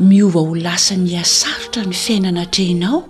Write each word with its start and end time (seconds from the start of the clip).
miova 0.00 0.40
ho 0.40 0.54
lasa 0.54 0.94
niasarotra 0.96 1.84
ny 1.84 1.92
fiainana 1.92 2.46
trehinao 2.46 3.04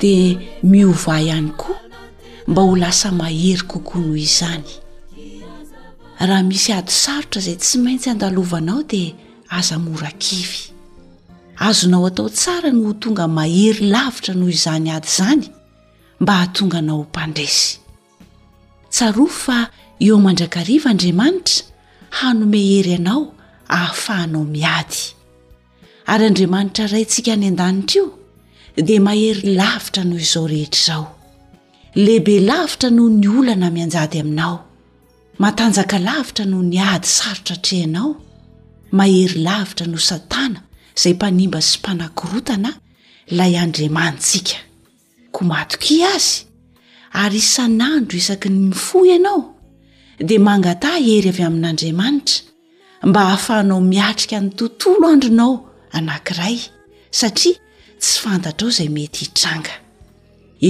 dia 0.00 0.38
miova 0.62 1.20
ihany 1.20 1.52
koa 1.60 1.80
mba 2.48 2.62
ho 2.62 2.76
lasa 2.76 3.12
mahery 3.12 3.60
kokoa 3.68 4.00
noho 4.00 4.16
izany 4.16 4.70
raha 6.20 6.42
misy 6.48 6.72
ady 6.72 6.92
sarotra 7.02 7.40
izay 7.40 7.56
tsy 7.60 7.76
maintsy 7.84 8.08
handalovanao 8.10 8.82
dia 8.90 9.12
aza 9.58 9.76
morakivy 9.78 10.62
azonao 11.66 12.06
atao 12.06 12.28
tsara 12.28 12.70
no 12.72 12.82
h 12.90 12.96
tonga 13.00 13.28
mahery 13.28 13.84
lavitra 13.94 14.34
noho 14.34 14.50
izany 14.58 14.88
ady 14.90 15.08
izany 15.12 15.44
mba 16.20 16.32
hahatonga 16.32 16.78
anao 16.78 16.96
ho 16.96 17.02
mpandraisy 17.04 17.78
tsaro 18.90 19.26
fa 19.42 19.58
eo 20.00 20.18
mandrakariva 20.24 20.90
andriamanitra 20.90 21.64
hanome 22.18 22.60
hery 22.70 22.94
anao 22.94 23.24
ahafahanao 23.68 24.44
miady 24.44 25.15
ary 26.12 26.24
andriamanitra 26.30 26.86
ray 26.92 27.04
ntsika 27.04 27.32
ny 27.36 27.48
an-danitra 27.50 27.98
io 27.98 28.06
dia 28.88 29.00
mahery 29.06 29.54
lavitra 29.58 30.02
noho 30.04 30.20
izao 30.24 30.46
rehetra 30.52 30.80
izao 30.82 31.04
lehibe 32.04 32.36
lavitra 32.48 32.88
noho 32.94 33.10
ny 33.20 33.26
olana 33.32 33.70
mianjady 33.74 34.20
aminao 34.22 34.54
matanjaka 35.42 35.98
lavitra 36.06 36.44
noho 36.50 36.62
nyady 36.72 37.06
sarotra 37.16 37.54
atreanao 37.58 38.10
mahery 38.98 39.40
lavitra 39.46 39.86
no 39.92 39.98
satana 40.08 40.60
izay 40.96 41.14
mpanimba 41.18 41.60
sy 41.68 41.78
mpanakirotana 41.82 42.70
ilay 43.30 43.58
andriamanitsika 43.64 44.56
ko 45.34 45.40
matoki 45.50 45.96
azy 46.12 46.46
ary 47.22 47.36
isan'andro 47.42 48.14
isaky 48.22 48.48
ny 48.54 48.60
mifo 48.70 49.02
ianao 49.10 49.42
dia 50.28 50.40
mangata 50.48 50.98
ihery 50.98 51.28
avy 51.32 51.42
amin'andriamanitra 51.42 52.38
mba 53.08 53.20
hahafahanao 53.26 53.80
miatrika 53.92 54.36
ny 54.42 54.48
tontoloandrnao 54.58 55.65
anankiray 55.92 56.58
satria 57.10 57.54
tsy 58.00 58.18
fantatra 58.22 58.66
ao 58.66 58.70
zay 58.70 58.88
mety 58.88 59.20
hitranga 59.24 59.74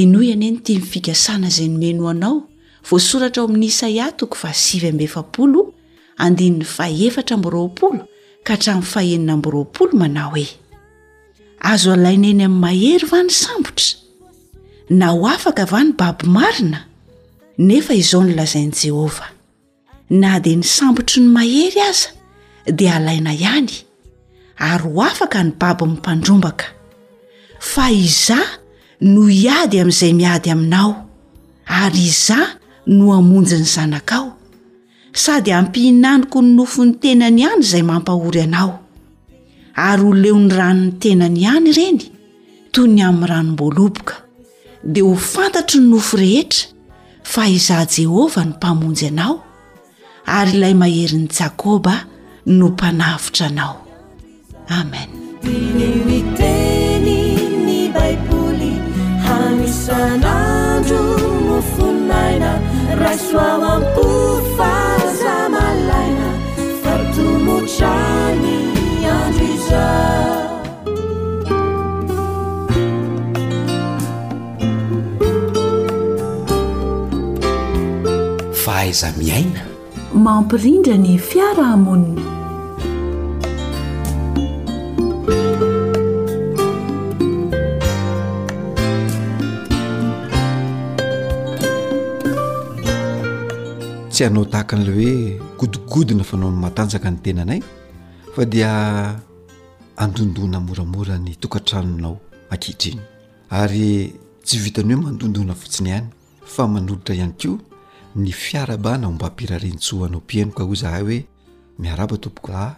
eno 0.00 0.18
iana 0.22 0.46
eny 0.46 0.58
tia 0.64 0.78
mifikasana 0.80 1.48
zay 1.56 1.68
nomenoanao 1.68 2.42
voasoratra 2.90 3.40
ao 3.40 3.48
amin'n 3.48 3.62
isaiah 3.68 4.12
toko 4.16 4.34
fa 4.36 4.52
sivy 4.54 4.92
mbefapolo 4.92 5.74
andinny 6.24 6.64
faefatra 6.64 7.36
mbyroapolo 7.36 8.02
ka 8.46 8.52
hatramin'ny 8.54 8.82
fahenina 8.92 9.34
mboroapolo 9.36 9.92
mana 10.00 10.22
hoe 10.30 10.46
azo 11.60 11.92
alaina 11.92 12.26
eny 12.32 12.44
amin'ny 12.44 12.60
mahery 12.62 13.06
va 13.12 13.20
ny 13.22 13.30
sambotra 13.30 13.92
na 14.90 15.06
ho 15.14 15.26
afaka 15.28 15.64
va 15.64 15.80
ny 15.84 15.92
babi 15.98 16.26
marina 16.36 16.80
nefa 17.58 17.94
izao 17.94 18.24
nolazain' 18.24 18.74
jehovah 18.82 19.30
na 20.10 20.40
dia 20.40 20.56
ny 20.56 20.62
sambotry 20.64 21.20
ny 21.22 21.28
mahery 21.36 21.80
aza 21.90 22.08
dia 22.78 22.94
alaina 22.96 23.34
ihany 23.34 23.85
ary 24.58 24.84
ho 24.88 25.02
afaka 25.02 25.42
ny 25.44 25.50
babonny 25.52 25.96
mpandrombaka 26.00 26.64
fa 27.60 27.90
iza 27.92 28.38
no 29.04 29.26
hiady 29.28 29.80
amin'izay 29.80 30.12
miady 30.12 30.50
aminao 30.50 31.04
ary 31.66 32.00
iza 32.08 32.38
no 32.86 33.12
amonjy 33.12 33.56
ny 33.60 33.68
zanakao 33.68 34.32
sady 35.12 35.50
hampihinaniko 35.50 36.40
ny 36.42 36.50
nofo 36.56 36.84
ny 36.84 36.92
tenany 37.00 37.40
ihany 37.42 37.60
izay 37.60 37.82
mampahory 37.84 38.40
anao 38.48 38.80
ary 39.76 40.02
holeon'ny 40.02 40.48
ranony 40.56 40.92
tenany 41.02 41.38
ihany 41.40 41.68
ireny 41.70 42.00
toy 42.72 42.88
ny 42.88 43.04
amin'ny 43.04 43.28
ranomboaloboka 43.28 44.14
dia 44.80 45.04
ho 45.04 45.12
fantatry 45.16 45.80
ny 45.84 45.88
nofo 45.92 46.16
rehetra 46.16 46.72
fa 47.22 47.44
iza 47.44 47.84
jehovah 47.84 48.44
ny 48.48 48.52
mpamonjy 48.56 49.04
anao 49.12 49.34
ary 50.24 50.56
ilay 50.56 50.74
maherin'i 50.80 51.28
jakoba 51.38 52.08
no 52.46 52.72
mpanavitra 52.72 53.46
anao 53.52 53.84
amen 54.68 55.08
dinioiteny 55.42 57.20
ny 57.66 57.88
baiboli 57.94 58.72
hamisanandro 59.26 61.02
nofonnaina 61.48 62.50
rasoaoamko 63.02 64.06
faza 64.56 65.34
malaina 65.54 66.28
fartomotrany 66.82 68.56
andro 69.16 69.44
iza 69.56 69.82
faaiza 78.68 79.12
miaina 79.18 79.60
mampirindrany 80.28 81.18
fiarahamoniny 81.18 82.35
sy 94.16 94.24
anao 94.24 94.44
tahaka 94.50 94.76
an'la 94.78 94.92
hoe 94.96 95.36
godigodina 95.60 96.24
fanao 96.24 96.48
n 96.50 96.56
matanjaka 96.64 97.08
ny 97.12 97.18
tena 97.24 97.42
anay 97.44 97.60
fa 98.34 98.44
dia 98.52 98.70
andondona 99.96 100.58
moramora 100.60 101.16
ny 101.24 101.34
tokantranonao 101.36 102.16
akihtriny 102.50 102.96
ary 103.50 104.14
tsy 104.46 104.56
vitany 104.64 104.94
hoe 104.94 105.02
mandondona 105.04 105.54
fotsiny 105.54 105.90
hany 105.92 106.06
fa 106.54 106.64
manolitra 106.66 107.12
ihany 107.14 107.34
ko 107.40 107.58
ny 108.16 108.32
fiarabana 108.32 109.04
o 109.08 109.12
mba 109.12 109.26
ampirarinitsohanao 109.28 110.20
pienoka 110.26 110.64
ho 110.64 110.74
zahay 110.74 111.02
hoe 111.02 111.18
miarabatoboko 111.78 112.52
ah 112.56 112.76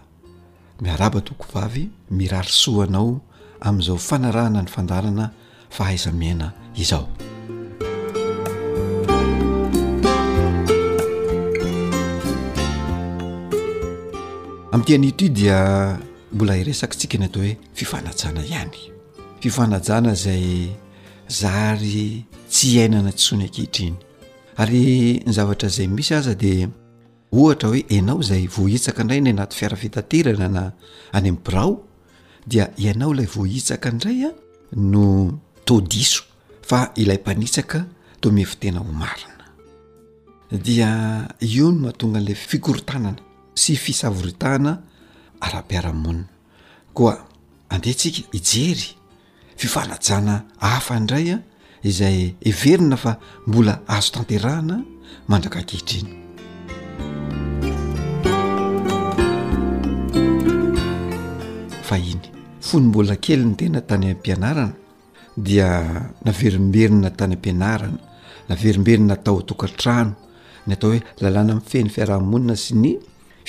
miarabatoboko 0.82 1.46
vavy 1.54 1.86
mirarisohanao 2.10 3.20
amn'izao 3.60 3.96
fanaraana 3.98 4.62
ny 4.62 4.68
fandarana 4.68 5.30
fa 5.70 5.84
haizamiana 5.84 6.52
izao 6.74 7.06
nyteanyitudia 14.78 15.58
mbola 16.32 16.54
iresakyntsika 16.62 17.16
ny 17.18 17.24
atao 17.26 17.42
hoe 17.42 17.54
fifanajana 17.74 18.40
ihany 18.46 18.76
fifanajana 19.42 20.12
zay 20.14 20.68
zary 21.28 22.24
tsy 22.50 22.66
iainana 22.76 23.10
tsysony 23.12 23.44
ankehitriny 23.44 23.96
ary 24.56 24.86
ny 25.26 25.32
zavatra 25.32 25.68
zay 25.68 25.88
misy 25.88 26.14
aza 26.14 26.34
de 26.34 26.52
ohatra 27.32 27.68
hoe 27.68 27.78
inao 27.96 28.22
zay 28.28 28.46
voahitsaka 28.46 29.00
indray 29.02 29.20
ny 29.20 29.30
anaty 29.30 29.56
fiara 29.58 29.76
fitaterana 29.76 30.48
na 30.48 30.62
any 30.62 30.74
ami'ny 31.28 31.38
brao 31.44 31.72
dia 32.46 32.70
ianao 32.76 33.10
ilay 33.14 33.26
voahitsaka 33.26 33.90
indray 33.92 34.18
a 34.24 34.30
no 34.90 35.06
todiso 35.64 36.22
fa 36.68 36.92
ilay 36.94 37.18
mpanitsaka 37.18 37.78
to 38.20 38.30
mifitena 38.30 38.78
ho 38.78 38.92
marina 38.92 39.46
dia 40.66 40.90
io 41.40 41.66
no 41.72 41.78
mahatonga 41.80 42.20
'la 42.20 42.34
fikorotanana 42.34 43.22
sy 43.62 43.74
fisavoritahna 43.86 44.72
ara-piaramonina 45.46 46.34
koa 46.96 47.14
andehantsika 47.74 48.20
ijery 48.38 48.88
fifanajana 49.60 50.34
hafa 50.64 50.94
indray 51.00 51.26
a 51.34 51.38
izay 51.90 52.18
iverina 52.50 52.96
fa 53.04 53.12
mbola 53.48 53.74
azo 53.94 54.10
tanterahana 54.14 54.76
mandraka 55.30 55.58
akehitriny 55.62 56.08
fa 61.88 61.96
iny 62.10 62.22
fony 62.66 62.84
mbola 62.90 63.14
kely 63.24 63.42
ny 63.48 63.54
tena 63.58 63.80
tany 63.88 64.06
ampianarana 64.14 64.74
dia 65.46 65.68
naverimberina 66.26 67.10
tany 67.18 67.34
ampianarana 67.38 67.98
naverimberina 68.48 69.14
tao 69.24 69.36
atokantrano 69.42 70.12
ny 70.66 70.72
atao 70.74 70.90
hoe 70.90 71.00
lalàna 71.22 71.52
m 71.52 71.60
feny 71.70 71.88
fiarahamonina 71.94 72.56
sy 72.64 72.72
ny 72.84 72.90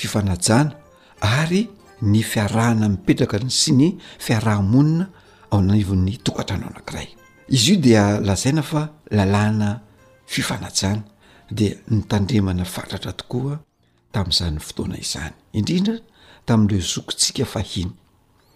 fifanajana 0.00 0.72
ary 1.20 1.62
ny 2.08 2.22
fiarahana 2.24 2.88
mipetraka 2.92 3.38
sy 3.60 3.72
ny 3.76 3.88
fiarahamonina 4.18 5.06
aonaivon'ny 5.52 6.16
tokatranao 6.24 6.70
anakiray 6.70 7.08
izy 7.48 7.72
io 7.74 7.80
dia 7.80 8.04
lazaina 8.20 8.62
fa 8.62 8.82
lalana 9.10 9.80
fifanajana 10.26 11.02
di 11.50 11.68
ny 11.90 12.00
tandremana 12.08 12.64
fatratra 12.64 13.12
tokoa 13.12 13.58
tamin'izany 14.12 14.58
fotoana 14.58 14.96
izany 14.98 15.34
indrindra 15.52 15.96
tamin'le 16.46 16.80
zokotsika 16.92 17.44
fahiny 17.44 17.92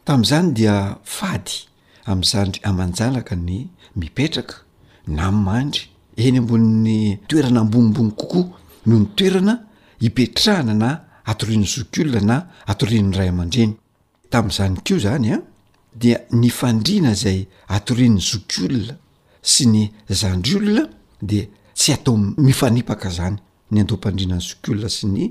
tamn'izany 0.05 0.53
dia 0.57 0.77
fady 1.05 1.57
am'zanry 2.05 2.61
amanjanaka 2.65 3.37
ny 3.37 3.69
mipetraka 3.97 4.57
na 5.07 5.31
mandry 5.33 5.85
eny 6.17 6.39
amboni'ny 6.41 7.19
toerana 7.29 7.61
ambonimbony 7.61 8.11
kokoa 8.17 8.49
no 8.87 8.95
ny 8.99 9.07
toerana 9.17 9.55
hipetrahanana 10.01 11.04
atoriny 11.25 11.67
zokolna 11.67 12.21
na 12.21 12.37
atorinny 12.67 13.15
ray 13.17 13.29
aman-dreny 13.29 13.73
tami'zany 14.31 14.81
kio 14.85 14.99
zany 14.99 15.33
a 15.33 15.37
ah, 15.37 15.43
dia 15.97 16.19
ny 16.33 16.51
fandrina 16.51 17.15
zay 17.15 17.41
atoriny 17.69 18.21
zokolna 18.21 18.97
sy 19.53 19.65
ny 19.73 19.83
zandry 20.09 20.55
olona 20.61 20.85
de 21.23 21.41
tsy 21.75 21.93
atao 21.95 22.15
mifanipaka 22.47 23.09
zany 23.19 23.39
ny 23.71 23.81
andoa 23.81 23.99
mpandrinany 23.99 24.43
zokolona 24.49 24.89
sy 24.97 25.05
ny 25.15 25.25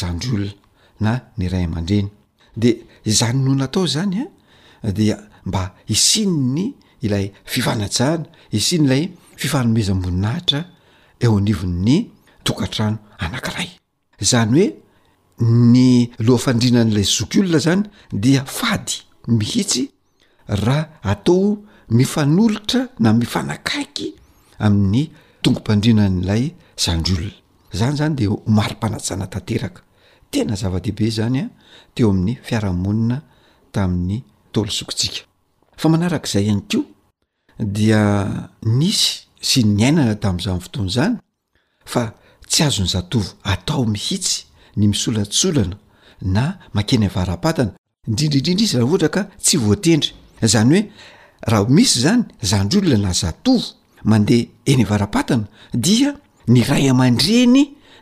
zandry 0.00 0.32
olona 0.36 0.52
na 1.04 1.12
ny 1.38 1.46
ray 1.52 1.64
aman-dreny 1.68 2.10
de 2.62 2.70
zany 3.18 3.40
no 3.44 3.52
natao 3.60 3.86
zany 3.94 4.22
a 4.22 4.24
ah, 4.86 4.92
dia 4.92 5.16
mba 5.44 5.62
isin 5.94 6.32
ny 6.54 6.64
ilay 7.04 7.26
fifanajahna 7.52 8.24
isiany 8.58 8.86
ilay 8.88 9.02
fifanomezam-boninahitra 9.40 10.60
eo 11.24 11.32
anivon'ny 11.40 11.96
tokantrano 12.46 12.96
anankiray 13.24 13.68
zany 14.30 14.56
oe 14.56 14.66
ny 15.40 16.10
lohafandrinan'lay 16.18 17.04
zoky 17.04 17.40
olona 17.44 17.58
zany 17.58 17.82
dia 18.12 18.44
fady 18.44 19.02
mihitsy 19.28 19.90
raha 20.48 20.88
atao 21.02 21.58
mifanolotra 21.90 22.88
na 23.00 23.12
mifanakaiky 23.12 24.14
amin'ny 24.58 25.10
tongampandrinanailay 25.42 26.54
zandryolona 26.76 27.36
zany 27.78 27.96
zany 27.98 28.14
de 28.16 28.26
maro-panatsana 28.56 29.26
tanteraka 29.26 29.82
tena 30.30 30.56
zava-dehibe 30.56 31.06
zany 31.16 31.38
a 31.40 31.48
teo 31.94 32.10
amin'ny 32.10 32.38
fiarahamonina 32.42 33.22
tamin'ny 33.72 34.24
tolosokitsika 34.52 35.20
fa 35.80 35.86
manarak'izay 35.88 36.44
ihany 36.44 36.62
keo 36.70 36.82
dia 37.60 38.02
nisy 38.78 39.28
sy 39.40 39.60
nyainana 39.64 40.14
tamin'izany 40.16 40.60
fotoana 40.62 40.90
zany 40.90 41.14
fa 41.84 42.14
tsy 42.50 42.62
azony 42.64 42.88
zatovo 42.88 43.30
atao 43.44 43.84
mihitsy 43.84 44.44
ny 44.76 44.88
misolatsolana 44.88 45.76
na 46.22 46.44
makeny 46.74 47.06
avarapatana 47.12 47.70
ndrindrindrindry 48.10 48.64
izy 48.66 48.76
raha 48.76 48.86
ohatra 48.88 49.08
ka 49.14 49.22
tsy 49.44 49.56
voatendry 49.64 50.08
zany 50.52 50.70
hoe 50.76 50.82
raha 51.50 51.68
misy 51.76 51.98
zany 52.04 52.24
zandry 52.50 52.78
olona 52.82 53.02
na 53.08 53.12
zatov 53.22 53.62
mandeha 54.10 54.44
eny 54.70 54.84
varapatana 54.90 55.46
dia 55.86 56.10
ny 56.52 56.60
ray 56.70 56.84
aman-dreny 56.92 57.58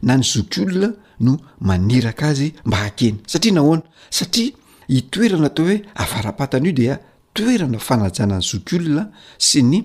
na 0.06 0.12
ny 0.19 0.23
zok 0.32 0.55
olona 0.62 0.88
no 1.25 1.32
maniraka 1.69 2.25
azy 2.32 2.49
mba 2.67 2.77
hakeny 2.85 3.17
satria 3.31 3.55
nahoana 3.56 3.82
satria 4.19 4.53
hitoerana 4.97 5.47
atao 5.50 5.65
hoe 5.69 5.79
avarapatana 6.05 6.67
io 6.69 6.73
dia 6.81 6.94
toerana 7.37 7.79
fanajana 7.88 8.35
ny 8.38 8.43
zoky 8.50 8.75
olona 8.81 9.05
sy 9.49 9.59
ny 9.70 9.79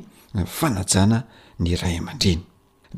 fanajana 0.57 1.18
ny 1.63 1.69
ray 1.81 1.95
ama-dreny 2.01 2.42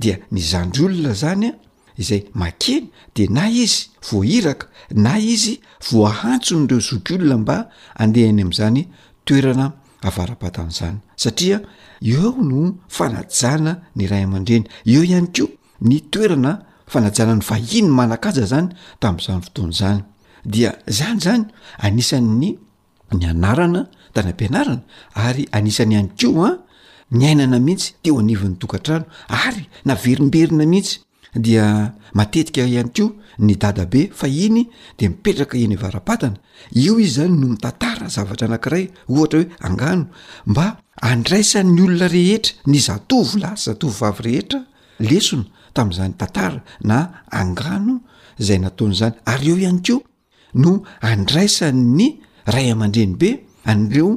dia 0.02 0.16
ny 0.32 0.40
zandryolona 0.52 1.14
zanya 1.14 1.52
izay 2.01 2.21
makeny 2.33 2.89
de 3.15 3.25
na 3.30 3.45
izy 3.50 3.86
voahiraka 4.12 4.65
na 5.06 5.13
izy 5.33 5.53
voahantsony 5.92 6.65
ireo 6.65 6.80
zokyolona 6.88 7.36
mba 7.42 7.57
andeha 8.01 8.31
ny 8.36 8.42
amn'izany 8.45 8.80
toerana 9.27 9.65
avara-patan'izany 10.07 10.98
satria 11.24 11.57
eo 12.12 12.30
no 12.50 12.59
fanajana 12.95 13.74
ny 13.98 14.03
ray 14.12 14.24
aman-dreny 14.27 14.65
eo 14.94 15.01
ihany 15.07 15.30
ko 15.36 15.45
ny 15.88 15.95
toerana 16.13 16.51
fanajanany 16.94 17.42
vahiny 17.50 17.89
manakaja 18.00 18.44
zany 18.51 18.69
tamin'izany 19.01 19.42
fotoanazany 19.45 20.00
dia 20.53 20.71
zany 20.98 21.18
zany 21.25 21.44
anisan'ny 21.86 22.50
ny 23.18 23.24
anarana 23.33 23.81
tany 24.15 24.27
am-pianarana 24.31 24.83
ary 25.27 25.44
anisan'ny 25.57 25.94
ihany 25.98 26.12
ko 26.19 26.30
an 26.45 26.45
ah, 26.50 26.56
ny 27.18 27.24
ainana 27.31 27.57
mihitsy 27.65 27.89
teo 28.03 28.15
anivan'ny 28.24 28.57
tokantrano 28.62 29.06
ary 29.45 29.63
naverimberina 29.88 30.65
mihitsy 30.74 30.98
dia 31.33 31.95
matetika 32.13 32.63
ihany 32.68 32.92
ko 32.92 33.06
ny 33.39 33.56
dada 33.56 33.86
be 33.88 34.10
fa 34.12 34.28
iny 34.28 34.68
de 35.00 35.06
mipetraka 35.10 35.56
eny 35.57 35.75
varapatana 35.80 36.38
eo 36.75 37.00
izy 37.00 37.22
zany 37.22 37.36
no 37.39 37.48
mitantara 37.56 38.06
zavatra 38.16 38.45
anankiray 38.50 38.83
ohatra 39.12 39.39
hoe 39.39 39.51
angano 39.68 40.06
mba 40.51 40.66
andraisan'ny 41.12 41.81
olona 41.86 42.07
rehetra 42.16 42.54
ny 42.72 42.78
zatovo 42.88 43.33
la 43.44 43.51
sy 43.56 43.63
zatovo 43.72 43.94
vavy 44.01 44.22
rehetra 44.28 44.60
lesona 45.10 45.45
tamin'izany 45.75 46.13
tantara 46.19 46.60
na 46.89 47.00
angano 47.42 47.95
zay 48.45 48.60
nataony 48.66 48.94
zany 49.00 49.16
ary 49.34 49.48
eo 49.51 49.57
ihany 49.63 49.81
ko 49.88 49.95
no 50.63 50.72
andraisan 51.12 51.77
ny 51.98 52.07
ray 52.54 52.68
aman-dreny 52.74 53.16
be 53.22 53.30
an'ireo 53.72 54.12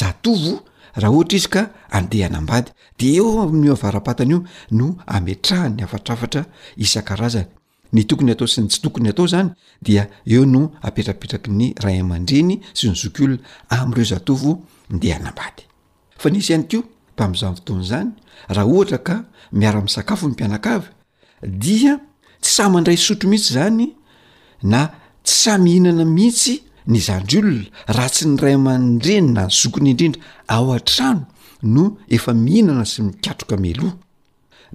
zatovo 0.00 0.54
raha 0.94 1.12
ohatra 1.12 1.36
izy 1.38 1.48
ka 1.48 1.70
andeha 1.90 2.28
nambady 2.28 2.70
de 2.98 3.06
eo 3.14 3.42
amin'nio 3.42 3.72
avara-patana 3.74 4.34
io 4.34 4.38
no 4.78 4.88
ametraha 5.06 5.68
ny 5.76 5.82
afatrafatra 5.86 6.42
isan-karazana 6.84 7.48
ny 7.94 8.02
tokony 8.08 8.30
atao 8.32 8.46
syny 8.54 8.66
tsy 8.68 8.80
tokony 8.84 9.08
atao 9.10 9.26
zany 9.32 9.50
dia 9.82 10.02
eo 10.32 10.44
no 10.46 10.62
apetrapetraky 10.82 11.50
ny 11.58 11.74
ray 11.84 11.98
aman-dreny 12.00 12.54
sy 12.78 12.86
ny 12.90 12.94
zokolona 13.02 13.36
am'ireo 13.78 14.04
zatovo 14.12 14.52
ndeha 14.94 15.16
anambady 15.20 15.62
fa 16.22 16.28
nisy 16.32 16.48
ihany 16.52 16.66
ko 16.72 16.78
mpamizanyfotoana 17.14 17.84
zany 17.90 18.10
raha 18.54 18.66
ohatra 18.74 18.98
ka 18.98 19.14
miara-misakafo 19.58 20.24
ny 20.28 20.32
mpianakaavy 20.32 20.88
dia 21.64 21.92
tsy 22.42 22.50
samandray 22.56 22.96
sotro 22.96 23.28
mihitsy 23.30 23.52
zany 23.56 23.86
na 24.72 24.80
tsy 25.24 25.34
samyhinana 25.44 26.04
mihitsy 26.04 26.54
nyzandry 26.90 27.38
olona 27.38 27.62
raha 27.96 28.08
tsy 28.10 28.26
ny 28.28 28.36
ray 28.42 28.54
aman-dreny 28.58 29.28
na 29.36 29.42
nyzokiny 29.46 29.90
indrindra 29.92 30.20
ao 30.54 30.72
a-trano 30.76 31.24
no 31.74 31.84
efa 32.16 32.32
mihinana 32.44 32.84
sy 32.92 33.00
mikatroka 33.06 33.56
mloha 33.56 33.96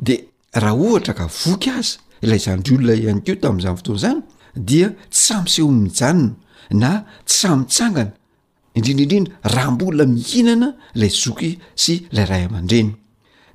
de 0.07 0.15
raha 0.63 0.75
ohatra 0.85 1.13
ka 1.19 1.25
voky 1.41 1.69
aza 1.79 1.97
ilay 2.23 2.39
zandry 2.45 2.73
olona 2.77 2.95
ihany 3.05 3.21
ko 3.25 3.33
tami'izany 3.43 3.77
fotoana 3.79 4.01
zany 4.03 4.21
dia 4.69 4.87
tsy 5.13 5.21
samysehomijanona 5.25 6.33
na 6.81 6.91
tsy 7.29 7.35
samytsangana 7.41 8.13
indrindraindrindra 8.77 9.33
raha 9.55 9.69
mbola 9.75 10.03
mihinana 10.15 10.67
lay 10.99 11.11
zoky 11.23 11.51
sy 11.83 11.93
lay 12.15 12.25
ray 12.31 12.43
aman-dreny 12.49 12.91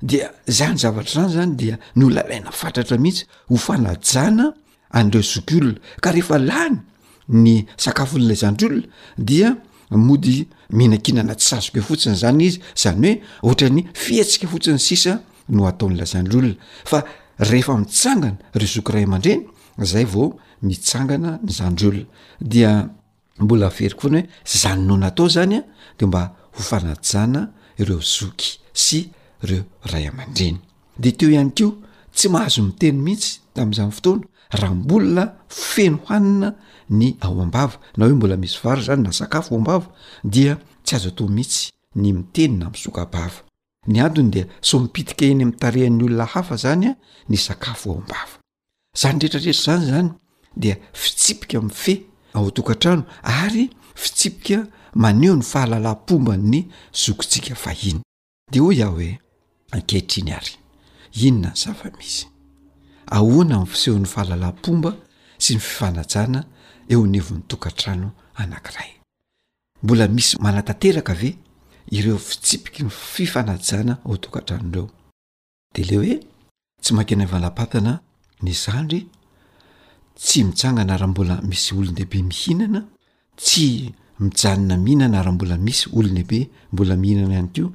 dea 0.09 0.27
za 0.57 0.67
ny 0.71 0.77
zavatr' 0.83 1.15
rano 1.17 1.29
zany 1.35 1.53
dia 1.61 1.75
no 1.99 2.05
lalaina 2.15 2.51
fantatra 2.61 2.95
mihitsy 3.03 3.23
ho 3.49 3.55
fanajana 3.65 4.45
andre 4.99 5.21
zoky 5.33 5.55
olona 5.61 5.79
ka 6.03 6.09
rehefa 6.15 6.37
lany 6.51 6.77
ny 7.31 7.65
sakafo 7.77 8.19
nylazandry 8.19 8.65
olona 8.69 8.87
dia 9.17 9.57
mody 9.91 10.45
mihinankinana 10.69 11.35
tssazoka 11.35 11.79
e 11.79 11.81
fotsiny 11.81 12.15
zany 12.15 12.41
izy 12.43 12.59
zany 12.75 13.11
hoe 13.41 13.47
ohatrany 13.47 13.83
fihatsika 13.93 14.47
fotsiny 14.47 14.79
sisa 14.79 15.19
no 15.49 15.63
ataonylazandr 15.67 16.35
olona 16.35 16.55
fa 16.85 17.03
rehefa 17.39 17.77
mitsangana 17.77 18.19
reo 18.53 18.57
zoky 18.59 18.91
ray 18.91 19.01
aman-dreny 19.03 19.47
zay 19.77 20.05
vao 20.13 20.37
mitsangana 20.61 21.39
ny 21.43 21.51
zandryolona 21.51 22.05
dia 22.41 22.89
mbola 23.39 23.69
ferika 23.69 24.01
foana 24.01 24.19
hoe 24.21 24.29
zany 24.61 24.81
no 24.87 24.97
natao 24.97 25.27
zany 25.29 25.53
a 25.57 25.63
de 25.99 26.05
mba 26.05 26.35
hofanajana 26.57 27.49
ireo 27.77 28.01
zoky 28.01 28.59
sy 28.73 29.09
reo 29.41 29.63
ray 29.83 30.07
ama-dreny 30.07 30.57
de 30.99 31.11
teo 31.11 31.29
ihany 31.29 31.51
kio 31.51 31.77
tsy 32.13 32.29
mahazo 32.29 32.63
miteny 32.63 32.97
mihitsy 33.01 33.39
tami'izany 33.53 33.91
fotoana 33.91 34.21
raha 34.49 34.73
mbolina 34.75 35.33
feno 35.49 35.99
hoanina 36.05 36.55
ny 36.91 37.17
ao 37.19 37.41
ambava 37.41 37.79
na 37.97 38.05
hoe 38.05 38.13
mbola 38.13 38.37
misy 38.37 38.59
varo 38.63 38.81
zany 38.81 39.03
na 39.03 39.11
sakafo 39.13 39.49
ao 39.55 39.59
ambava 39.59 39.87
dia 40.23 40.57
tsy 40.83 40.95
azo 40.95 41.11
to 41.11 41.27
mihitsy 41.27 41.69
ny 41.95 42.11
mitenyna 42.13 42.65
amzokabava 42.65 43.41
ny 43.87 43.99
adony 44.01 44.29
dia 44.31 44.45
so 44.61 44.79
mipitika 44.79 45.25
eny 45.25 45.41
am'nytarehan'ny 45.43 46.03
olona 46.05 46.25
hafa 46.25 46.55
zany 46.55 46.85
a 46.87 46.95
ny 47.29 47.37
sakafo 47.37 47.91
ao 47.91 47.97
ambava 47.97 48.35
za 48.95 49.13
ny 49.13 49.19
retrarehetra 49.21 49.51
izany 49.51 49.85
zany 49.85 50.09
dia 50.55 50.75
fitsipika 50.93 51.61
mi' 51.61 51.69
fe 51.73 52.01
ao 52.33 52.47
atokantrano 52.47 53.03
ary 53.23 53.69
fitsipika 53.95 54.67
maneho 54.95 55.35
ny 55.35 55.41
fahalalampomba 55.43 56.33
e, 56.33 56.37
ny 56.37 56.67
zokitsika 56.93 57.55
fa 57.55 57.71
in 57.83 58.01
de 58.51 58.59
hoy 58.59 58.75
iaho 58.77 58.95
hoe 58.95 59.19
akeitriny 59.71 60.33
ary 60.33 60.53
inona 61.13 61.49
ny 61.49 61.55
zava 61.55 61.91
misy 61.97 62.27
ahoana 63.07 63.55
miy 63.59 63.67
fisehon'ny 63.71 64.05
fahalalaympomba 64.05 64.91
sy 65.37 65.55
ny 65.55 65.59
fifanajana 65.59 66.45
eo 66.91 67.05
nyevon'ny 67.13 67.43
tokantrano 67.47 68.09
anankiray 68.35 68.89
mbola 69.83 70.07
misy 70.07 70.35
manatanteraka 70.45 71.11
ave 71.13 71.29
ireo 71.97 72.17
fitsipiky 72.17 72.83
ny 72.83 72.89
fifanajana 72.89 73.93
o 74.05 74.17
tokantrano 74.23 74.65
reo 74.71 74.85
de 75.75 75.81
le 75.89 75.95
hoe 75.97 76.15
tsy 76.81 76.93
mankena 76.95 77.23
ivalapatana 77.23 77.93
ny 78.43 78.51
zandry 78.63 78.99
tsy 80.19 80.43
mitsangana 80.43 80.97
raha 80.97 81.07
mbola 81.13 81.35
misy 81.49 81.69
olon 81.79 81.95
dehibe 81.97 82.19
mihinana 82.29 82.81
tsy 83.39 83.67
mijanona 84.19 84.75
mihinana 84.83 85.23
raha 85.23 85.35
mbola 85.37 85.55
misy 85.65 85.83
olonlehibe 85.97 86.39
mbola 86.73 86.93
mihinana 87.01 87.33
hany 87.35 87.51
ko 87.55 87.65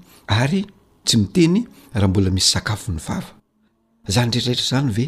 ary 0.41 0.61
tsy 1.05 1.17
miteny 1.23 1.57
raha 1.95 2.09
mbola 2.09 2.29
misy 2.31 2.49
sakafo 2.55 2.93
ny 2.93 3.01
vava 3.07 3.33
zany 4.13 4.31
retrrehtra 4.31 4.67
zany 4.79 4.91
ve 4.97 5.05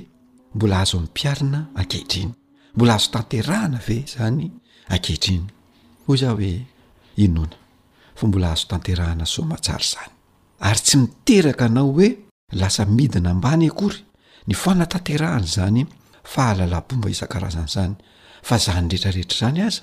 mbola 0.54 0.80
azo 0.80 0.94
ami'ny 0.96 1.10
mpiarina 1.10 1.58
akeitriny 1.74 2.37
mbola 2.74 2.94
azo 2.96 3.10
tanterahana 3.14 3.78
ve 3.86 3.96
zany 4.06 4.50
akehitriny 4.88 5.46
ho 6.06 6.16
za 6.16 6.30
hoe 6.32 6.54
inona 7.16 7.56
fa 8.14 8.26
mbola 8.26 8.48
azo 8.52 8.66
tanterahana 8.70 9.26
somatsary 9.26 9.84
zany 9.92 10.12
ary 10.68 10.80
tsy 10.84 10.96
miteraka 10.98 11.64
anao 11.68 11.92
hoe 11.96 12.08
lasa 12.60 12.82
midina 12.96 13.30
ambany 13.34 13.66
akory 13.72 13.98
ny 14.48 14.54
fanatanterahana 14.62 15.46
zany 15.56 15.80
fa 16.32 16.42
halalabomba 16.52 17.08
isan-karazana 17.14 17.68
zany 17.74 17.94
fa 18.46 18.54
za 18.64 18.72
ny 18.80 18.88
rehetrarehetra 18.90 19.38
zany 19.40 19.60
aza 19.64 19.80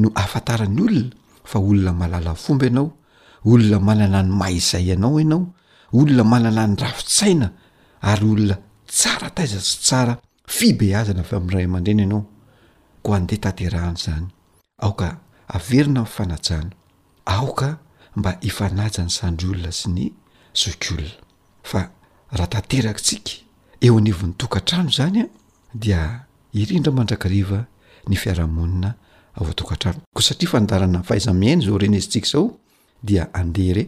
no 0.00 0.08
afantarany 0.22 0.78
olona 0.80 1.08
fa 1.50 1.58
olona 1.68 1.92
malalafomba 2.00 2.64
ianao 2.66 2.88
olona 3.52 3.78
manana 3.88 4.20
ny 4.26 4.30
maizay 4.40 4.88
anao 4.96 5.16
ianao 5.22 5.42
olona 5.98 6.24
mananaà 6.32 6.68
ny 6.70 6.76
rafitsaina 6.84 7.46
ary 8.10 8.24
olona 8.34 8.56
tsara 8.94 9.28
taiza 9.36 9.60
sy 9.68 9.74
tsara 9.84 10.14
fibeazana 10.48 11.20
avy 11.20 11.36
ami'ny 11.36 11.52
ray 11.54 11.64
aman-drena 11.68 12.02
ianao 12.02 12.22
ko 13.04 13.14
andeha 13.14 13.38
tanterahna 13.40 13.96
zany 14.04 14.26
aoka 14.80 15.20
averina 15.48 16.04
fanajana 16.04 16.70
aoka 17.26 17.78
mba 18.16 18.38
hifanaja 18.40 19.02
ny 19.04 19.10
sandry 19.10 19.48
olona 19.48 19.72
sy 19.72 19.88
ny 19.90 20.10
sokolona 20.52 21.12
fa 21.62 21.90
raha 22.32 22.46
tanterakatsika 22.52 23.32
eo 23.80 23.98
aneviny 23.98 24.32
tokantrano 24.36 24.90
zany 24.90 25.20
a 25.22 25.26
dia 25.74 26.24
irindra 26.52 26.92
mandrakariva 26.92 27.66
ny 28.08 28.16
fiarahamonina 28.16 28.94
avo 29.36 29.50
atokantrano 29.50 30.00
ko 30.16 30.22
satria 30.22 30.48
fandarana 30.50 31.02
fahaizamihaina 31.02 31.64
zao 31.64 31.78
renezintsika 31.78 32.28
zao 32.28 32.56
dia 33.02 33.28
andeha 33.34 33.74
re 33.74 33.84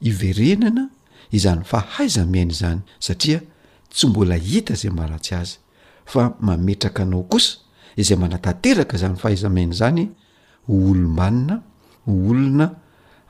iverenana 0.00 0.88
izany 1.32 1.64
fahaizamihaina 1.64 2.54
zany 2.54 2.80
satria 2.98 3.40
tsy 3.90 4.06
mbola 4.06 4.34
hita 4.36 4.74
zay 4.74 4.90
maratsy 4.90 5.34
azy 5.34 5.58
fa 6.06 6.34
mametraka 6.40 7.02
anao 7.02 7.22
kosa 7.26 7.58
izay 7.98 8.16
manatanteraka 8.18 8.96
zany 8.98 9.16
fa 9.16 9.28
haiza 9.28 9.50
maina 9.50 9.74
zany 9.74 10.08
olomanina 10.68 11.60
olona 12.06 12.70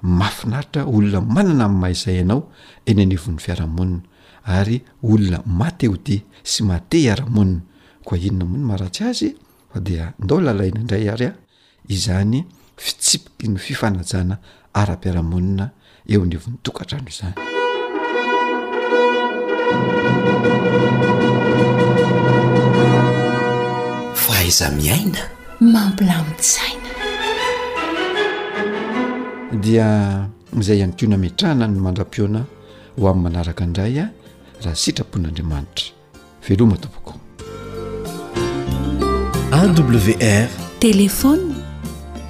mafinaitra 0.03 0.85
olona 0.85 1.21
manana 1.21 1.65
am'ny 1.65 1.81
maizay 1.81 2.21
anao 2.21 2.53
eny 2.87 3.01
anevon'ny 3.03 3.39
fiarahamonina 3.39 4.01
ary 4.45 4.81
olona 5.03 5.43
mateodi 5.47 6.23
sy 6.45 6.63
mateh 6.65 7.01
hiaramonina 7.01 7.61
koa 8.05 8.19
inona 8.19 8.45
moino 8.51 8.67
maratsy 8.69 9.03
azy 9.11 9.31
fa 9.73 9.81
dia 9.81 10.13
ndao 10.19 10.41
lalaina 10.41 10.81
indray 10.81 11.09
ary 11.11 11.25
a 11.27 11.33
izany 11.89 12.45
fitsipiky 12.77 13.49
ny 13.49 13.57
fifanajana 13.59 14.37
ara-piaramonina 14.75 15.71
eo 16.09 16.23
anevon'ny 16.23 16.59
tokatra 16.63 16.99
ano 16.99 17.09
izany 17.09 17.56
iza 24.47 24.71
miaina 24.71 25.19
mampilamitzaina 25.61 26.85
dia 29.63 29.87
izay 30.61 30.83
anikiona 30.83 31.15
ametrahna 31.15 31.67
no 31.69 31.81
mandrapioana 31.87 32.41
ho 33.01 33.09
amin'ny 33.11 33.23
manaraka 33.25 33.65
andray 33.69 33.95
a 34.05 34.07
raha 34.65 34.77
sitrapon'andriamanitra 34.83 35.87
veloha 36.47 36.69
matomboko 36.73 37.13
awr 39.59 40.49
telefôny 40.87 41.55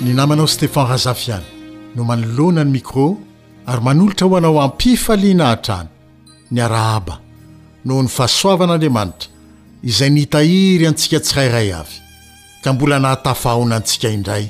ny 0.05 0.13
namanao 0.21 0.47
stefan 0.49 0.87
hazafiany 0.91 1.45
no 1.97 2.05
manoloanany 2.11 2.71
mikro 2.77 3.07
ary 3.67 3.83
manolotra 3.87 4.27
ho 4.29 4.37
anao 4.39 4.63
ampifaliana 4.67 5.47
hatrany 5.51 5.89
ny 6.51 6.61
arahaba 6.67 7.15
noho 7.85 8.03
ny 8.03 8.09
fahasoavan'andriamanitra 8.17 9.29
izay 9.91 10.11
niitahiry 10.17 10.85
antsika 10.91 11.19
tsy 11.25 11.37
rairay 11.41 11.71
avy 11.81 11.99
ka 12.65 12.69
mbola 12.73 12.97
nahatafaaona 13.05 13.75
antsika 13.81 14.09
indray 14.17 14.45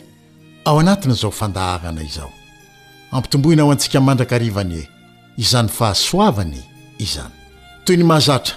ao 0.68 0.76
anatin'izao 0.82 1.30
fandaharana 1.40 2.02
izao 2.10 2.30
ampitomboina 3.16 3.62
ho 3.64 3.68
antsika 3.74 3.98
mandrakaarivani 4.08 4.78
e 4.82 4.88
izany 5.42 5.68
fahasoavany 5.78 6.56
izany 7.04 7.35
toy 7.86 7.94
ny 7.96 8.02
mahazatra 8.04 8.54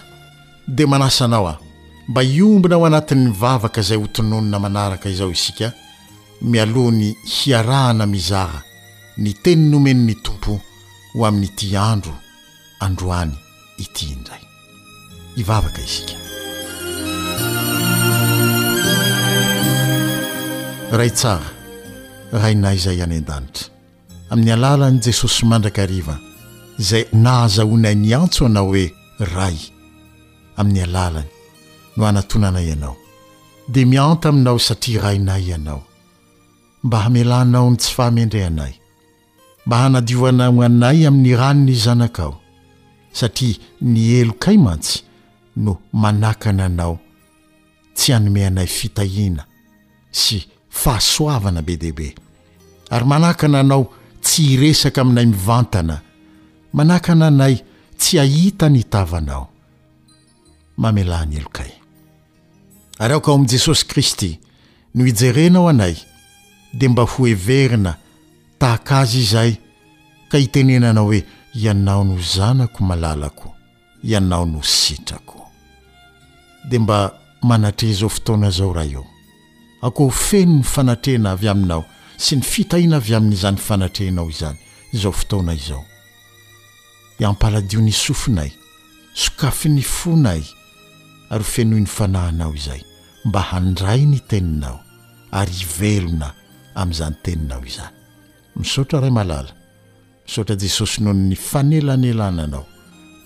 dia 0.66 0.88
manasa 0.90 1.26
anao 1.30 1.46
aho 1.48 1.62
mba 2.08 2.22
iombina 2.24 2.76
ao 2.76 2.86
anatiny 2.86 3.26
nyvavaka 3.26 3.82
izay 3.82 3.98
hotononina 3.98 4.60
manaraka 4.60 5.10
izao 5.10 5.32
isika 5.32 5.72
mialohany 6.42 7.16
hiarahana 7.26 8.06
mizara 8.06 8.62
ny 9.18 9.34
teny 9.44 9.70
nomeniny 9.70 10.16
tompo 10.24 10.60
ho 11.14 11.26
amin'n'ity 11.26 11.78
andro 11.78 12.14
androany 12.80 13.32
ity 13.78 14.06
indray 14.06 14.42
ivavaka 15.38 15.82
isika 15.82 16.14
raitsara 20.98 21.48
raina 22.42 22.74
izay 22.74 23.02
any 23.04 23.18
an-danitra 23.22 23.70
amin'ny 24.32 24.52
alalan'i 24.58 25.00
jesosy 25.08 25.46
mandraka 25.46 25.86
riva 25.86 26.18
izay 26.80 27.04
nahazahonay 27.14 27.96
ny 28.04 28.14
antso 28.22 28.46
anao 28.46 28.66
hoe 28.74 28.86
ray 29.38 29.56
amin'ny 30.60 30.82
alalany 30.88 31.28
no 31.98 32.04
hanatonanay 32.08 32.66
ianao 32.72 32.96
dia 33.74 33.86
mianta 33.92 34.26
aminao 34.30 34.58
satria 34.68 35.02
rainay 35.06 35.44
ianao 35.52 35.82
mba 36.84 36.98
hamelanao 37.04 37.66
ny 37.72 37.76
tsy 37.78 37.90
fahamendrehanay 37.96 38.74
mba 39.66 39.76
hanadiovanaogn 39.84 40.64
anay 40.70 40.98
amin'ny 41.10 41.34
ranin' 41.42 41.70
izanakao 41.76 42.34
satria 43.20 43.56
ny 43.90 44.00
elo 44.22 44.34
kay 44.44 44.58
mantsy 44.66 44.96
no 45.64 45.74
manakana 46.02 46.64
anao 46.70 46.96
tsy 47.98 48.08
hanome 48.16 48.42
anay 48.48 48.68
fitahiana 48.78 49.44
sy 50.22 50.38
fahasoavana 50.82 51.62
be 51.68 51.74
dehibe 51.82 52.08
ary 52.94 53.06
manakana 53.12 53.58
anao 53.64 53.84
tsy 54.26 54.42
hiresaka 54.52 55.00
aminay 55.04 55.26
mivantana 55.34 55.96
manakana 56.78 57.26
anay 57.32 57.56
tsy 58.00 58.20
ahita 58.20 58.70
ny 58.70 58.80
itavanao 58.80 59.48
mamela 60.78 61.26
ny 61.26 61.36
elokay 61.40 61.72
ary 63.00 63.14
aoka 63.14 63.32
ao 63.32 63.38
am' 63.38 63.46
jesosy 63.48 63.86
kristy 63.88 64.40
no 64.96 65.06
ijerenao 65.08 65.68
anay 65.70 65.96
de 66.74 66.88
mba 66.90 67.04
ho 67.04 67.28
everina 67.28 67.96
tahak 68.60 68.92
azy 68.92 69.20
izay 69.20 69.54
ka 70.32 70.38
hitenenanao 70.38 71.06
hoe 71.06 71.26
ianao 71.54 72.04
no 72.04 72.22
zanako 72.22 72.84
malalako 72.84 73.54
ianao 74.04 74.46
no 74.46 74.64
sitrako 74.64 75.48
de 76.70 76.80
mba 76.80 77.20
manatreh 77.42 77.92
izao 77.92 78.10
fotoana 78.10 78.50
zao 78.52 78.74
raha 78.74 78.88
io 78.88 79.06
akoa 79.82 80.06
ho 80.06 80.12
feno 80.12 80.54
ny 80.56 80.64
fanatrehna 80.64 81.32
avy 81.32 81.48
aminao 81.50 81.86
sy 82.18 82.36
ny 82.36 82.42
fitahina 82.44 82.96
avy 82.98 83.16
amin'izany 83.16 83.58
fanatrehnao 83.58 84.30
izany 84.30 84.58
izao 84.94 85.12
fotoana 85.12 85.54
izao 85.54 85.86
y 87.20 87.24
ampaladio 87.26 87.82
ny 87.82 87.92
sofinay 87.92 88.52
sokafy 89.14 89.70
ny 89.70 89.84
fonay 89.84 90.42
ary 91.30 91.44
ho 91.44 91.46
fenohin'ny 91.50 91.88
fanahinao 91.88 92.54
izay 92.56 92.82
mba 93.26 93.42
handray 93.52 94.06
ny 94.06 94.20
teninao 94.30 94.80
ary 95.32 95.54
iverona 95.66 96.32
amin'izany 96.76 97.16
teninao 97.24 97.62
izany 97.70 97.94
misaotra 98.56 99.02
ray 99.04 99.12
malala 99.18 99.52
misaotra 100.28 100.56
jesosy 100.62 100.98
nohony 101.04 101.28
ny 101.30 101.36
fanelanelananao 101.36 102.66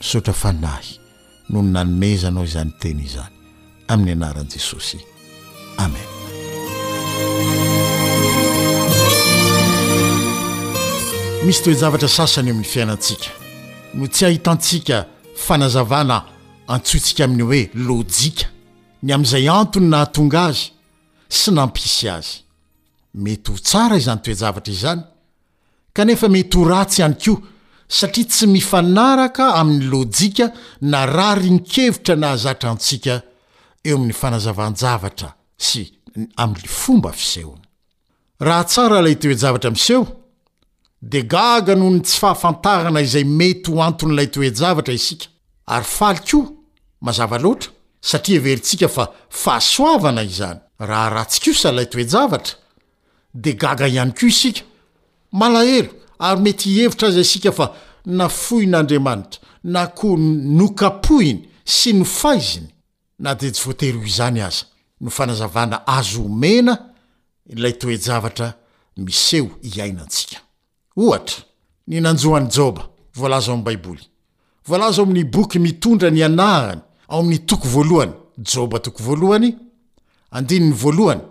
misaotra 0.02 0.34
fanahy 0.34 0.98
nohony 1.50 1.72
nanomezanao 1.76 2.46
izany 2.50 2.72
teny 2.82 3.06
izany 3.10 3.36
amin'ny 3.94 4.12
anaran'i 4.16 4.56
jesosy 4.58 4.98
amen 5.86 6.08
misy 11.46 11.62
toy 11.64 11.78
javatra 11.82 12.10
sasany 12.18 12.50
amin'ny 12.52 12.66
fiainantsika 12.74 13.43
no 13.94 14.08
tsy 14.08 14.26
ahitantsika 14.26 15.06
fanazavana 15.36 16.18
antsoitsika 16.68 17.24
amin'ny 17.26 17.44
hoe 17.44 17.62
lôjika 17.88 18.48
ny 19.04 19.14
amin'izay 19.14 19.48
antony 19.50 19.88
na 19.92 20.00
hatonga 20.04 20.46
azy 20.50 20.70
sy 21.30 21.52
nampisy 21.52 22.10
azy 22.10 22.32
mety 23.14 23.52
ho 23.52 23.58
tsara 23.58 23.98
izany 23.98 24.22
toejavatra 24.24 24.74
izany 24.74 25.02
kanefa 25.94 26.30
mety 26.30 26.58
ho 26.58 26.64
ratsy 26.70 27.02
ihany 27.02 27.18
koa 27.26 27.42
satria 27.88 28.26
tsy 28.30 28.48
mifanaraka 28.56 29.52
amin'ny 29.60 29.86
lôjika 29.92 30.52
na 30.82 31.06
raha 31.06 31.36
rynkevitra 31.42 32.16
na 32.16 32.32
azatra 32.32 32.72
antsika 32.72 33.22
eo 33.84 33.96
amin'ny 33.98 34.14
fanazavanjavatra 34.22 35.30
sy 35.58 35.82
amin'ny 36.38 36.68
fomba 36.82 37.12
fisehona 37.12 37.68
raha 38.40 38.64
tsara 38.64 39.02
lay 39.02 39.16
toejavatra 39.22 39.72
miseho 39.72 40.23
de 41.04 41.20
gaga 41.28 41.76
noho 41.76 41.92
ny 41.98 42.02
tsy 42.08 42.20
fahafanarana 42.22 43.02
izay 43.04 43.26
mety 43.28 43.72
hoantonylay 43.72 44.28
toejavatra 44.32 44.94
isika 44.94 45.26
ay 45.68 45.84
ko 46.32 46.40
aaeisi 47.08 48.78
fahaoavana 49.30 50.24
izany 50.24 50.60
hako 50.80 51.44
a 55.40 55.46
toeymety 55.46 56.80
ievitra 56.80 57.08
a 57.08 57.12
isikaa 57.20 57.68
nafoin'andriamanitra 58.06 59.40
na 59.64 59.92
o 60.04 60.18
no 60.18 60.68
kapoiny 60.70 61.50
sy 61.66 61.94
no 61.94 62.06
faiziny 62.06 62.68
naejyvoateryo 63.20 64.04
izany 64.08 64.42
aza 64.42 64.66
no 65.02 65.10
fanazavana 65.10 65.84
azo 65.88 66.26
omena 66.26 66.78
ilay 67.46 67.74
toejavatra 67.74 68.54
miseo 68.98 69.50
iainantsika 69.64 70.43
ohatra 70.98 71.42
ny 71.88 72.00
nanjohan'ny 72.02 72.50
joba 72.50 72.88
voalaza 73.16 73.52
o 73.52 73.54
amin'ny 73.54 73.66
baiboly 73.66 74.04
voalaza 74.68 75.02
o 75.02 75.06
amin'ny 75.06 75.26
boky 75.34 75.60
mitondra 75.60 76.10
ny 76.12 76.22
anahany 76.24 76.82
ao 77.08 77.20
amin'ny 77.20 77.40
toko 77.48 77.68
voalohany 77.70 78.14
joba 78.54 78.78
toko 78.80 79.00
voalohany 79.08 79.50
andininy 80.32 80.74
voalohany 80.82 81.22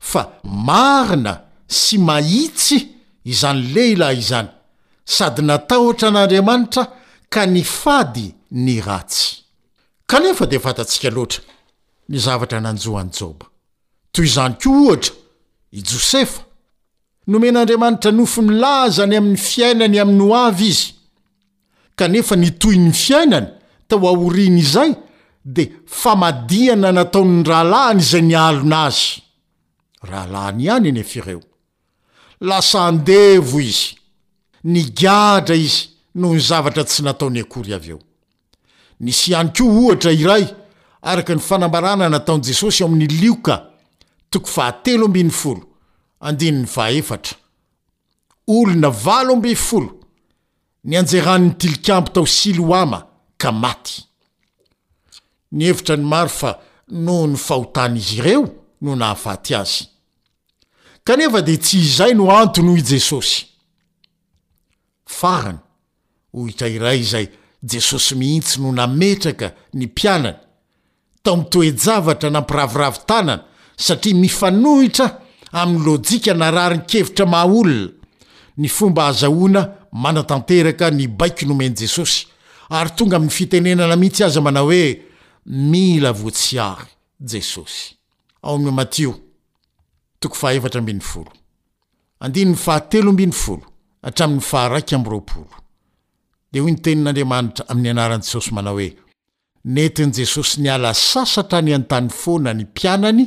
fa 0.00 0.22
marina 0.44 1.34
sy 1.68 1.98
mahitsy 1.98 2.78
izany 3.24 3.60
lehilahy 3.74 4.18
izany 4.22 4.48
sady 5.04 5.42
natahotra 5.42 6.08
an'andriamanitra 6.08 6.82
ka 7.28 7.46
ny 7.46 7.62
fady 7.64 8.32
ny 8.50 8.80
ratsy 8.80 9.36
kanefa 10.06 10.46
di 10.46 10.58
fatantsika 10.58 11.10
loatra 11.10 11.42
ny 12.08 12.18
zavatra 12.18 12.60
nanjohan'ny 12.60 13.12
joba 13.18 13.46
toy 14.12 14.24
izany 14.26 14.54
koa 14.62 14.78
ohatra 14.80 15.14
i 15.72 15.80
josefa 15.82 16.51
nomen'andriamanitra 17.26 18.10
nofo 18.10 18.42
nylazany 18.42 19.16
amin'ny 19.16 19.36
fiainany 19.38 19.98
amin'ny 20.00 20.20
ho 20.24 20.34
avy 20.36 20.68
izy 20.74 20.94
kanefa 21.96 22.36
nitoy 22.36 22.76
ny 22.82 22.90
fiainany 22.92 23.46
tao 23.88 24.06
aoriny 24.10 24.58
izay 24.60 24.94
de 25.44 25.68
famadiana 25.86 26.90
nataon'ny 26.92 27.46
rahalahiny 27.48 28.02
zay 28.10 28.20
ny 28.26 28.34
alona 28.36 28.84
azy 28.90 29.22
rahalahny 30.02 30.64
ihany 30.66 30.88
enyfireo 30.90 31.40
lasandevo 32.40 33.60
izy 33.60 33.94
nigadra 34.64 35.54
izy 35.54 35.88
noho 36.14 36.34
ny 36.34 36.40
zavatra 36.42 36.84
tsy 36.84 37.02
nataony 37.06 37.40
akory 37.46 37.72
av 37.78 37.86
eo 37.88 37.98
nisy 39.00 39.30
ihany 39.30 39.52
koa 39.54 39.70
ohatra 39.78 40.10
iray 40.12 40.46
araka 41.06 41.34
ny 41.34 41.40
fanambarana 41.48 42.08
nataon'i 42.10 42.44
jesosy 42.50 42.82
oamin'ny 42.82 43.14
lioka 43.22 43.54
andiny 46.22 46.60
ny 46.62 46.66
faefatra 46.70 47.36
olona 48.46 48.90
valo 48.90 49.34
ambe 49.34 49.54
folo 49.56 49.90
ny 50.84 50.96
anjeran''ny 50.98 51.54
tilikambo 51.58 52.10
tao 52.14 52.26
silooama 52.26 53.02
ka 53.36 53.52
maty 53.52 54.02
ny 55.52 55.64
evitra 55.70 55.96
ny 55.96 56.04
maro 56.06 56.28
fa 56.30 56.54
noho 56.88 57.26
ny 57.34 57.36
fahotany 57.36 57.96
izy 58.00 58.18
ireo 58.18 58.44
no 58.80 58.96
nahafaty 58.96 59.54
azy 59.58 59.88
kanefa 61.04 61.42
de 61.42 61.56
tsy 61.58 61.78
izay 61.86 62.14
no 62.14 62.30
antonoho 62.36 62.76
i 62.78 62.82
jesosy 62.86 63.44
farany 65.06 65.58
ohitra 66.34 66.68
iray 66.68 67.02
zay 67.04 67.26
jesosy 67.70 68.14
mihintsy 68.14 68.60
no 68.62 68.72
nametraka 68.72 69.54
ny 69.74 69.86
mpianany 69.90 70.36
tao 71.22 71.36
mitoejavatra 71.36 72.30
nampiraviravi 72.30 72.98
tanana 73.06 73.44
satria 73.76 74.14
mifanohitra 74.14 75.21
amin'ny 75.52 75.84
lojika 75.84 76.34
na 76.34 76.50
rary 76.50 76.76
nkevitra 76.76 77.26
maha 77.26 77.46
olona 77.46 77.88
ny 78.58 78.68
fomba 78.68 79.06
azahoina 79.06 79.62
manatanteraka 79.92 80.90
ny 80.90 81.06
baiky 81.08 81.46
nomeny 81.46 81.74
jesosy 81.76 82.26
ary 82.70 82.90
tonga 82.96 83.16
ami'ny 83.16 83.30
fitenenana 83.30 83.96
mihitsy 83.96 84.24
aza 84.24 84.40
mana 84.40 84.60
hoe 84.60 85.00
mila 85.46 86.12
votsyary 86.12 86.88
esoy 87.22 87.72
yeyaoe 97.32 98.96
netiny 99.64 100.12
jesosy 100.16 100.60
ny 100.60 100.68
ala 100.70 100.94
sasa 100.94 101.42
trany 101.44 101.74
antany 101.74 102.08
fona 102.10 102.54
ny 102.54 102.64
mpanany 102.64 103.26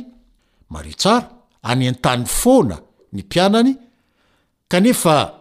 any 1.66 1.88
an-tany 1.88 2.24
foana 2.26 2.78
ny 3.12 3.20
mpianany 3.22 3.74
kanefa 4.68 5.32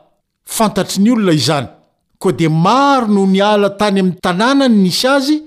fantatry 0.43 1.03
ny 1.03 1.11
olona 1.13 1.33
izany 1.33 1.67
koa 2.19 2.31
di 2.31 2.49
maro 2.49 3.07
noho 3.07 3.27
ny 3.27 3.41
ala 3.41 3.69
tany 3.69 3.99
amin'ny 3.99 4.19
tanàna 4.21 4.67
ny 4.67 4.75
nisy 4.83 5.07
azy 5.07 5.37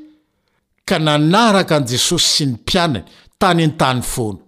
ka 0.86 0.98
nanaraka 0.98 1.76
an 1.76 1.86
jesosy 1.86 2.28
sy 2.36 2.44
ny 2.46 2.52
mpianany 2.58 3.04
tany 3.38 3.62
an-tany 3.64 4.02
foana 4.02 4.38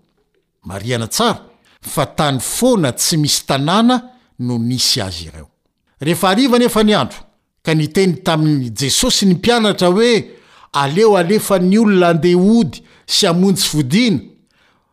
mariana 0.66 1.06
tsara 1.08 1.42
fa 1.80 2.06
tany 2.18 2.38
foana 2.40 2.92
tsy 2.92 3.16
misy 3.16 3.44
tanàna 3.48 3.96
no 4.38 4.58
nisy 4.58 5.00
azy 5.06 5.26
ireo 5.28 5.48
rehefa 6.00 6.28
ariva 6.30 6.58
nefa 6.58 6.82
ny 6.82 6.94
andro 7.02 7.18
ka 7.62 7.74
niteny 7.74 8.14
tamin'ny 8.26 8.70
jesosy 8.76 9.26
ny 9.26 9.34
mpianatra 9.38 9.88
hoe 9.88 10.14
aleo 10.72 11.16
alefa 11.16 11.58
ny 11.58 11.76
olona 11.78 12.08
andeha 12.14 12.38
ody 12.58 12.82
sy 13.06 13.26
amontsy 13.26 13.68
vodiana 13.74 14.18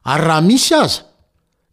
ary 0.04 0.24
raha 0.26 0.40
misy 0.42 0.74
aza 0.74 1.02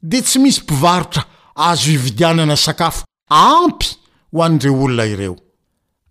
dia 0.02 0.22
tsy 0.22 0.40
misy 0.40 0.62
mpivarotra 0.62 1.24
azo 1.56 1.90
hividianana 1.92 2.56
sakafo 2.56 3.06
ampy 3.30 3.88
ho 4.32 4.44
an'ireo 4.44 4.74
olona 4.84 5.06
ireo 5.06 5.36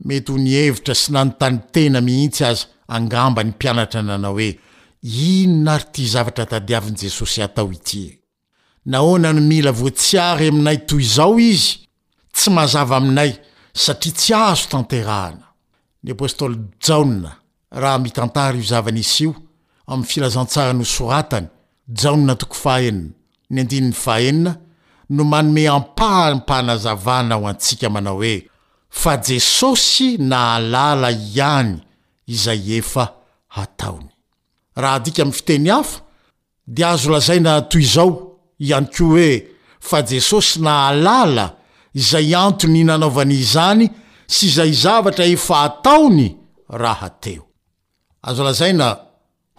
mety 0.05 0.33
ho 0.33 0.39
nihevitra 0.39 0.95
sy 0.95 1.09
nanontany 1.13 1.59
tena 1.73 2.01
mihitsy 2.07 2.45
aza 2.51 2.67
angamba 2.97 3.43
ny 3.45 3.51
mpianatra 3.51 4.01
nanao 4.03 4.33
hoe 4.35 4.49
inona 5.03 5.75
ary 5.75 5.85
ty 5.93 6.07
zavatra 6.07 6.47
tadiavini 6.47 6.99
jesosy 7.01 7.43
atao 7.43 7.73
itie 7.73 8.21
nahoanano 8.87 9.41
mila 9.41 9.73
voa 9.73 9.91
tsy 9.91 10.19
ary 10.19 10.49
aminay 10.49 10.79
toy 10.89 11.03
izao 11.03 11.39
izy 11.51 11.79
tsy 12.37 12.51
mazava 12.51 12.97
aminay 12.97 13.31
satria 13.75 14.13
tsy 14.19 14.33
azo 14.35 14.67
tanterahana 14.71 15.47
jaonnatoo 21.89 22.69
ay 22.71 22.93
a 24.09 24.33
no 25.11 25.25
manome 25.25 25.69
ampahmpahanazavana 25.69 27.35
aho 27.35 27.49
antsika 27.49 27.89
manao 27.91 28.17
hoe 28.17 28.45
fa 28.91 29.17
jesosy 29.17 30.17
na 30.19 30.55
alala 30.55 31.11
ihany 31.11 31.79
izay 32.27 32.73
efa 32.77 33.13
hataony 33.49 34.09
raha 34.77 34.95
adika 34.95 35.23
amiy 35.23 35.33
fiteny 35.33 35.69
hafa 35.71 36.01
di 36.67 36.85
azo 36.85 37.11
lazaina 37.11 37.61
toy 37.63 37.83
izao 37.83 38.37
ihany 38.59 38.87
koa 38.87 39.09
hoe 39.09 39.49
fa 39.81 40.03
jesosy 40.03 40.61
nahalala 40.61 41.57
izay 41.95 42.35
antony 42.37 42.85
nanaovany 42.85 43.33
izany 43.35 43.89
sy 44.27 44.47
izay 44.47 44.73
zavatra 44.73 45.25
efa 45.25 45.55
hataony 45.57 46.37
raha 46.69 47.11
teo 47.11 47.45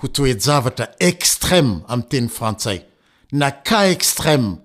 hotoejavatra 0.02 0.88
extreme 1.00 1.82
amnteniy 1.88 2.30
frantsay 2.32 2.80
na 3.32 3.50
ka 3.52 3.82
extreme 3.92 4.56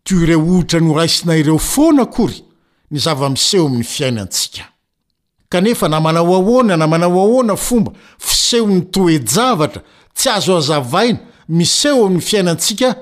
t 0.04 0.14
reo 0.26 0.42
ohitra 0.42 0.80
noraisina 0.80 1.36
ireo 1.36 1.58
fona 1.58 2.08
oy 2.20 2.34
nyzava-miseo 2.92 3.66
aminy 3.68 3.84
fiainansikaea 3.84 5.62
namanaana 5.90 6.76
nanana 6.78 7.56
fomba 7.58 7.92
fiseo 8.20 8.68
nytoejavatra 8.68 9.82
tsy 10.14 10.30
azo 10.30 10.58
azavaina 10.58 11.20
miseo 11.50 12.06
aminy 12.06 12.22
fiainantsika 12.22 12.96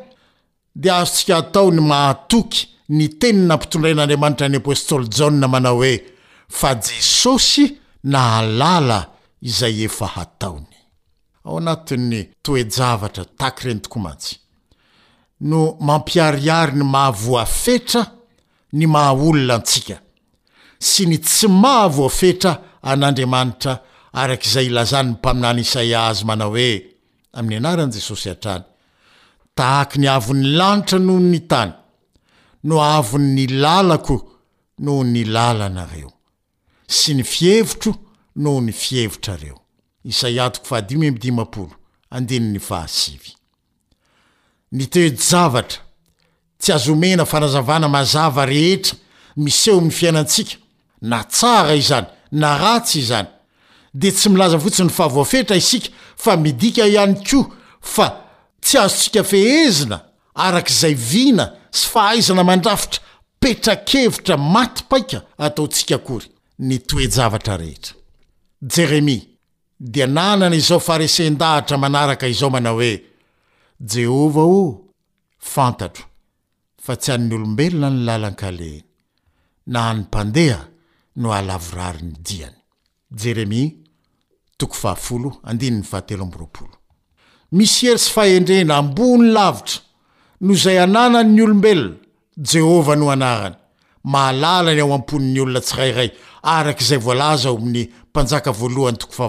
de 0.75 0.91
azotsika 0.91 1.37
ataony 1.37 1.79
maatoky 1.79 2.67
ny 2.91 3.07
teni 3.19 3.47
nampitondrayn'andriamanitra 3.47 4.45
any 4.45 4.57
apôstôly 4.61 5.07
jaa 5.09 5.33
manao 5.53 5.75
hoe 5.79 5.93
fa 6.47 6.75
jesosy 6.75 7.65
na 8.13 8.21
alala 8.39 8.99
izay 9.49 9.75
efa 9.87 10.07
hataony 10.15 10.69
ao 11.45 11.55
anatin'ny 11.61 12.21
toejavatra 12.45 13.23
tahaky 13.37 13.61
reny 13.67 13.81
tokoa 13.83 14.01
mantsy 14.05 14.35
no 15.49 15.61
mampiariary 15.87 16.73
ny 16.79 16.83
mahavoafetra 16.93 18.03
ny 18.77 18.85
mahaolona 18.93 19.53
antsika 19.57 19.95
sy 20.89 21.01
ny 21.09 21.17
tsy 21.17 21.47
mahavoafetra 21.47 22.51
an'andriamanitra 22.91 23.73
arak' 24.21 24.45
izay 24.49 24.67
ilazany 24.69 25.09
ny 25.09 25.13
mpaminany 25.15 25.61
isaia 25.65 26.07
azy 26.09 26.21
manao 26.29 26.51
hoe 26.55 26.69
amin'ny 27.37 27.57
anaran' 27.57 27.93
jesosy 27.95 28.29
atrany 28.29 28.63
tahaky 29.55 29.97
ny 30.01 30.07
avon'ny 30.17 30.45
lanitra 30.57 30.99
nohoo 30.99 31.23
ny 31.33 31.39
tany 31.49 31.71
sy 36.87 37.13
ny 37.15 37.23
fihevitro 37.23 37.93
nohonyfihevitrareony 38.35 39.59
teedy 44.89 45.17
zavatra 45.17 45.81
tsy 46.59 46.73
azo 46.73 46.93
omena 46.93 47.25
fanazavana 47.25 47.87
mazava 47.87 48.45
rehetra 48.45 48.97
miseo 49.37 49.77
amin'ny 49.77 49.91
fiainantsika 49.91 50.55
na 51.01 51.23
tsara 51.23 51.75
izany 51.75 52.07
na 52.31 52.57
ratsy 52.57 52.99
izany 52.99 53.27
de 53.93 54.11
tsy 54.11 54.29
milaza 54.29 54.59
fotsiny 54.59 54.87
ny 54.89 54.93
fahavoafetra 54.93 55.55
isika 55.57 55.89
fa 56.17 56.37
midika 56.37 56.85
ihany 56.87 57.15
ko 57.25 57.45
fa 57.81 58.07
tsy 58.61 58.77
azotsika 58.77 59.23
fehezina 59.23 60.01
arakaizay 60.35 60.93
vina 60.95 61.45
sy 61.71 61.87
fahaizana 61.93 62.43
mandrafitra 62.43 63.01
petrakevitra 63.43 64.35
matypaika 64.37 65.19
ataontsika 65.47 65.95
akory 65.99 66.27
nitoe 66.67 67.05
javatra 67.17 67.55
rehetra 67.61 67.93
jeremy 68.75 69.17
dia 69.79 70.07
nanana 70.17 70.55
izao 70.55 70.79
faresendahatra 70.79 71.77
manaraka 71.77 72.27
izao 72.27 72.49
mana 72.49 72.69
hoe 72.77 72.91
jehovah 73.93 74.47
o 74.59 74.61
fantatro 75.53 76.05
fa 76.85 76.93
tsy 77.01 77.11
hanny 77.11 77.35
olombelona 77.35 77.89
ny 77.89 77.99
lalankaleny 78.07 78.83
na 79.71 79.79
hany 79.85 79.99
mpandeha 79.99 80.61
no 81.15 81.33
alavorari 81.33 82.01
ny 82.05 82.13
diany 82.27 83.45
misy 87.51 87.87
ery 87.87 87.99
sy 87.99 88.11
fahendrena 88.15 88.77
ambony 88.77 89.23
lavitra 89.35 89.84
no 90.41 90.53
zay 90.53 90.77
anananny 90.79 91.41
olombelona 91.41 91.95
jehovah 92.37 92.95
no 92.97 93.09
anarany 93.11 93.55
malala 94.03 94.73
ny 94.75 94.81
ao 94.81 94.93
ampon'ny 94.93 95.39
olona 95.39 95.61
tsirayray 95.61 96.11
arakzay 96.43 96.97
volaza 96.97 97.51
oami'ny 97.51 97.89
mpanjaka 98.09 98.51
voalohany 98.51 98.97
too 98.97 99.23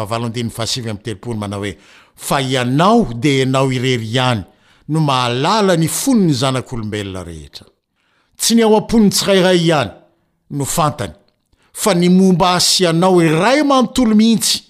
aav 0.00 1.66
a 2.30 2.40
ianao 2.42 3.14
de 3.14 3.42
anaoirery 3.42 4.06
ihany 4.08 4.42
no 4.88 5.00
malala 5.00 5.76
ny 5.76 5.88
fonny 5.88 6.32
zanak'olobelona 6.34 7.24
rehetra 7.24 7.66
tsy 8.36 8.54
ny 8.56 8.62
ao 8.62 8.76
amponny 8.76 9.10
tsirayray 9.10 9.56
ihany 9.58 9.90
no 10.50 10.64
fantany 10.64 11.12
fa 11.72 11.94
ny 11.94 12.08
momba 12.08 12.52
asy 12.54 12.82
ianao 12.84 13.22
iray 13.22 13.62
mamtolo 13.64 14.14
mihtsy 14.14 14.69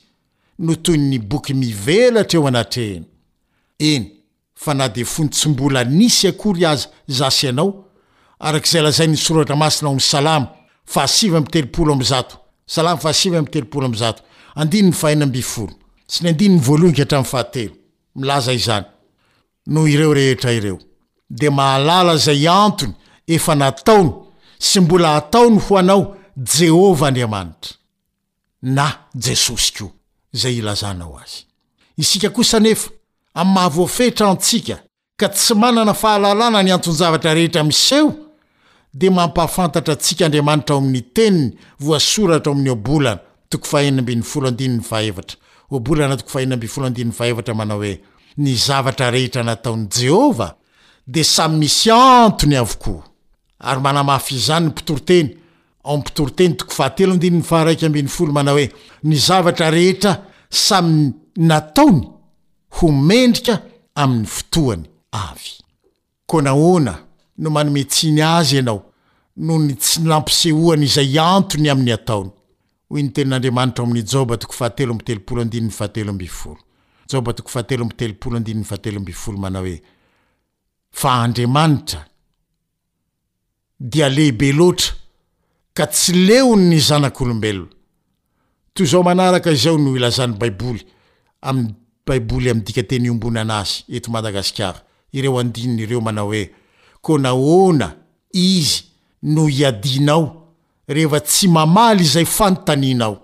no 0.60 0.74
toy 0.76 0.98
ny 0.98 1.18
boky 1.18 1.54
mivelatra 1.54 2.38
eo 2.38 2.46
ananynadefonysy 2.48 5.48
mbola 5.48 5.84
nisy 5.84 6.28
aoryazaaaoaay 6.28 8.80
lazay 8.84 9.06
nysoratra 9.06 9.56
masinaosalam 9.56 10.46
fasmeooeoeee 10.84 12.00
de 21.32 21.50
malala 21.50 22.16
zay 22.16 22.48
antony 22.48 22.92
efa 23.26 23.54
nataony 23.54 24.10
sy 24.58 24.80
mbola 24.80 25.16
ataony 25.16 25.58
ho 25.58 25.78
anao 25.78 26.16
jehova 26.58 27.08
andriamanitra 27.08 27.72
na 28.62 28.98
jesosy 29.14 29.72
ko 29.78 29.90
zay 30.32 30.58
ilazanao 30.58 31.18
azy 31.18 31.44
isika 31.96 32.30
kosa 32.30 32.60
nefa 32.60 32.90
am'ny 33.34 33.52
mahavoafehtra 33.54 34.28
antsika 34.30 34.76
ka 35.16 35.28
tsy 35.28 35.54
manana 35.54 35.94
fahalalàna 35.94 36.62
ny 36.62 36.72
antony 36.72 36.94
zavatra 36.96 37.34
rehetra 37.34 37.64
miseho 37.64 38.12
dia 38.94 39.10
mampafantatra 39.10 39.94
atsika 39.94 40.24
andriamanitra 40.24 40.74
aoamin'ny 40.76 41.00
teniny 41.14 41.56
voasoratra 41.80 42.50
o 42.52 42.52
amin'ny 42.54 42.70
obolana 42.70 43.18
toko 43.50 43.66
fboaora 47.16 47.54
manao 47.54 47.78
hoe 47.78 48.00
ny 48.38 48.54
zavatra 48.56 49.10
rehetra 49.10 49.42
nataony 49.42 49.88
jehovah 49.96 50.54
di 51.06 51.24
samy 51.24 51.58
misy 51.58 51.90
antony 51.90 52.56
avokoa 52.56 53.02
ary 53.58 53.80
manamafy 53.80 54.34
izany 54.34 54.64
ny 54.64 54.68
mpitoroteny 54.70 55.36
aopitoroteny 55.84 56.54
toko 56.54 56.74
fahatelo 56.74 57.12
andiny 57.12 57.36
ny 57.38 57.42
faharaiky 57.42 57.86
ambin'ny 57.86 58.08
folo 58.10 58.32
mana 58.32 58.52
hoe 58.52 58.66
ny 59.02 59.16
zavatra 59.16 59.70
rehetra 59.70 60.12
samyy 60.50 61.12
nataony 61.36 62.02
homendrika 62.80 63.54
amin'ny 63.94 64.26
fotoany 64.26 64.84
no 67.38 67.50
manometsiny 67.50 68.22
azy 68.22 68.56
ianao 68.56 68.82
noho 69.36 69.58
ny 69.58 69.72
tsy 69.74 70.00
nampo 70.02 70.30
sehoany 70.30 70.84
iayanonyanto 70.84 72.34
ahateoeoteea 74.60 75.20
anrianira 81.04 82.06
dia 83.80 84.08
lehibe 84.08 84.52
loatra 84.52 84.99
k 85.80 85.86
tsy 85.92 86.12
leo 86.12 86.52
ny 86.60 86.76
zanak'olombelona 86.80 87.68
toy 88.76 88.86
zao 88.86 89.02
manaraka 89.02 89.50
izao 89.52 89.78
no 89.78 89.96
ilazany 89.96 90.34
baiboly 90.38 90.86
amiy 91.42 91.70
baiboly 92.06 92.50
ami' 92.50 92.64
dika 92.64 92.82
teny 92.82 93.08
ombonana 93.10 93.58
azy 93.58 93.72
eto 93.88 94.10
madagasikara 94.12 94.80
ireo 95.12 95.38
andinna 95.40 95.82
ireo 95.82 96.00
manao 96.00 96.26
hoe 96.28 96.50
ko 97.00 97.18
naona 97.18 97.94
izy 98.32 98.84
noo 99.22 99.48
iadinao 99.48 100.48
rehefa 100.88 101.20
tsy 101.20 101.48
mamaly 101.48 102.04
zay 102.04 102.24
fantaninao 102.24 103.16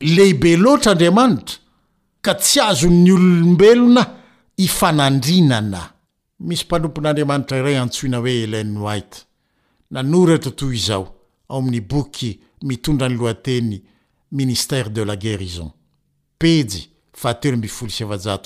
lehibe 0.00 0.56
loatra 0.56 0.92
andriamanitra 0.92 1.56
ka 2.22 2.34
tsy 2.34 2.60
azony 2.60 3.10
olombelona 3.12 4.06
ifanandrinana 4.56 5.80
misy 6.40 6.64
mpanompon'andriamanitra 6.64 7.62
rey 7.62 7.76
antsoina 7.80 8.18
hoe 8.18 8.42
elen 8.44 8.76
white 8.76 9.16
nanorata 9.90 10.50
toy 10.50 10.76
izao 10.76 11.14
o'ny 11.52 11.80
boky 11.80 12.40
mitondrany 12.62 13.16
loateny 13.16 13.82
ministere 14.32 14.90
de 14.94 15.04
la 15.04 15.16
guerison 15.20 15.70
pejy 16.40 16.86
fa 17.12 17.34
teo 17.34 17.56
ny 17.60 17.68
i 17.68 18.04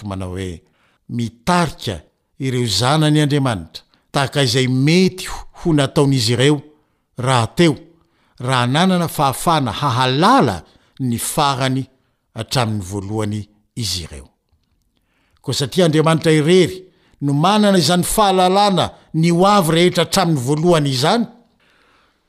manao 0.08 0.32
oe 0.32 0.62
mitarika 1.08 2.00
ireo 2.38 2.66
zanany 2.66 3.20
andriamanitra 3.22 3.82
tahaka 4.10 4.42
izay 4.42 4.66
mety 4.68 5.26
ho 5.52 5.72
nataon'izy 5.72 6.32
ireo 6.32 6.60
raha 7.18 7.46
teo 7.46 7.76
raha 8.38 8.66
nanana 8.66 9.08
fahafana 9.08 9.72
hahalala 9.72 10.64
ny 11.00 11.18
farany 11.18 11.84
hatramin'ny 12.34 12.82
voalohany 12.84 13.48
izy 13.76 14.02
ireo 14.04 14.28
ko 15.40 15.52
satria 15.52 15.84
andriamanitra 15.86 16.32
irery 16.32 16.82
no 17.20 17.32
manana 17.32 17.78
izany 17.78 18.02
fahalalana 18.04 18.90
ny 19.14 19.32
o 19.32 19.46
avy 19.58 19.70
rehetra 19.72 20.04
hatramin'ny 20.04 20.40
voalohany 20.46 20.90
izany 20.90 21.26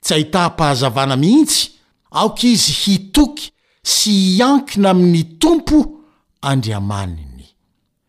tsy 0.00 0.14
ahita 0.14 0.48
mpahazavana 0.48 1.16
mihintsy 1.16 1.66
aoka 2.10 2.42
izy 2.46 2.72
hitoky 2.72 3.50
sy 3.82 4.10
hiankina 4.10 4.90
amin'ny 4.90 5.22
tompo 5.38 5.74
andriamaniny 6.40 7.44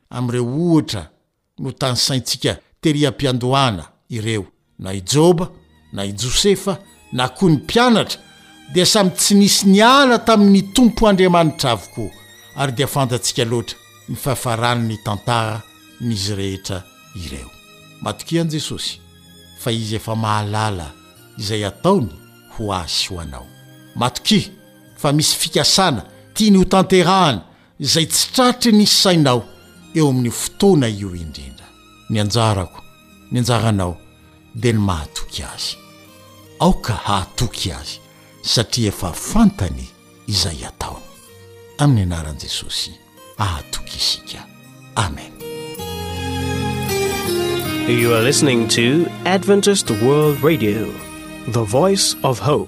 amin'ireo 0.09 0.45
ohatra 0.65 1.03
no 1.59 1.71
tany 1.71 1.95
saintsika 1.95 2.57
teriam-piandohana 2.81 3.85
ireo 4.09 4.45
na 4.79 4.93
i 4.93 5.01
jôba 5.01 5.49
na 5.93 6.03
i 6.05 6.13
josefa 6.13 6.77
na 7.11 7.29
koa 7.29 7.49
ny 7.49 7.55
mpianatra 7.57 8.21
dia 8.73 8.85
samy 8.85 9.09
tsy 9.11 9.33
nisy 9.35 9.67
niala 9.67 10.19
tamin'ny 10.19 10.61
tompo 10.73 11.07
andriamanitra 11.07 11.71
avokoa 11.71 12.11
ary 12.55 12.71
dia 12.71 12.87
fantatsika 12.87 13.45
loatra 13.45 13.77
nifahfarannny 14.09 14.97
tantara 15.03 15.61
nyizy 16.01 16.33
rehetra 16.35 16.83
ireo 17.25 17.49
matokian'i 18.01 18.51
jesosy 18.51 18.99
fa 19.59 19.71
izy 19.71 19.95
efa 19.95 20.15
mahalala 20.15 20.98
izay 21.39 21.65
ataony 21.65 22.11
ho 22.57 22.71
asy 22.73 23.07
ho 23.09 23.19
anao 23.19 23.47
matoki 23.95 24.39
fa 24.97 25.11
misy 25.13 25.33
fikasana 25.41 26.03
tia 26.33 26.51
ny 26.51 26.57
ho 26.57 26.65
tanterahana 26.65 27.41
izay 27.79 28.05
tsy 28.05 28.27
tratry 28.35 28.71
ny 28.75 28.85
sainao 28.87 29.45
eo 29.95 30.09
amin'ny 30.09 30.31
fotoana 30.41 30.87
io 30.87 31.15
indrindra 31.15 31.65
ny 32.09 32.19
anjarako 32.21 32.81
ny 33.31 33.39
anjaranao 33.39 33.97
dia 34.55 34.73
ny 34.73 34.79
mahatoky 34.89 35.41
azy 35.53 35.73
aoka 36.59 36.93
hahatoky 36.93 37.71
azy 37.73 37.93
satria 38.53 38.91
efa 38.93 39.13
fantany 39.13 39.83
izay 40.27 40.59
ataony 40.69 41.07
amin'ny 41.83 42.03
anaran'i 42.11 42.41
jesosy 42.41 42.91
hahatoky 43.39 43.95
isika 43.97 44.45
amena 44.95 45.37
voice 51.57 52.13
home 52.23 52.67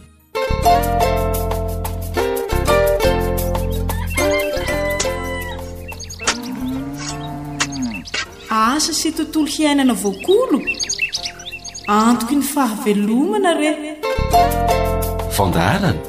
asa 8.50 8.94
sy 8.94 9.12
tontolo 9.12 9.46
hiainana 9.58 9.94
voakolo 10.04 10.58
antoko 11.88 12.36
ny 12.36 12.42
fahavelomana 12.54 13.54
rey 13.54 13.98
fandaharana 15.38 16.00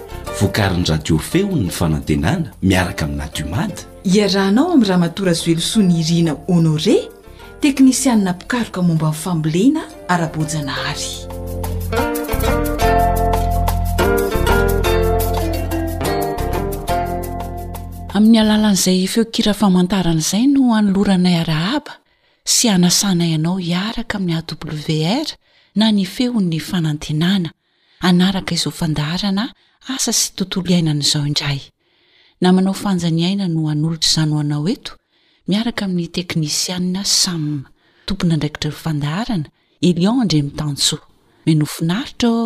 voakarinydradiofeony 0.40 1.64
ny 1.66 1.70
fanantenana 1.70 2.52
miaraka 2.62 3.04
aminadi 3.04 3.42
omady 3.46 3.78
iarahnao 4.14 4.72
amin'y 4.72 4.88
raha 4.88 4.98
matora 5.04 5.32
zoelosoany 5.42 5.98
irina 6.04 6.36
honore 6.48 6.96
teknisianina 7.60 8.32
pikaroka 8.34 8.82
momba 8.82 9.08
nyfambolena 9.12 9.80
ara-bojana 10.08 10.72
hary 10.82 11.31
ami'ny 18.22 18.38
alalan'izay 18.46 19.02
feokira 19.10 19.50
famantarana 19.60 20.22
izay 20.24 20.44
no 20.54 20.64
anoloranay 20.78 21.36
arahaba 21.42 21.92
sy 22.54 22.64
anasana 22.74 23.24
ianao 23.34 23.56
hiaraka 23.66 24.14
amin'ny 24.22 24.38
awr 24.38 25.28
na 25.78 25.86
ny 25.96 26.04
fehon'ny 26.14 26.58
fanantenana 26.68 27.50
anaraka 28.08 28.52
izo 28.58 28.70
fandaharana 28.80 29.44
asa 29.94 30.12
sy 30.20 30.26
tontolo 30.38 30.68
iainana 30.74 31.02
izao 31.06 31.24
indray 31.30 31.60
namanao 32.42 32.74
fanjany 32.82 33.22
aina 33.28 33.46
no 33.54 33.62
anolotr' 33.72 34.10
zanooanao 34.14 34.64
eto 34.74 34.92
miaraka 35.50 35.82
amin'ny 35.90 36.06
teknisianina 36.16 37.02
sam 37.20 37.42
tompona 38.06 38.34
ndraikitrayfandaharana 38.38 39.48
elion 39.88 40.18
ndremitanso 40.26 40.96
menofinaritra 41.46 42.28
o 42.38 42.42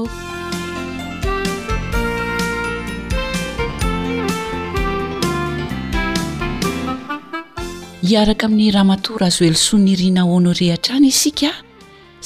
iaraka 8.11 8.47
amin'ny 8.47 8.71
rahamatora 8.75 9.27
azo 9.29 9.45
elosoa 9.49 9.81
niriana 9.85 10.23
honore 10.31 10.67
atrany 10.77 11.07
isika 11.13 11.49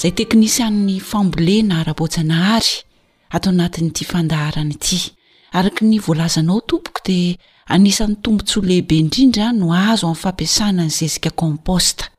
zay 0.00 0.12
teknisiannn'ny 0.18 0.96
fambole 1.10 1.56
na 1.68 1.74
ara-bojanahary 1.80 2.74
atao 3.34 3.50
anatin'n'ity 3.54 4.04
fandaharana 4.10 4.72
ity 4.76 4.98
araka 5.58 5.82
ny 5.88 5.96
volazanao 6.06 6.58
tompoko 6.68 7.00
dia 7.06 7.34
anisan'ny 7.74 8.16
tombontsolehibe 8.24 8.94
indrindra 9.02 9.46
no 9.58 9.72
azo 9.72 10.04
amin'ny 10.06 10.22
fampiasana 10.24 10.82
ny 10.88 10.92
zezika 10.98 11.30
komposta 11.30 12.10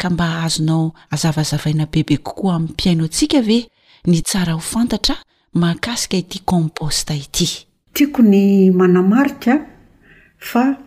ka 0.00 0.10
mba 0.10 0.26
azonao 0.46 0.94
azavazavaina 1.10 1.86
bebe 1.92 2.16
kokoa 2.16 2.54
amin'ny 2.56 2.72
mpiaino 2.72 3.04
antsika 3.04 3.38
ve 3.48 3.58
ny 4.06 4.18
tsara 4.22 4.52
ho 4.52 4.60
fantatra 4.60 5.14
mahakasika 5.54 6.16
ity 6.16 6.38
komposta 6.44 7.14
ity 7.14 7.48
tiako 7.94 8.22
ny 8.22 8.70
manamaritaa 8.70 9.56
a 10.54 10.85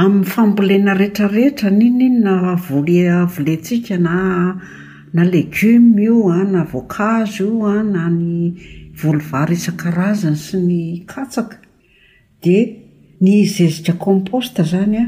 amin'ny 0.00 0.24
fambolena 0.24 0.92
rehetrarehetra 0.96 1.70
niny 1.70 1.96
ny 2.08 2.22
na 2.24 2.54
volea 2.56 3.26
volentsika 3.28 3.98
na 3.98 4.16
na 5.12 5.22
legioma 5.24 6.00
io 6.00 6.30
a 6.32 6.42
na 6.44 6.62
voankazo 6.64 7.42
io 7.44 7.66
a 7.66 7.82
na 7.82 8.06
ny 8.08 8.54
volivary 9.02 9.54
isan-karazana 9.58 10.38
sy 10.44 10.56
ny 10.56 10.80
katsaka 11.10 11.56
dia 12.42 12.62
ny 13.20 13.44
zezika 13.44 13.92
komposta 14.00 14.62
izany 14.64 14.96
a 15.04 15.06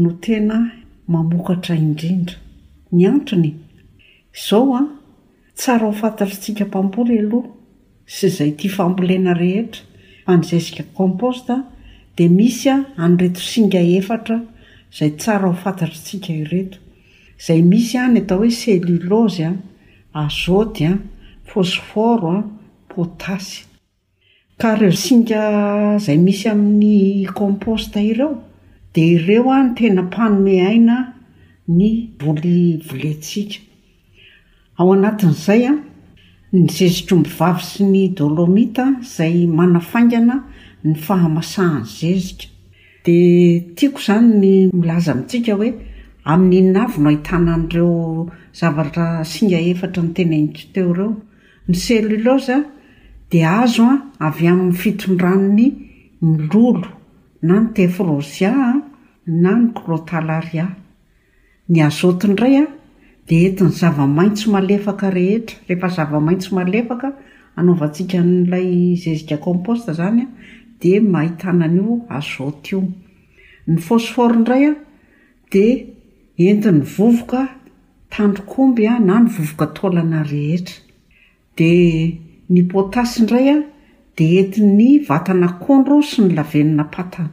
no 0.00 0.10
tena 0.22 0.58
mamokatra 1.08 1.74
indrindra 1.74 2.36
ny 2.92 3.02
antrony 3.12 3.50
izao 4.36 4.76
a 4.80 4.82
tsara 5.56 5.86
ho 5.88 5.92
fantatrytsika 6.00 6.64
mpampoly 6.70 7.18
aloha 7.18 7.48
sy 8.06 8.26
izay 8.30 8.54
tia 8.54 8.70
fambolena 8.76 9.32
rehetra 9.34 9.82
fa 10.24 10.38
nyzezika 10.38 10.82
komposta 10.94 11.64
di 12.18 12.28
misy 12.28 12.68
a 12.68 12.76
anreto 13.04 13.40
singa 13.40 13.78
efatra 13.80 14.36
izay 14.92 15.10
tsara 15.16 15.46
ho 15.48 15.52
fantatratsika 15.54 16.32
ireto 16.32 16.78
izay 17.40 17.62
misy 17.70 17.96
a 17.96 18.04
ny 18.12 18.18
atao 18.20 18.38
hoe 18.40 18.50
selulozy 18.60 19.42
a 19.48 19.52
azôty 20.20 20.84
a 20.84 20.98
fosforo 21.48 22.32
a 22.36 22.40
potasy 22.90 23.62
ka 24.60 24.68
reo 24.80 24.90
singa 25.04 25.96
izay 25.98 26.18
misy 26.26 26.46
amin'ny 26.52 27.24
composta 27.32 28.00
ireo 28.10 28.32
dia 28.92 29.08
ireo 29.16 29.48
a 29.50 29.62
ny 29.62 29.70
tena 29.76 30.02
mpanme 30.02 30.54
aina 30.70 30.96
ny 31.78 31.88
voli 32.20 32.56
voletsika 32.88 33.58
ao 34.78 34.92
anatin'izay 34.92 35.62
a 35.66 35.72
ny 36.56 36.68
zezitro 36.76 37.16
mbi 37.16 37.30
vavy 37.38 37.62
sy 37.70 37.82
ny 37.92 38.02
dolomita 38.14 38.84
izay 39.00 39.46
manafaingana 39.46 40.36
nfahamasahany 40.84 41.84
zezika 41.86 42.46
dia 43.06 43.60
tiako 43.76 43.98
izany 43.98 44.34
ny 44.42 44.52
milaza 44.74 45.14
mitsika 45.14 45.54
hoe 45.58 45.68
amin'n'inna 46.32 46.80
avy 46.86 46.98
no 47.02 47.08
ahitanan'ireo 47.10 48.30
zavatra 48.58 49.06
singa 49.32 49.58
efatra 49.70 50.02
ny 50.02 50.10
teneniko 50.16 50.62
teo 50.74 50.92
reo 50.98 51.12
ny 51.68 51.74
seluloza 51.84 52.56
dia 53.30 53.48
azo 53.62 53.86
a 53.86 54.26
avy 54.28 54.46
amin'ny 54.52 54.72
fitondranony 54.82 55.66
milolo 56.20 56.88
na 57.46 57.54
ny 57.60 57.66
tefrozia 57.76 58.50
a 58.66 58.70
na 59.42 59.50
ny 59.58 59.62
clôtalaria 59.76 60.66
ny 61.72 61.78
azotindray 61.88 62.56
a 62.62 62.66
dia 63.26 63.48
entiny 63.48 63.70
zavamaintso 63.80 64.46
malefaka 64.54 65.10
rehetra 65.10 65.56
rehefa 65.68 65.88
zavamaintso 65.96 66.50
malefaka 66.58 67.08
anaovantsika 67.56 68.18
n'ilay 68.26 68.68
zezika 69.02 69.36
composta 69.46 69.90
izany 69.94 70.22
a 70.26 70.26
mahitanan'io 70.90 71.94
azota 72.18 72.68
io 72.74 72.80
ny 73.72 73.78
fosfory 73.86 74.34
indray 74.38 74.64
a 74.72 74.74
dia 75.52 75.76
entiny 76.52 76.80
vovoka 76.94 77.42
tandrokomby 78.12 78.84
a 78.92 78.96
na 78.98 79.16
ny 79.22 79.28
vovoka 79.36 79.66
taolana 79.76 80.22
rehetra 80.22 80.80
dia 81.56 82.12
ny 82.52 82.60
potasy 82.70 83.20
indray 83.20 83.48
a 83.54 83.58
dia 84.16 84.42
enti'ny 84.42 85.06
vatana 85.08 85.48
kondro 85.62 86.02
sy 86.02 86.22
ny 86.26 86.34
lavenona 86.36 86.84
patana 86.94 87.30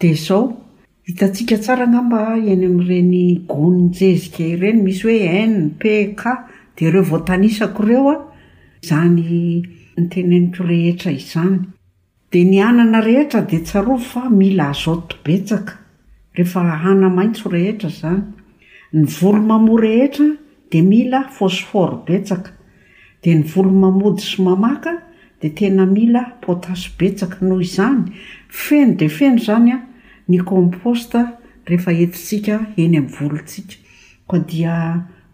dia 0.00 0.14
zao 0.14 0.44
hitantsika 1.06 1.56
tsara 1.62 1.86
namba 1.86 2.34
eny 2.52 2.64
amin''ireny 2.66 3.22
gonnjezika 3.50 4.42
ireny 4.54 4.82
misy 4.84 5.04
hoe 5.06 5.44
nn 5.46 5.76
p 5.80 6.14
ka 6.20 6.32
dia 6.74 6.88
ireo 6.88 7.02
voatanisako 7.10 7.80
ireo 7.86 8.06
a 8.14 8.16
zany 8.82 9.28
nyteneniko 10.00 10.64
rehetra 10.64 11.10
izany 11.12 11.58
di 12.30 12.44
ny 12.44 12.60
anana 12.62 13.00
rehetra 13.00 13.40
di 13.42 13.60
tsaro 13.60 13.96
fa 13.96 14.28
mila 14.30 14.68
azoto 14.70 15.16
betsaka 15.24 15.74
rehefa 16.32 16.60
hana 16.82 17.08
maitso 17.10 17.48
rehetra 17.50 17.90
zany 17.90 18.22
ny 18.94 19.04
volo 19.18 19.40
mamoa 19.42 19.80
rehetra 19.80 20.26
di 20.70 20.80
mila 20.82 21.24
fosforo 21.34 22.04
betsaka 22.06 22.52
di 23.22 23.34
ny 23.34 23.42
volo 23.50 23.70
mamody 23.82 24.22
sy 24.22 24.44
mamaka 24.46 24.92
di 25.42 25.50
tena 25.50 25.82
mila 25.86 26.22
potasy 26.40 26.94
betsaka 26.98 27.42
noho 27.42 27.64
izany 27.66 28.14
feno 28.46 28.94
di 28.94 29.08
feno 29.10 29.38
zany 29.42 29.70
a 29.74 29.78
ny 30.30 30.38
komposta 30.46 31.34
rehefa 31.66 31.90
entitsika 31.90 32.54
eny 32.78 32.94
amin'ny 32.96 33.10
volotsika 33.16 33.74
koa 34.28 34.38
dia 34.46 34.74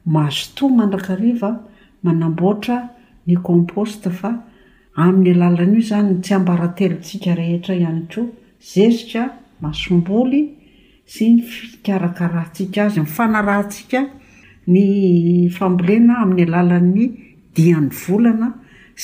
mahazotoa 0.08 0.72
mandrakariva 0.78 1.50
manamboatra 2.06 2.76
ny 3.28 3.36
komposta 3.44 4.08
fa 4.10 4.32
amin'ny 4.96 5.32
alalan'io 5.34 5.82
zany 5.82 6.20
tsy 6.22 6.34
ambaratelotsika 6.34 7.34
rehetra 7.36 7.74
ihany 7.74 8.02
koa 8.14 8.30
zesika 8.72 9.22
masomboly 9.64 10.40
sy 11.12 11.24
ny 11.34 11.42
fikarakarantsiaka 11.50 12.80
azy 12.86 13.00
nyfanarahantsiaka 13.04 14.00
ny 14.72 14.82
fambolena 15.58 16.14
amin'ny 16.22 16.44
alalan'ny 16.50 17.06
dian'ny 17.56 17.92
volana 18.04 18.48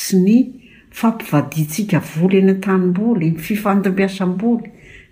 sy 0.03 0.15
ny 0.25 0.37
fampivadiantsika 1.01 1.99
volyny 2.17 2.55
tanym-boly 2.67 3.29
ny 3.35 3.39
fifandombyasamboly 3.47 4.67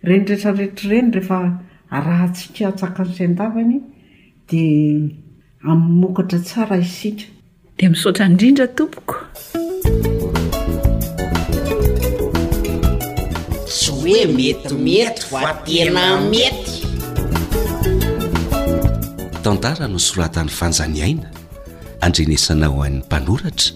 renireetrarehetrireny 0.09 1.11
rehefa 1.19 1.38
ahatsiaka 1.99 2.69
atsakan'izayn-davany 2.73 3.75
di 4.49 4.64
amny 5.71 5.93
mokatra 6.03 6.38
tsara 6.49 6.77
isika 6.87 7.25
di 7.79 7.85
misaotra 7.93 8.25
indrindra 8.31 8.66
tompoko 8.77 9.16
metimety 14.11 15.23
fa 15.31 15.55
tena 15.62 16.18
mety 16.27 16.75
tantara 19.46 19.87
no 19.87 20.03
soratan'ny 20.03 20.51
fanjaniaina 20.51 21.29
andrenesana 22.03 22.66
ho 22.73 22.79
an'ny 22.87 22.99
mpanoratra 23.07 23.70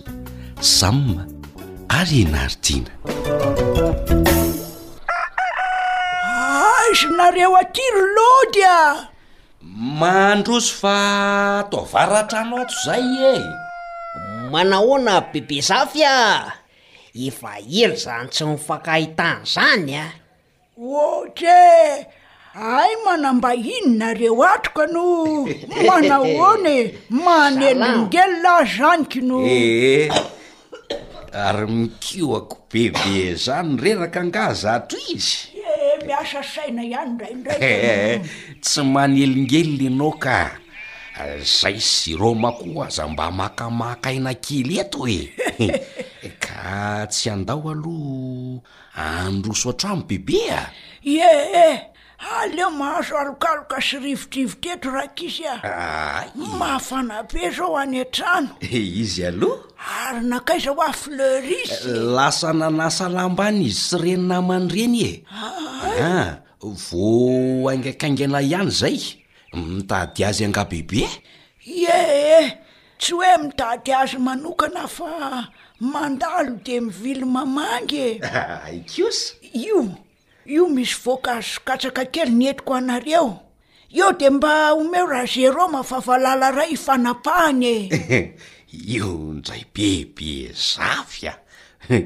samma 0.77 1.23
ary 1.99 2.19
enaridiana 2.27 2.91
azonareo 6.89 7.51
akiry 7.63 8.03
loadya 8.17 8.75
mahndroso 10.01 10.73
fa 10.81 10.97
atovaratra 11.63 12.39
anaoto 12.43 12.75
zay 12.87 13.07
e 13.33 13.37
manahoana 14.53 15.15
bebe 15.31 15.59
zafy 15.69 16.03
a 16.03 16.19
efa 17.27 17.51
ery 17.81 17.97
zany 18.05 18.29
tsy 18.35 18.43
mifankahitana 18.51 19.39
izany 19.49 19.95
a 20.03 20.03
ah. 20.07 20.13
ohatr 20.75 22.11
e 22.11 22.11
ay 22.59 22.93
manambainonareo 23.07 24.35
atroka 24.43 24.83
e! 24.91 24.91
no 24.93 25.09
manahhony 25.87 26.77
eh, 26.79 26.87
manenangelyla 27.11 28.55
zaniko 28.77 29.21
no 29.23 29.39
ary 31.31 31.67
mikioako 31.71 32.57
bebe 32.71 33.35
zan 33.39 33.79
reraka 33.79 34.19
angaza 34.21 34.75
ato 34.83 34.99
izye 35.15 35.63
eh, 35.63 36.03
miasa 36.07 36.43
saina 36.43 36.83
ihany 36.83 37.11
ndrayndra 37.19 37.53
eh, 37.63 38.19
tsy 38.63 38.83
manelingeliny 38.83 39.95
naoka 39.95 40.59
zay 41.63 41.79
syromakoa 41.79 42.91
za 42.91 43.07
mba 43.09 43.27
makamakaina 43.39 44.35
kely 44.45 44.75
eto 44.83 45.07
e 45.07 45.21
ka 46.43 47.07
tsy 47.11 47.31
andao 47.31 47.63
aloha 47.71 48.67
androso 48.95 49.71
atramo 49.75 50.05
bebea 50.09 50.71
ee 51.07 51.81
aleo 52.35 52.71
mahazo 52.71 53.19
alokaloka 53.19 53.81
sy 53.83 53.99
rivotrivitraeto 53.99 54.91
rakaizy 54.91 55.45
a 55.47 56.29
mahafanape 56.59 57.51
zao 57.51 57.77
any 57.79 57.99
an-trano 58.01 58.49
eh, 58.61 58.99
izy 59.03 59.27
aloha 59.27 59.99
ary 60.09 60.27
nakayzaho 60.27 60.79
ah 60.83 60.93
fleur 60.93 61.43
isy 61.45 61.89
eh, 61.91 61.97
lasa 61.99 62.53
nanasa 62.55 63.09
lamba 63.11 63.49
any 63.51 63.65
izy 63.67 63.81
sy 63.83 63.97
reni 63.99 64.27
namany 64.31 64.71
reny 64.73 64.99
ea 65.03 65.15
ah, 66.01 66.31
vo 66.77 67.67
angakangana 67.71 68.43
ihany 68.47 68.71
zay 68.71 68.99
mitady 69.55 70.23
azy 70.25 70.45
anga 70.47 70.65
bebee 70.65 71.11
tsy 73.05 73.13
hoe 73.21 73.37
mitady 73.39 73.93
azy 73.93 74.17
manokana 74.19 74.87
fa 74.89 75.13
mandalo 75.81 76.57
de 76.65 76.81
mivily 76.81 77.25
mamangy 77.25 77.97
e. 77.97 78.21
kos 78.95 79.19
io 79.65 79.81
io 80.55 80.69
misy 80.73 80.95
voaka 81.05 81.31
azo 81.37 81.61
katsaka 81.69 82.03
kely 82.15 82.31
nyentiko 82.39 82.73
anareo 82.75 83.29
io 83.99 84.09
de 84.19 84.31
mba 84.31 84.73
omeo 84.73 85.07
raha 85.07 85.27
geroma 85.35 85.83
favalala 85.91 86.51
ray 86.51 86.71
ifanapahany 86.77 87.65
e 87.93 88.19
io 88.95 89.11
nzay 89.37 89.63
be 89.75 89.89
be 90.17 90.33
zafy 90.75 91.27
a 91.29 91.35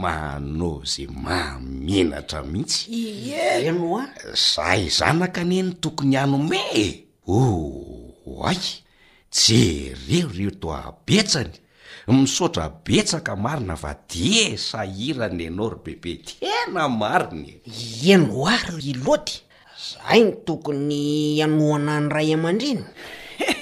mana 0.00 0.70
za 0.92 1.02
mamenatra 1.24 2.42
mihitsy 2.42 3.72
noa 3.74 4.04
za 4.44 4.66
zanaka 4.98 5.40
aneny 5.40 5.70
tokony 5.82 6.16
anome 6.16 6.60
e 6.76 6.86
a 8.48 8.81
jereo 9.32 10.28
ireo 10.34 10.50
to 10.50 10.68
abetsany 10.74 11.50
misaotra 12.08 12.68
betsaka 12.84 13.34
marina 13.36 13.74
va 13.74 13.94
dia 14.10 14.58
sahiranyanao 14.58 15.68
ry 15.74 15.78
bebe 15.84 16.12
tena 16.26 16.88
mariny 16.88 17.60
eno 18.12 18.44
ary 18.48 18.82
iloty 18.92 19.36
zahy 19.88 20.22
no 20.24 20.32
tokony 20.46 21.42
anoana 21.44 22.00
ny 22.00 22.08
ray 22.14 22.30
aman-driny 22.36 22.84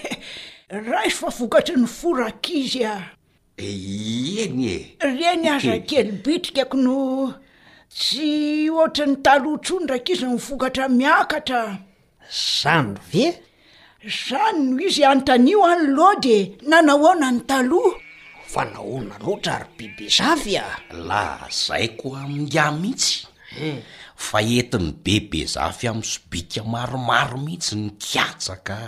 raha 0.89 1.07
izy 1.07 1.19
fa 1.21 1.29
vokatry 1.39 1.77
ny 1.77 1.87
forakizy 1.87 2.83
a 2.85 2.97
eny 3.57 4.63
e 4.75 4.77
re 5.19 5.31
ny 5.39 5.47
azakely 5.55 6.13
bitrika 6.25 6.65
ko 6.67 6.77
no 6.77 6.99
tsy 7.95 8.27
oatra 8.75 9.07
ny 9.07 9.17
taloatsondrakiza 9.27 10.27
nivokatra 10.27 10.85
miakatra 10.89 11.63
zany 12.61 12.99
ve 13.13 13.27
zany 14.07 14.73
noho 14.73 14.87
izy 14.87 15.05
antanio 15.05 15.61
any 15.69 15.87
loa 15.93 16.15
de 16.23 16.37
nanaoona 16.69 17.29
ny 17.37 17.41
taloha 17.49 17.93
fa 18.53 18.63
nahona 18.73 19.15
loatra 19.25 19.53
ary 19.61 19.69
bebe 19.77 20.05
eh. 20.09 20.09
zavy 20.19 20.55
a 20.57 20.65
lah 21.09 21.45
zaykoa 21.53 22.25
amindiha 22.25 22.71
mihitsye 22.73 23.85
fa 24.17 24.39
entiny 24.41 24.89
bebe 25.05 25.41
zafy 25.55 25.89
ami'y 25.93 26.09
sobika 26.15 26.61
maromaro 26.73 27.37
mihitsy 27.45 27.75
ny 27.81 27.89
kiatsaka 28.03 28.79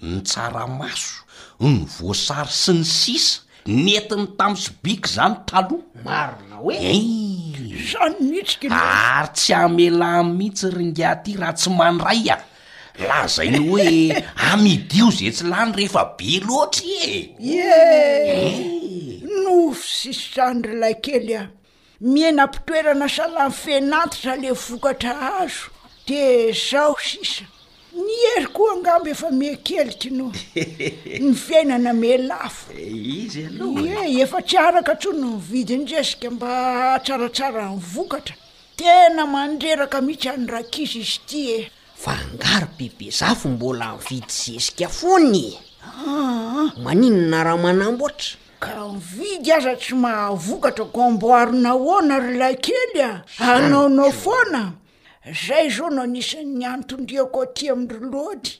ny 0.00 0.14
tsaramaso 0.28 1.14
ny 1.60 1.84
voasary 1.96 2.48
sy 2.56 2.72
ny 2.80 2.84
sisa 2.88 3.38
nentiny 3.68 4.24
tam 4.38 4.52
sobika 4.56 5.08
eh. 5.12 5.12
zany 5.14 5.36
taloha 5.48 5.84
marona 6.08 6.56
hoee 6.56 7.76
zanymitsika 7.92 8.72
ary 8.72 9.30
tsy 9.36 9.52
amela 9.60 10.08
mihitsy 10.24 10.66
rynga 10.76 11.10
ty 11.22 11.30
raha 11.40 11.52
tsy 11.58 11.68
mandray 11.78 12.24
a 12.32 12.36
lah 12.98 13.26
zainy 13.28 13.58
hoe 13.58 14.22
amidio 14.52 15.10
zay 15.10 15.30
tsy 15.30 15.44
lany 15.50 15.72
rehefa 15.76 16.02
be 16.18 16.38
loatsy 16.46 17.34
e 17.40 17.58
e 18.34 19.20
nofo 19.42 19.82
sisy 19.98 20.24
sanyryilay 20.34 20.94
kely 21.04 21.32
a 21.40 21.50
mienampitoerana 22.10 23.06
sala'my 23.16 23.52
fenatitra 23.62 24.34
le 24.42 24.50
vokatra 24.66 25.14
azo 25.42 25.68
de 26.06 26.22
zaho 26.68 26.94
sisa 27.08 27.44
ny 28.06 28.12
hery 28.22 28.46
koa 28.56 28.70
angambo 28.76 29.06
efa 29.14 29.28
me 29.40 29.48
kely 29.68 29.92
tino 30.00 30.26
ny 31.24 31.32
fiainana 31.44 31.92
me 32.02 32.10
lafo 32.28 32.72
eh, 32.78 32.94
izy 33.24 33.40
e 33.42 34.20
efa 34.22 34.38
tsy 34.48 34.56
araka 34.66 34.92
ntsona 34.94 35.18
ny 35.30 35.36
vidindresika 35.50 36.28
mba 36.30 36.48
hatsaratsara 36.92 37.62
ny 37.70 37.80
vokatra 37.94 38.34
tena 38.78 39.22
mandreraka 39.34 39.98
mihitsy 40.06 40.28
anyrakizy 40.34 41.00
izy 41.02 41.18
ty 41.28 41.40
e 41.56 41.70
fa 42.04 42.18
angary 42.28 42.66
bebe 42.78 43.10
zafo 43.10 43.48
mbola 43.48 43.92
nividy 43.92 44.26
zezika 44.28 44.88
foany 44.88 45.38
e. 45.38 45.58
ah, 45.82 46.44
ah. 46.58 46.70
maninona 46.82 47.44
raha 47.44 47.56
manambootra 47.56 48.36
ka 48.60 48.72
ni 48.92 48.98
vidy 48.98 49.52
aza 49.52 49.76
tsy 49.76 49.94
mahavokatra 49.94 50.84
gomboarina 50.84 51.70
hoona 51.70 52.18
ry 52.18 52.36
lay 52.38 52.56
kely 52.56 53.00
a 53.02 53.10
anaonao 53.38 54.12
foana 54.12 54.72
zay 55.48 55.68
zao 55.70 55.90
no 55.90 56.06
nisa'ny 56.06 56.64
anotondriako 56.66 57.46
ty 57.46 57.68
amin'ry 57.70 58.00
lody 58.12 58.50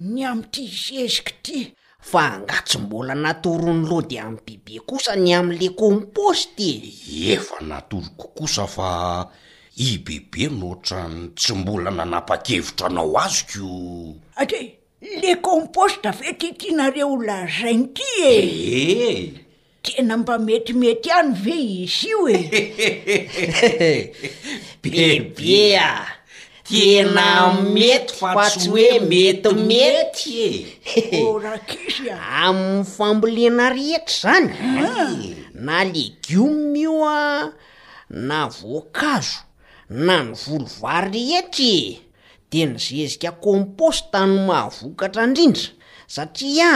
ny 0.00 0.24
amity 0.24 0.62
izezika 0.64 1.32
ty 1.42 1.74
fa 2.00 2.20
angatsy 2.34 2.78
mbola 2.78 3.14
natorony 3.14 3.86
lody 3.90 4.18
ami'ny 4.18 4.42
bebe 4.46 4.80
kosa 4.86 5.16
ny 5.16 5.32
am'la 5.34 5.68
komposty 5.74 6.70
e. 7.18 7.32
efa 7.32 7.56
natoroko 7.70 8.26
kosa 8.38 8.66
fa 8.66 8.88
i 9.76 9.96
bebe 10.04 10.48
nohatrany 10.52 11.30
tsy 11.36 11.52
mbola 11.54 11.90
nanapa-kevitra 11.90 12.86
anao 12.86 13.16
azy 13.24 13.44
ko 13.52 14.14
ade 14.40 14.58
le 15.22 15.34
composta 15.40 16.12
ve 16.12 16.32
titianareo 16.32 17.16
lazainy 17.16 17.86
ty 17.96 18.04
e 18.20 18.32
e 19.08 19.34
tena 19.82 20.16
mba 20.16 20.38
metimety 20.38 21.10
any 21.10 21.32
ve 21.32 21.54
izy 21.56 22.08
io 22.08 22.28
e 22.28 22.38
bebe 24.82 25.76
a 25.78 26.04
tena 26.68 27.52
mety 27.74 28.12
fa 28.12 28.44
tstsy 28.50 28.68
hoe 28.68 28.98
metimety 29.08 30.66
e 31.12 31.20
orakizy 31.24 32.10
a 32.10 32.18
aminy 32.44 32.84
fambolena 32.84 33.70
rehetra 33.72 34.20
zany 34.20 34.54
ah. 34.84 35.08
na 35.54 35.84
legioma 35.84 36.78
io 36.78 37.08
a 37.08 37.52
na 38.10 38.46
voankazo 38.48 39.48
na 39.92 40.24
ny 40.24 40.32
volo 40.32 40.66
varry 40.80 41.22
ekye 41.40 42.00
de 42.50 42.60
nyzezika 42.72 43.30
komposta 43.44 44.20
no 44.26 44.38
mahavokatra 44.48 45.22
indrindra 45.28 45.68
satria 46.14 46.72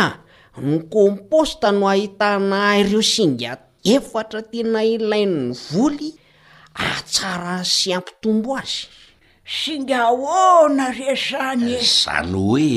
ny 0.69 0.77
komposta 0.93 1.69
no 1.79 1.87
ahitana 1.93 2.57
ayireo 2.77 3.03
singa 3.14 3.51
efatra 3.95 4.41
tena 4.53 4.81
ilain''ny 4.95 5.51
voly 5.73 6.09
atsara 6.93 7.57
sy 7.77 7.89
ampitombo 7.99 8.51
azy 8.61 8.81
singa 9.61 9.97
ahona 10.11 10.85
rezanye 10.99 11.77
zany 12.01 12.33
hoe 12.37 12.73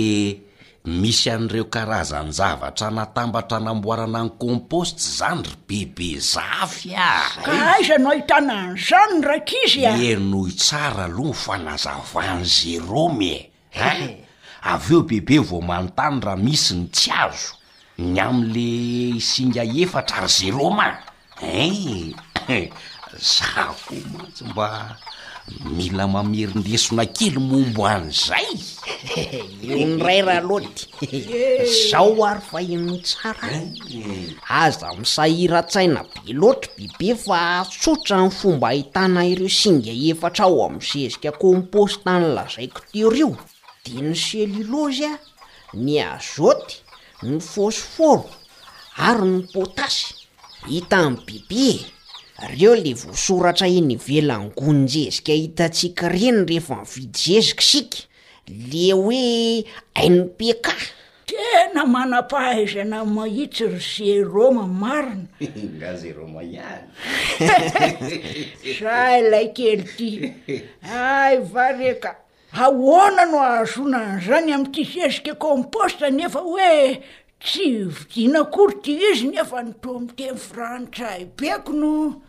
misy 0.90 1.30
an'ireo 1.30 1.66
karazany 1.70 2.32
zavatra 2.34 2.90
natambatra 2.92 3.60
namboarana 3.62 4.20
any 4.26 4.30
composte 4.42 4.98
zanyry 5.00 5.54
bebe 5.70 6.10
zafy 6.32 6.92
ak 6.98 7.46
aizanohitanany 7.48 8.74
zanyrakizyeynoo 8.90 10.48
itsara 10.50 11.06
aloha 11.06 11.30
ny 11.38 11.40
fanazavahany 11.46 12.44
zeroma 12.46 13.34
e 13.70 13.78
a 13.78 13.94
avy 14.74 14.94
eo 14.98 15.02
bebe 15.10 15.38
vo 15.48 15.62
manontany 15.70 16.18
ra 16.28 16.34
misy 16.36 16.74
ny 16.78 16.84
tsy 16.96 17.10
azo 17.24 17.54
ny 18.12 18.18
amle 18.28 18.68
isinga 19.22 19.64
efatra 19.84 20.22
ry 20.26 20.30
zeroma 20.38 20.88
e 21.38 22.14
za 23.32 23.62
ko 23.86 23.94
matsy 24.14 24.44
mba 24.52 24.68
mila 25.76 26.04
mamerindesona 26.14 27.04
kely 27.18 27.36
mombo 27.50 27.82
any 27.93 28.10
izay 28.18 28.47
ny 29.89 29.89
ray 30.06 30.20
raha 30.28 30.43
loty 30.50 30.82
zao 31.86 32.12
ary 32.30 32.41
fahinny 32.52 32.97
tsara 33.08 33.45
aza 34.64 34.88
misairatsaina 35.02 36.02
be 36.24 36.32
loatra 36.41 36.72
bibe 36.97 37.10
fa 37.26 37.39
tsotra 37.80 38.16
ny 38.24 38.30
fomba 38.39 38.66
ahitana 38.74 39.22
ireo 39.34 39.52
singa 39.62 39.93
efatra 40.10 40.43
ao 40.47 40.58
amin'ny 40.66 40.86
sezika 40.91 41.32
composta 41.45 42.10
ny 42.22 42.26
lazaiko 42.38 42.80
teoreo 42.91 43.32
dia 43.86 44.02
ny 44.10 44.16
celilozy 44.28 45.04
a 45.12 45.14
ny 45.86 45.93
azoty 46.14 46.74
ny 47.28 47.38
fosforo 47.52 48.26
ary 49.08 49.26
ny 49.36 49.39
potasy 49.54 50.06
hita 50.70 51.00
n' 51.10 51.18
bibe 51.26 51.68
reo 52.48 52.76
le 52.76 52.94
voasoratra 52.94 53.68
iny 53.68 53.98
velangonojezika 53.98 55.34
hitantsika 55.34 56.10
reny 56.10 56.46
rehefa 56.46 56.76
nividy 56.78 57.20
zezika 57.20 57.62
sika 57.62 57.98
le 58.58 58.92
hoe 58.94 59.66
ainopeka 59.96 60.74
tena 61.26 61.82
mana-pahaizana 61.94 63.06
mahitsy 63.06 63.66
ry 63.68 63.80
ze 63.80 64.24
roma 64.24 64.66
marina 64.68 65.28
ga 65.80 65.96
za 65.96 66.14
roma 66.14 66.44
iany 66.44 66.88
za 68.80 69.22
lay 69.22 69.48
kely 69.54 69.84
ty 69.98 70.34
a 70.84 71.36
va 71.42 71.72
reka 71.72 72.16
ahona 72.54 73.26
no 73.26 73.40
ahazonana 73.44 74.20
zany 74.20 74.54
amin'ity 74.54 74.84
zezika 74.94 75.36
komposta 75.36 76.10
nefa 76.10 76.40
hoe 76.40 77.02
tsy 77.44 77.70
vidina 77.86 78.44
kory 78.44 78.76
ty 78.84 78.98
izy 79.12 79.28
nefa 79.28 79.62
notaomiteny 79.64 80.38
frantsay 80.38 81.26
bekono 81.38 82.22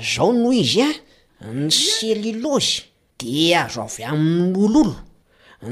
zao 0.00 0.32
noho 0.32 0.52
izy 0.52 0.82
a 0.84 0.92
ny 1.44 1.68
celilozy 1.70 2.82
de 3.18 3.52
azo 3.58 3.82
avy 3.86 4.04
amin'nynoloolo 4.10 4.96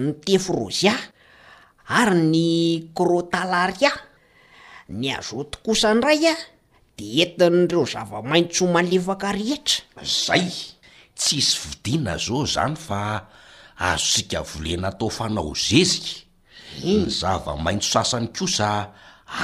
ny 0.01 0.13
tefrozya 0.25 0.95
ary 1.99 2.21
ny 2.29 2.49
krotalaria 2.95 3.91
ny 4.89 5.09
azoto 5.17 5.59
kosa 5.65 5.91
n 5.97 6.03
ray 6.05 6.25
a 6.31 6.35
de 6.97 7.07
entin'ireo 7.25 7.87
zavamaintso 7.93 8.67
ho 8.69 8.73
malefaka 8.75 9.29
rehetra 9.39 10.03
zay 10.05 10.47
tsisy 11.17 11.57
vidina 11.63 12.15
zao 12.21 12.45
zany 12.55 12.77
fa 12.77 13.01
aazotsika 13.81 14.45
volena 14.51 14.89
atao 14.93 15.09
fanao 15.11 15.55
zezika 15.57 16.21
ny 16.85 17.09
zavamaintso 17.21 17.91
sasany 17.97 18.29
kosa 18.37 18.69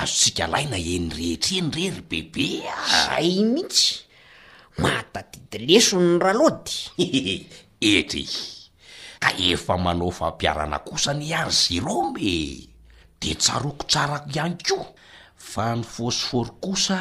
azo 0.01 0.13
tsika 0.21 0.45
laina 0.53 0.77
enirehitreny 0.95 1.69
rery 1.77 2.03
bebe 2.11 2.47
zay 3.05 3.31
mihitsy 3.53 4.05
mahatadidileso 4.79 5.99
ny 6.01 6.17
ralody 6.21 6.75
etry 7.97 8.25
ka 9.21 9.31
efa 9.51 9.75
manao 9.81 10.11
fampiarana 10.13 10.79
kosa 10.87 11.13
ny 11.17 11.33
ary 11.41 11.53
zerome 11.61 12.31
de 13.21 13.31
tsaroakotsarak 13.43 14.25
ihany 14.37 14.57
koa 14.67 14.89
fa 15.51 15.67
ny 15.77 15.83
fosfory 15.95 16.53
kosa 16.65 17.01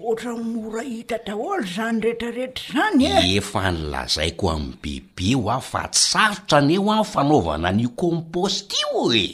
ohatra 0.00 0.32
omora 0.32 0.80
hita 0.82 1.18
daholo 1.20 1.60
zany 1.68 2.00
rehetrarehetra 2.00 2.96
zanyefa 2.96 3.68
eh? 3.68 3.72
nylazaiko 3.76 4.44
amin'n 4.50 4.76
bebe 4.82 5.30
o 5.36 5.50
ao 5.52 5.56
ah, 5.56 5.60
fa 5.60 5.82
tsarotra 5.92 6.58
any 6.64 6.74
eo 6.80 6.88
a 6.88 6.98
ah, 6.98 7.04
fanaovana 7.04 7.70
nio 7.76 7.88
komposta 7.92 8.72
io 8.80 9.12
e 9.12 9.26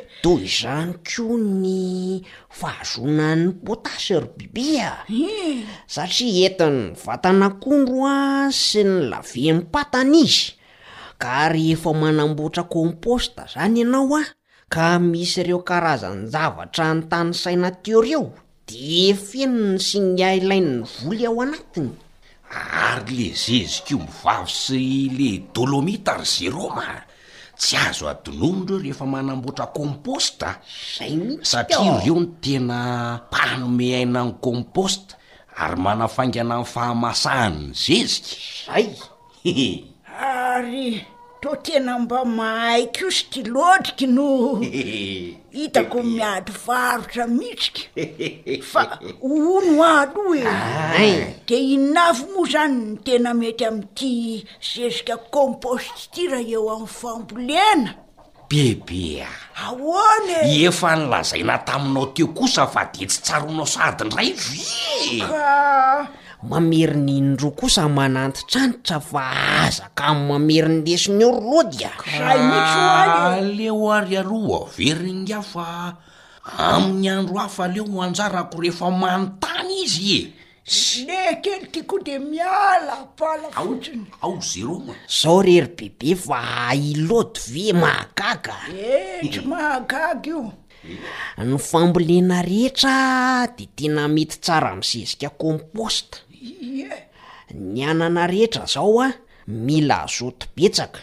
toy 0.24 0.44
izany 0.48 0.92
koa 1.04 1.36
ny 1.36 1.84
fahazonany 2.48 3.44
potasy 3.64 4.16
ry 4.24 4.30
bebea 4.36 4.88
ah. 4.88 5.04
eh. 5.12 5.68
satria 5.86 6.48
entinyny 6.48 6.96
vatanakondro 7.04 8.08
a 8.08 8.16
sy 8.48 8.80
ny 8.88 8.94
lavenni 9.12 9.68
patana 9.72 10.16
izy 10.16 10.56
ka 11.20 11.28
ary 11.44 11.76
efa 11.76 11.92
manamboatra 11.92 12.64
komposta 12.72 13.44
zany 13.52 13.84
ianao 13.84 14.16
a 14.16 14.22
ka 14.72 14.96
misy 14.98 15.40
ireo 15.44 15.60
karazany 15.60 16.24
javatra 16.32 16.86
ny 16.96 17.02
tany 17.12 17.30
saina 17.36 17.68
ter 17.84 18.00
eo 18.16 18.30
diefenina 18.70 19.80
sy 19.82 19.98
ny 20.02 20.22
ailain'ny 20.22 20.86
voly 21.02 21.26
ao 21.26 21.40
anatiny 21.42 21.90
ary 22.46 23.16
le 23.18 23.28
zezikio 23.38 23.98
mivavy 24.04 24.50
sy 24.54 24.80
le 25.14 25.30
dolômitary 25.54 26.24
zeroma 26.28 26.86
tsy 27.58 27.74
azo 27.82 28.06
adinomo 28.10 28.62
nreo 28.62 28.78
rehefa 28.82 29.06
manamboatra 29.10 29.66
kompostazay 29.74 31.42
satria 31.42 31.98
oh. 31.98 32.06
eo 32.06 32.18
no 32.22 32.26
tena 32.38 32.78
mpanome 33.30 33.90
aina 33.98 34.22
ny 34.24 34.34
komposta 34.40 35.16
ary 35.58 35.78
manafaingana 35.82 36.58
ny 36.62 36.66
fahamasahanny 36.66 37.74
zezika 37.74 38.36
zay 38.70 38.86
ary 40.54 41.02
to 41.42 41.56
tena 41.66 41.98
mba 41.98 42.22
mahaikyo 42.24 43.10
sy 43.10 43.24
tilodriky 43.34 44.06
no 44.06 44.26
hitako 45.50 46.02
miady 46.02 46.52
varotra 46.66 47.26
mihtsika 47.26 48.62
fa 48.72 48.98
onoaly 49.20 50.10
o 50.16 50.34
e 51.02 51.34
de 51.48 51.56
inavy 51.74 52.24
moa 52.34 52.46
zany 52.52 52.74
ny 52.84 52.96
tena 53.04 53.34
mety 53.34 53.64
ami'ity 53.70 54.12
zezika 54.68 55.16
composttira 55.34 56.38
eo 56.52 56.68
amin'ny 56.70 56.86
fambolena 56.98 57.90
bebea 58.48 59.28
ahoanye 59.64 60.36
efa 60.68 60.88
nilazaina 60.96 61.54
taminao 61.66 62.06
teo 62.14 62.28
kosa 62.36 62.66
fa 62.66 62.82
de 62.94 63.04
tsy 63.06 63.20
tsara 63.24 63.44
onao 63.50 63.66
sadyn 63.74 64.10
ray 64.16 64.30
vy 64.32 65.18
mameri 66.48 66.96
n' 66.96 67.08
inyro 67.08 67.50
kosa 67.52 67.88
mananty 67.88 68.42
tranitra 68.48 69.00
fa 69.00 69.20
azaka 69.68 70.14
my 70.14 70.28
mameriny 70.28 70.82
lesiny 70.86 71.24
o 71.28 71.30
ro 71.36 71.42
lodyaleo 71.50 73.90
ary 73.92 74.16
aro 74.20 74.38
averinynga 74.58 75.40
fa 75.52 75.96
amin'ny 76.58 77.08
andro 77.12 77.38
afaaleo 77.44 77.84
anjarako 78.06 78.56
rehefa 78.64 78.86
manontany 79.02 79.72
izye 79.84 80.20
seke 80.64 81.54
ta 81.72 81.80
ko 81.90 81.96
de 82.06 82.16
miaaaozerom 82.30 84.86
zao 85.20 85.40
rery 85.44 85.68
bebe 85.76 86.10
fa 86.16 86.38
ailody 86.72 87.40
ve 87.52 87.66
mahagaga 87.76 88.56
eh, 88.72 89.20
o 91.38 91.40
ny 91.44 91.52
fambolena 91.68 92.38
rehetra 92.42 92.94
de 93.58 93.64
tena 93.76 94.02
mety 94.08 94.36
tsara 94.40 94.72
misezika 94.80 95.28
composta 95.28 96.16
ny 97.48 97.84
anana 97.84 98.26
rehetra 98.26 98.64
zao 98.66 99.00
a 99.04 99.08
mila 99.46 99.96
azoti 100.04 100.46
betsaka 100.56 101.00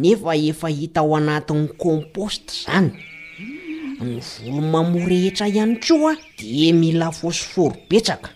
nefa 0.00 0.32
efa 0.50 0.68
hita 0.68 1.00
ao 1.00 1.16
anatin'ny 1.18 1.68
komposte 1.82 2.50
zany 2.64 2.90
ny 4.06 4.14
volo 4.42 4.60
mamoa 4.74 5.06
rehetra 5.12 5.46
ihany 5.52 5.74
tsooa 5.84 6.12
a 6.12 6.16
de 6.38 6.72
mila 6.80 7.08
fosforo 7.20 7.76
betsaka 7.90 8.28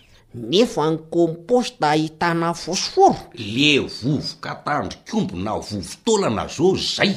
nefa 0.51 0.83
ny 0.91 0.97
compost 1.13 1.75
ahitana 1.91 2.49
fosforo 2.63 3.19
le 3.55 3.71
vovo 3.79 4.33
katandrikombo 4.43 5.35
na 5.45 5.51
vovo 5.67 5.91
taolana 6.05 6.47
zao 6.55 6.73
zay 6.93 7.11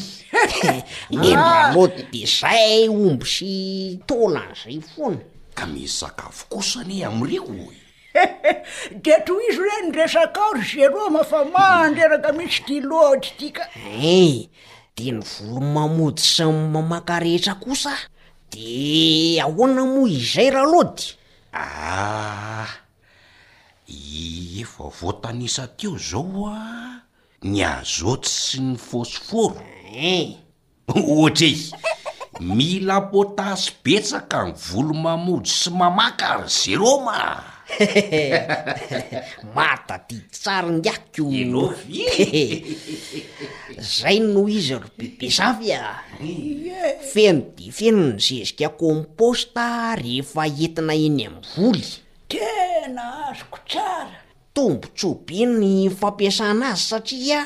le 1.22 1.30
maloty 1.46 2.02
de 2.12 2.22
zay 2.38 2.88
omby 2.88 3.26
sy 3.34 3.50
taolana 4.08 4.54
zay 4.64 4.78
foana 4.92 5.20
ka 5.56 5.64
misy 5.72 5.96
sakafo 6.00 6.44
kosane 6.52 7.04
am'ireo 7.04 7.74
de 9.02 9.14
to 9.26 9.34
izy 9.48 9.58
re 9.66 9.74
nyresakaao 9.84 10.52
ry 10.60 10.68
geroma 10.72 11.22
fa 11.30 11.40
mahndreraka 11.54 12.30
mihitsy 12.38 12.62
di 12.68 12.76
loady 12.88 13.28
ti 13.38 13.48
ka 13.56 13.64
e 13.74 14.12
eh, 14.26 14.36
de 14.96 15.06
ny 15.16 15.20
volo 15.34 15.60
mamody 15.74 16.22
sy 16.34 16.44
mamaka 16.74 17.14
rehetra 17.24 17.54
kosa 17.64 17.94
de 18.54 19.40
ahoana 19.44 19.82
moa 19.92 20.08
izay 20.16 20.48
raha 20.54 20.68
lody 20.74 21.04
a 21.52 21.66
ah, 21.94 22.70
efa 24.60 24.84
votanisa 24.98 25.64
teo 25.78 25.94
zao 26.08 26.46
a 26.54 26.60
ny 27.50 27.58
azoty 27.70 28.30
sy 28.44 28.58
ny 28.66 28.76
fosforo 28.88 29.58
en 30.12 30.28
ohatra 30.94 31.48
eh 31.52 31.60
mila 32.56 32.96
potasy 33.10 33.70
betsaka 33.84 34.38
ny 34.46 34.52
volo 34.68 34.94
mamody 35.04 35.50
sy 35.60 35.68
mamaka 35.80 36.26
ry 36.38 36.48
zeroma 36.60 37.18
matadi 39.56 40.20
tsary 40.30 40.72
nyakoono 40.84 41.62
zay 44.00 44.18
noo 44.20 44.46
izy 44.48 44.74
ro 44.82 44.88
bebe 44.98 45.28
zavy 45.36 45.72
a 45.88 45.92
feno 47.12 47.44
de 47.56 47.70
feno 47.72 48.02
ny 48.14 48.18
zezika 48.20 48.68
komposta 48.80 49.94
rehefa 50.02 50.46
entina 50.46 50.94
eny 51.06 51.22
aminy 51.26 51.46
voly 51.58 51.86
tena 52.30 53.04
azoko 53.32 53.58
tsara 53.68 54.16
tombotsoby 54.54 55.36
i 55.42 55.44
ny 55.58 55.72
fampiasana 56.00 56.66
azy 56.76 56.86
satria 56.88 57.40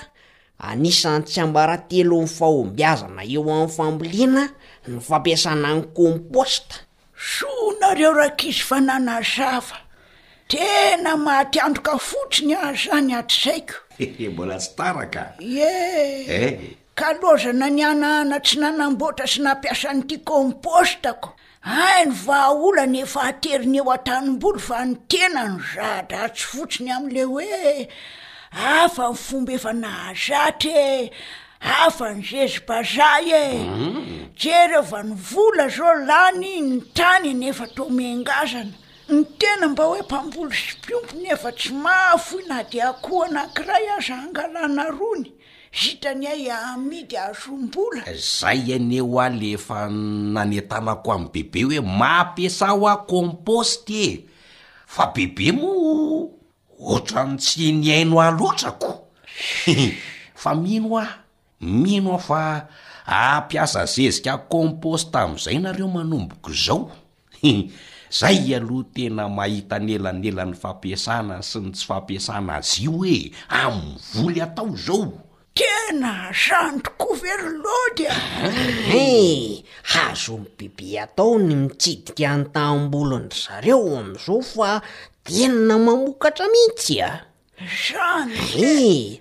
anisany 0.69 1.23
tsy 1.27 1.41
ambarantelo 1.45 2.19
ny 2.23 2.27
fahombiazana 2.37 3.23
eo 3.33 3.41
amin'ny 3.51 3.71
famboliana 3.77 4.45
ny 4.91 4.99
fampiasana 5.09 5.69
ny 5.77 5.83
kompostaonareo 5.97 8.13
rahakana 8.19 8.95
tena 10.51 11.13
mahtyandroka 11.25 11.95
fotsiny 12.09 12.55
ah 12.57 12.73
zany 12.73 13.13
aty 13.19 13.37
zaiko 13.43 13.77
mbola 14.33 14.57
sytaraka 14.65 15.23
e 15.41 15.73
eh? 16.37 16.51
kalozana 16.99 17.69
ny 17.77 17.83
anahana 17.91 18.37
tsy 18.47 18.55
nanamboatra 18.63 19.27
sy 19.33 19.41
nampiasan'n'ity 19.47 20.17
kompostako 20.31 21.29
ainy 21.89 22.15
vahaolany 22.27 23.05
efa 23.05 23.21
ateriny 23.33 23.79
eo 23.83 23.91
an-tanym-boly 23.97 24.61
fa 24.69 24.79
ny 24.89 24.95
tena 25.13 25.43
ny 25.53 25.59
zahdra 25.77 26.19
atsy 26.31 26.45
fotsiny 26.55 26.91
am'le 26.99 27.23
hoe 27.35 27.77
afa 28.83 29.05
ny 29.13 29.19
fombefanahazatra 29.27 30.89
e 30.89 30.91
afa 31.85 32.07
ny 32.17 32.21
zezibazay 32.33 33.27
e 33.45 33.45
mm. 33.61 34.03
jereova 34.43 35.01
ny 35.11 35.15
vola 35.31 35.65
zao 35.79 35.95
lany 36.11 36.53
ny 36.69 36.77
tany 36.97 37.31
nefa 37.47 37.65
tomengazana 37.77 38.75
ny 39.09 39.25
tena 39.41 39.69
mba 39.73 39.85
hoe 39.89 40.03
mpamboly 40.05 40.57
sy 40.57 40.73
mpiompony 40.79 41.31
efa 41.33 41.51
tsy 41.57 41.73
mahafoina 41.83 42.59
di 42.71 42.79
akoho 42.91 43.21
anakiray 43.29 43.87
aza 43.97 44.15
angalana 44.25 44.85
rony 44.99 45.29
zitany 45.83 46.27
ay 46.35 46.45
amidy 46.53 47.17
azom-bola 47.27 48.05
zay 48.39 48.65
aneo 48.77 49.17
a 49.17 49.27
leefa 49.41 49.79
nanetanako 50.35 51.09
amin'y 51.15 51.31
bebe 51.53 51.61
hoe 51.69 51.81
mampiasa 52.01 52.67
ho 52.77 52.85
ao 52.93 53.03
composte 53.13 54.01
e 54.13 54.21
fa 54.95 55.05
bebe 55.17 55.47
mo 55.59 55.71
ohatrany 56.87 57.37
tsy 57.43 57.67
niaino 57.81 58.17
ahlotrako 58.27 58.91
fa 60.43 60.51
mino 60.63 60.91
a 61.01 61.05
mino 61.65 62.11
aho 62.13 62.21
fa 62.29 62.41
ampiasa 63.09 63.81
zezika 63.93 64.33
composte 64.53 65.17
am'izay 65.19 65.57
nareo 65.65 65.89
manomboko 65.89 66.51
zao 66.65 66.93
zay 68.11 68.55
aloha 68.57 68.89
tena 68.97 69.29
mahita 69.29 69.77
nyelany 69.87 70.25
elan'ny 70.33 70.57
fampiasana 70.57 71.45
sy 71.45 71.59
ny 71.61 71.71
tsy 71.77 71.85
fampiasana 71.91 72.53
azy 72.65 72.83
io 72.89 72.93
hoe 72.97 73.19
amin'ny 73.53 74.01
voly 74.17 74.41
atao 74.41 74.71
zao 74.87 75.05
tena 75.57 76.33
janytro 76.33 76.95
kouver 77.01 77.41
lodyaeh 77.61 79.61
ah. 79.61 80.09
azo 80.09 80.37
ny 80.41 80.49
bebe 80.57 80.97
atao 81.05 81.37
ny 81.47 81.53
mitsidika 81.55 82.27
an-tam-bolony 82.37 83.29
zareo 83.45 83.81
amn'izao 84.01 84.41
fa 84.53 84.71
teenna 85.25 85.77
mamokatra 85.79 86.47
mihitsy 86.53 86.97
a 87.05 87.27
jan 87.83 88.29
eh 88.57 89.21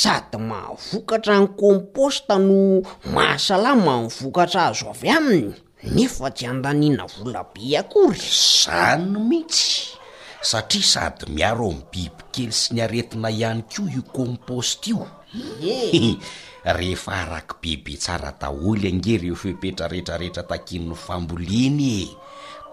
sady 0.00 0.38
mahovokatra 0.38 1.34
ny 1.42 1.46
composta 1.62 2.38
no 2.38 2.82
mahasala 3.14 3.74
manivokatra 3.74 4.60
azo 4.70 4.90
avy 4.94 5.08
aminy 5.18 5.50
nefa 5.82 6.28
tsy 6.34 6.44
andaniana 6.50 7.06
volabe 7.16 7.72
akory 7.80 8.20
zany 8.62 9.16
mihitsy 9.28 9.96
satria 10.42 10.88
sady 10.92 11.24
miaro 11.32 11.70
a 11.72 11.76
mny 11.76 11.84
bibykely 11.92 12.52
sy 12.60 12.68
ny 12.76 12.80
aretina 12.84 13.28
ihany 13.32 13.62
koa 13.72 13.86
io 13.94 14.02
composte 14.18 14.90
ioe 14.92 16.16
rehefa 16.76 17.12
araky 17.22 17.54
bebe 17.62 17.94
tsara 18.02 18.30
daholy 18.40 18.88
angereo 18.92 19.36
fepetra 19.42 19.86
rehetrarehetra 19.92 20.44
takin'ny 20.50 20.92
famboleany 20.92 21.88
e 22.04 22.08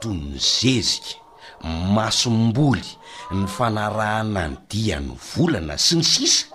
to 0.01 0.09
ny 0.11 0.35
zezika 0.51 1.15
masomboly 1.95 2.89
ny 3.35 3.43
fanarahana 3.55 4.43
ny 4.51 4.55
dia 4.69 4.97
ny 4.99 5.11
volana 5.31 5.75
sy 5.85 5.95
ny 5.99 6.03
sisa 6.03 6.45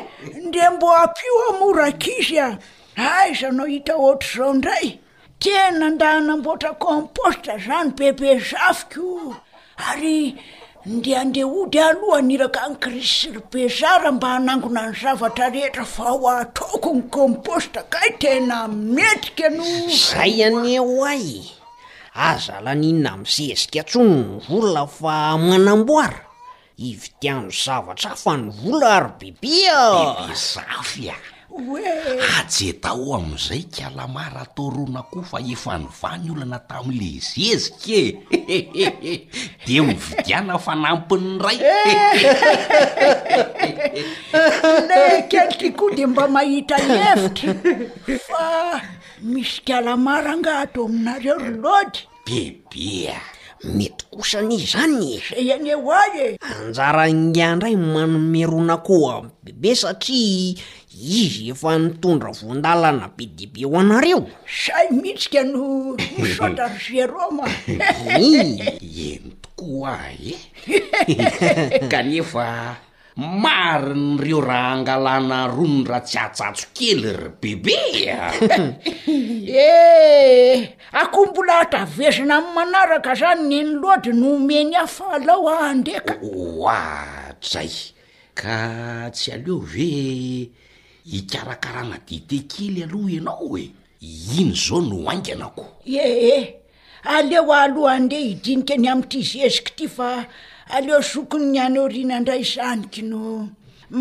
nde 0.47 0.63
mbo 0.75 0.89
ampio 1.05 1.35
amorakizy 1.51 2.37
a 2.47 2.49
aizanao 3.21 3.69
hita 3.73 3.93
ohatr 4.05 4.31
zao 4.41 4.53
ndray 4.57 4.87
tena 5.39 5.91
nda 5.91 6.07
hanamboatra 6.17 6.73
composta 6.87 7.53
zany 7.65 7.91
bebe 7.99 8.31
zafykoo 8.49 9.37
ary 9.89 10.21
ndeha 10.91 11.21
andehahody 11.25 11.79
aaloha 11.87 12.21
niraka 12.29 12.63
ny 12.69 12.75
krisir 12.83 13.37
bezara 13.51 14.09
mba 14.17 14.29
hanangona 14.35 14.83
ny 14.89 14.93
zavatra 15.03 15.47
rehetra 15.55 15.85
fa 15.95 16.07
o 16.13 16.27
ataoko 16.41 16.91
ny 16.95 17.03
composta 17.17 17.81
kay 17.93 18.11
tena 18.23 18.57
metika 18.97 19.47
no 19.57 19.65
zay 20.09 20.37
anyeo 20.49 20.91
ay 21.15 21.27
aza 22.29 22.55
laninna 22.65 23.11
mizezika 23.23 23.81
antsony 23.81 24.15
ny 24.23 24.41
volna 24.49 24.83
fa 24.99 25.15
manamboara 25.49 26.23
ivitiano 26.89 27.51
zavatra 27.65 28.09
a 28.17 28.21
fa 28.23 28.33
ny 28.41 28.49
vona 28.61 28.87
aro 28.97 29.11
bebeabzaya 29.21 31.19
eajetao 31.57 33.15
am'izay 33.17 33.63
kalamara 33.73 34.41
atao 34.45 34.69
rona 34.71 35.03
koa 35.03 35.23
fa 35.23 35.39
ifanovany 35.41 36.29
olona 36.37 36.59
tami'le 36.69 37.11
zezika 37.29 38.01
e 38.29 38.59
de 39.67 39.77
mividiana 39.87 40.55
fanampiny 40.59 41.39
ray 41.45 41.59
le 44.89 45.03
kelitry 45.31 45.71
koa 45.79 45.95
de 45.97 46.05
mba 46.07 46.25
mahita 46.29 46.77
any 46.83 46.99
evitry 47.11 47.53
fa 48.29 48.47
misy 49.23 49.57
kalamara 49.67 50.33
angahato 50.37 50.85
aminareo 50.87 51.35
roloady 51.41 51.99
bebea 52.27 53.17
mety 53.65 54.05
kosan'izy 54.13 54.67
zany 54.73 55.09
zayaneho 55.33 55.89
ay 55.93 56.17
e 56.25 56.27
anjara 56.55 57.09
yandray 57.09 57.77
manome 57.77 58.43
rona 58.47 58.77
koo 58.85 59.03
a 59.11 59.15
bebe 59.43 59.73
satria 59.81 60.55
izy 60.97 61.53
efa 61.53 61.77
nitondra 61.77 62.33
voandalana 62.33 63.09
be 63.17 63.27
deibe 63.37 63.65
ho 63.69 63.77
anareo 63.77 64.25
zay 64.49 64.89
mihtsika 64.91 65.43
no 65.45 65.93
misotra 66.19 66.67
r 66.73 66.77
geroma 66.81 67.45
eny 68.17 68.81
tokoa 69.45 69.93
ah 69.93 70.09
e 70.17 70.33
kanefa 71.93 72.77
marin'ireo 73.17 74.41
raha 74.41 74.69
angalana 74.81 75.47
ronora 75.53 76.01
tsy 76.01 76.17
atsatso 76.19 76.67
kely 76.73 77.05
ry 77.13 77.29
bebe 77.45 77.77
a 78.17 78.29
ah. 78.33 78.73
e 79.69 79.69
eh, 79.69 80.65
akoa 80.97 81.29
mbola 81.31 81.55
atavezina 81.61 82.37
amny 82.41 82.55
manaraka 82.57 83.13
zany 83.15 83.43
ny 83.49 83.59
ny 83.69 83.77
loady 83.85 84.13
no 84.17 84.35
omeny 84.41 84.73
hafa 84.73 85.11
alao 85.21 85.45
andeka 85.49 86.17
ah, 86.17 86.25
oadray 86.25 87.69
oh, 87.69 87.85
ah, 87.85 87.93
ka 88.35 88.57
tsy 89.13 89.33
aleo 89.37 89.59
ve 89.61 89.93
ikarakarana 91.13 91.99
dite 92.07 92.39
kely 92.51 92.83
aloha 92.85 93.09
ianao 93.11 93.39
hoe 93.49 93.65
iny 94.39 94.51
zao 94.55 94.81
no 94.81 94.99
aingaanako 95.11 95.65
eheh 96.05 96.45
aleo 97.15 97.47
aloha 97.63 97.91
andeh 97.97 98.23
idinika 98.33 98.75
ny 98.83 98.89
amin'ity 98.93 99.21
zezika 99.31 99.71
ity 99.75 99.87
fa 99.97 100.11
aleo 100.77 100.99
sokiny 101.11 101.47
ny 101.53 101.59
anoriana 101.67 102.17
ndray 102.21 102.43
saniko 102.53 103.01
no 103.11 103.21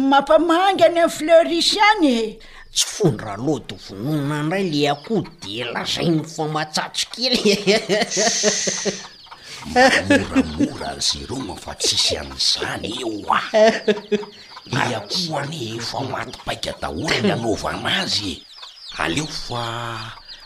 mampamanga 0.10 0.86
any 0.88 1.00
amin'ny 1.06 1.16
flerisy 1.18 1.80
any 1.90 2.08
e 2.20 2.40
tsy 2.76 2.86
fondra 2.96 3.34
loa 3.46 3.60
tovononana 3.68 4.42
indray 4.42 4.66
le 4.74 4.82
akoho 4.94 5.22
di 5.42 5.54
lazai 5.74 6.10
ny 6.16 6.24
famatsatso 6.36 7.06
kely 7.14 7.44
mramoran'zeromafa 10.10 11.72
tsisy 11.82 12.14
am'zany 12.22 12.90
eo 13.02 13.14
a 13.38 13.38
ah. 13.38 13.94
tiako 14.72 15.38
anie 15.40 15.76
efa 15.78 16.00
matipaika 16.00 16.74
dahora 16.82 17.18
ny 17.24 17.32
anaova 17.34 17.72
mazy 17.84 18.32
e 18.32 18.44
aleo 18.98 19.28
fa 19.28 19.62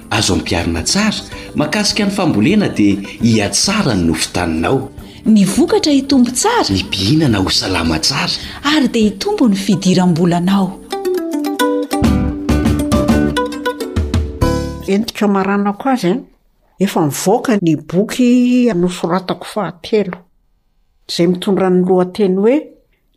azo 0.09 0.33
ampiarina 0.33 0.81
tsara 0.83 1.15
makasika 1.55 2.05
ny 2.05 2.11
fambolena 2.11 2.67
dia 2.69 2.95
hiatsara 3.21 3.93
ny 3.95 4.03
nofitaninao 4.07 4.89
ny 5.25 5.45
vokatra 5.45 5.91
hitombo 5.93 6.31
tsara 6.31 6.69
ny 6.73 6.83
pihinana 6.89 7.37
ho 7.37 7.49
salama 7.49 7.99
tsara 7.99 8.31
ary 8.63 8.87
dia 8.87 9.03
hitombo 9.03 9.47
ny 9.47 9.55
fidiram-bolanao 9.55 10.79
entik 14.87 15.21
maranako 15.21 15.89
azy 15.89 16.07
an 16.09 16.17
eh? 16.17 16.85
efa 16.89 17.01
mivoaka 17.01 17.57
ny 17.61 17.75
boky 17.77 18.69
anoforatako 18.71 19.45
fahatelo 19.45 20.24
zay 21.07 21.27
mitondra 21.27 21.69
ny 21.73 21.81
lohanteny 21.87 22.35
hoe 22.41 22.55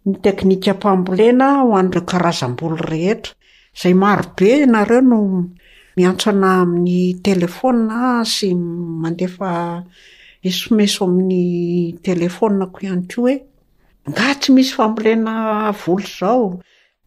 ny 0.09 0.15
teknika 0.23 0.73
mpambolena 0.77 1.47
ho 1.63 1.73
an'ireo 1.81 2.05
karazam-bolo 2.11 2.77
rehetra 2.91 3.33
zay 3.83 3.95
maro 3.95 4.25
be 4.37 4.51
nareo 4.73 5.01
no 5.11 5.19
miantsona 5.97 6.49
amin'ny 6.65 6.99
telefôna 7.25 7.99
sy 8.35 8.49
mandefa 9.03 9.51
esomeso 10.49 11.01
amin'ny 11.09 11.45
telefona 12.05 12.65
ko 12.73 12.77
ihany 12.87 13.05
ko 13.11 13.21
hoe 13.25 13.35
nga 14.11 14.27
tsy 14.41 14.49
misy 14.55 14.73
fambolena 14.79 15.33
volo 15.81 16.07
zao 16.19 16.47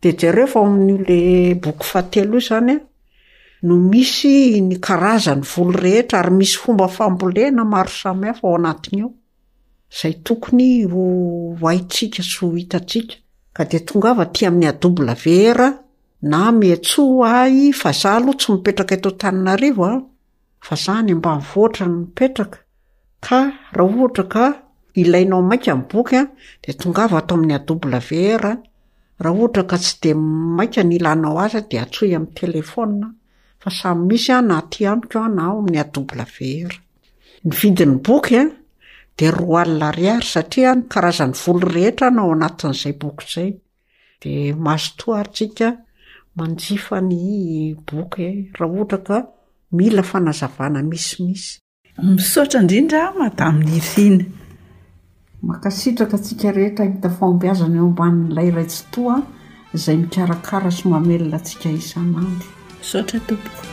de 0.01 0.09
ja 0.19 0.29
reo 0.35 0.47
fa 0.51 0.59
oamin'n'ole 0.61 1.19
boky 1.63 1.85
fatelo 1.91 2.35
io 2.41 2.47
zany 2.47 2.73
a 2.73 2.77
no 3.67 3.73
misy 3.91 4.35
ny 4.67 4.75
karazany 4.85 5.43
volo 5.53 5.77
rehetra 5.83 6.17
ary 6.25 6.33
misy 6.41 6.57
fomba 6.61 6.87
fambolena 6.87 7.61
maro 7.73 7.89
saa 7.89 8.13
zay 10.01 10.13
tokony 10.23 10.87
oaitsika 10.91 12.21
s 12.23 12.31
ho 12.39 12.49
hitatsika 12.55 13.15
ka 13.53 13.63
de 13.65 13.79
tongava 13.87 14.25
ti 14.33 14.45
ami'ny 14.47 14.67
abla 14.71 15.13
vera 15.13 15.67
na 16.21 16.51
mitso 16.51 17.03
a 17.23 17.33
azalo 17.89 18.31
tsy 18.39 18.51
mipetraka 18.51 18.93
eto 18.97 19.11
taninaroa 19.19 19.91
a 20.71 20.75
zany 20.83 21.11
mbanivoatrany 21.19 21.93
mipetraka 22.01 22.57
aha 23.23 23.39
hta 23.71 24.23
k 24.33 24.35
ilainaoaiabokydongav 25.01 27.11
atoaminy 27.19 27.53
al 27.55 27.65
vr 28.09 28.43
aha 28.47 29.29
oha 29.35 29.61
ka 29.71 29.77
tsy 29.83 29.93
de 30.03 30.11
maiany 30.57 30.93
ilanao 30.97 31.37
az 31.45 31.53
de 31.69 31.75
aso 31.83 32.03
amtelefon 32.17 32.91
samy 33.79 34.13
isyna 34.15 34.57
aonay 34.61 36.65
di 39.17 39.29
roa 39.29 39.61
alina 39.61 39.89
ri 39.97 40.05
ary 40.15 40.23
satria 40.33 40.71
ny 40.75 40.81
karazany 40.91 41.33
volo 41.43 41.65
rehetra 41.75 42.07
nao 42.15 42.31
anatin'izay 42.35 42.93
boky 43.01 43.25
zay 43.33 43.49
dia 44.21 44.55
mazotoaary 44.65 45.29
tsika 45.35 45.67
manjifa 46.37 46.97
ny 47.11 47.21
boky 47.87 48.21
eh. 48.29 48.37
raha 48.59 48.71
ohatra 48.75 48.99
ka 49.07 49.17
mila 49.77 50.03
fanazavana 50.11 50.79
misimisy 50.91 51.49
misaotra 52.15 52.57
indrindra 52.63 53.01
mada 53.19 53.45
min'ny 53.57 53.75
irina 53.81 54.25
makasitraka 55.49 56.17
tsika 56.23 56.47
rehetra 56.57 56.83
hita 56.91 57.09
fampiazana 57.17 57.77
eo 57.81 57.87
ambanin'nyilay 57.91 58.49
raitsy 58.55 58.81
toa 58.93 59.15
zay 59.83 59.95
mikarakara 60.01 60.69
somamelona 60.79 61.37
tsika 61.45 61.67
isanandy 61.79 62.47
misaotra 62.79 63.17
tompoko 63.27 63.67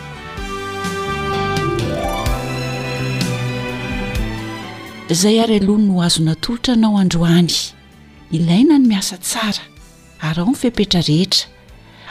izay 5.09 5.41
ary 5.41 5.57
alohani 5.57 5.87
no 5.87 5.95
ho 5.95 6.03
azo 6.03 6.23
natolotra 6.23 6.75
anao 6.75 6.99
androany 6.99 7.53
ilaina 8.31 8.79
ny 8.79 8.87
miasa 8.87 9.17
tsara 9.17 9.65
ary 10.21 10.41
ao 10.41 10.47
nyfepetra 10.51 11.01
rehetra 11.09 11.49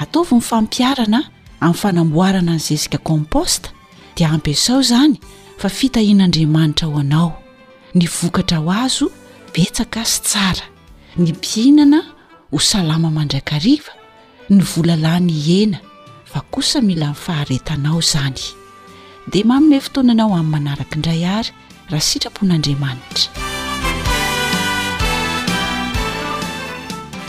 ataovy 0.02 0.36
ny 0.36 0.42
fampiarana 0.42 1.20
amin'ny 1.62 1.78
fanamboarana 1.82 2.54
ny 2.56 2.60
zesika 2.68 2.98
komposta 2.98 3.70
dia 4.16 4.28
ampiasao 4.34 4.82
zany 4.90 5.16
fa 5.62 5.70
fitahian'andriamanitra 5.70 6.86
ho 6.90 6.98
anao 7.00 7.30
ny 7.96 8.06
vokatra 8.18 8.58
ho 8.66 8.72
azo 8.86 9.06
betsaka 9.54 10.06
sy 10.06 10.20
tsara 10.26 10.66
ny 11.22 11.32
mpihinana 11.38 12.00
ho 12.52 12.58
salama 12.60 13.10
mandraikariva 13.14 13.94
ny 14.50 14.62
vola 14.72 14.96
lany 14.96 15.30
hena 15.46 15.78
fa 16.32 16.40
kosa 16.54 16.82
mila 16.82 17.08
nifaharetanao 17.14 18.02
zany 18.12 18.42
dia 19.32 19.46
mamine 19.46 19.80
fotoananao 19.86 20.34
amin'ny 20.34 20.50
manaraka 20.52 20.96
indray 20.98 21.24
ary 21.26 21.52
raha 21.90 22.02
sitrapon'andriamanitra 22.02 23.26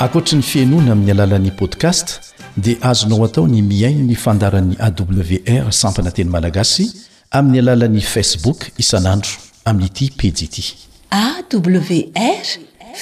akoatra 0.05 0.37
ny 0.39 0.43
fiainoana 0.43 0.93
amin'ny 0.93 1.11
alalan'i 1.15 1.51
podcast 1.51 2.21
dia 2.57 2.77
azonao 2.83 3.25
atao 3.25 3.49
ny 3.49 3.63
miaino 3.63 4.05
ny 4.05 4.15
fandaran'ni 4.15 4.77
awr 4.87 5.73
sampana 5.73 6.11
teny 6.11 6.31
malagasy 6.31 6.91
amin'ny 7.31 7.59
alalan'ni 7.63 8.01
facebook 8.03 8.67
isanandro 8.79 9.31
amin'nyity 9.65 10.11
pediity 10.17 10.75
awr 11.11 11.83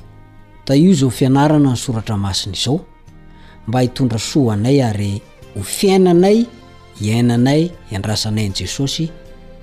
da 0.65 0.75
io 0.75 0.93
zao 0.93 1.09
fianarana 1.09 1.71
ny 1.71 1.77
soratra 1.77 2.17
masiny 2.17 2.53
izao 2.55 2.85
mba 3.67 3.81
hitondra 3.81 4.19
soanay 4.19 4.81
ary 4.83 5.21
ho 5.55 5.63
fiainanay 5.63 6.45
iainanay 7.01 7.71
hiandrasanayn' 7.91 8.53
jesosy 8.57 9.09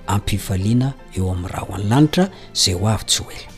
ampivaliana 0.07 0.89
eo 1.16 1.30
amin'ny 1.32 1.49
raha 1.53 1.66
ho 1.66 1.74
anolanitra 1.74 2.24
zay 2.62 2.74
ho 2.74 2.89
avy 2.89 3.05
tsy 3.07 3.22
oela 3.22 3.53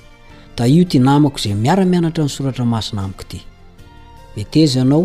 da 0.56 0.64
io 0.66 0.84
ty 0.88 0.98
namako 0.98 1.38
zay 1.38 1.52
miaramianatra 1.54 2.24
ny 2.24 2.28
soratra 2.32 2.64
maso 2.64 2.96
namiko 2.96 3.22
ity 3.28 3.40
metezaanao 4.36 5.02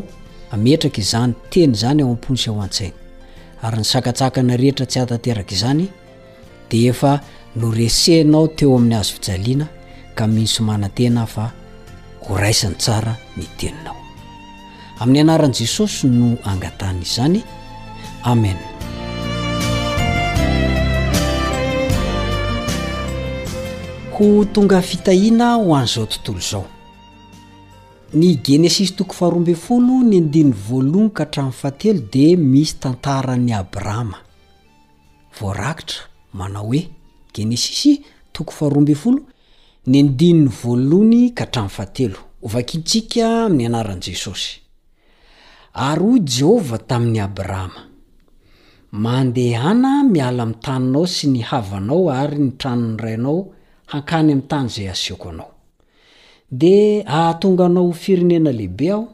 ametraka 0.56 1.02
izany 1.02 1.34
teny 1.52 1.74
zany 1.82 2.02
ao 2.06 2.10
am-pony 2.16 2.34
isy 2.40 2.50
ho 2.52 2.62
an-tsaina 2.64 2.94
ary 3.62 3.78
nysakatsakana 3.82 4.56
rehetra 4.58 4.86
tsy 4.88 5.00
atanteraka 5.00 5.54
izany 5.56 5.86
dia 6.70 6.92
efa 6.94 7.20
noresenao 7.56 8.48
teo 8.58 8.72
amin'ny 8.78 8.96
azo 9.02 9.14
fijaliana 9.18 9.68
ka 10.18 10.28
mihinsomanantena 10.28 11.26
fa 11.34 11.52
koraisany 12.28 12.76
tsara 12.80 13.14
niteninao 13.38 13.96
amin'ny 15.00 15.22
anaran'i 15.26 15.54
jesosy 15.60 16.08
no 16.08 16.38
angatana 16.52 17.00
izzany 17.04 17.44
amen 18.24 18.71
htonga 24.22 24.82
fitahina 24.82 25.48
hoan'zao 25.66 26.06
tntol 26.12 26.40
zao 26.50 26.66
ny 28.14 28.38
genesis 28.46 28.92
an 28.94 29.08
a 31.14 31.26
haaae 31.52 31.94
de 32.14 32.26
misy 32.52 32.74
tantaran'ny 32.82 33.54
abrahama 33.62 34.18
voarakitra 35.40 36.00
manao 36.34 36.64
hoe 36.66 36.82
genesis 37.34 38.00
t 38.34 38.36
ny 39.90 39.98
andininy 40.02 40.50
voalony 40.62 41.24
a 41.44 41.46
hamft 41.56 41.98
ovakntsika 42.46 43.26
ami'ny 43.46 43.66
anaran'i 43.70 44.04
jesosy 44.06 44.52
ary 45.74 46.04
hoy 46.06 46.20
jehovah 46.36 46.82
tamin'ny 46.90 47.20
abrahama 47.22 47.82
mandehana 49.04 49.92
miala 50.14 50.46
mi' 50.46 50.60
taninao 50.66 51.08
sy 51.08 51.26
ny 51.28 51.42
havanao 51.50 52.10
ary 52.22 52.38
ny 52.44 52.52
tranony 52.60 52.98
rainao 53.04 53.42
ankany 53.92 54.32
am'nytany 54.32 54.70
zay 54.70 54.88
aseako 54.90 55.30
anao 55.30 55.52
de 56.52 57.04
ahatonga 57.06 57.66
anao 57.66 57.92
firenena 57.92 58.52
lehibe 58.52 58.92
aho 58.92 59.08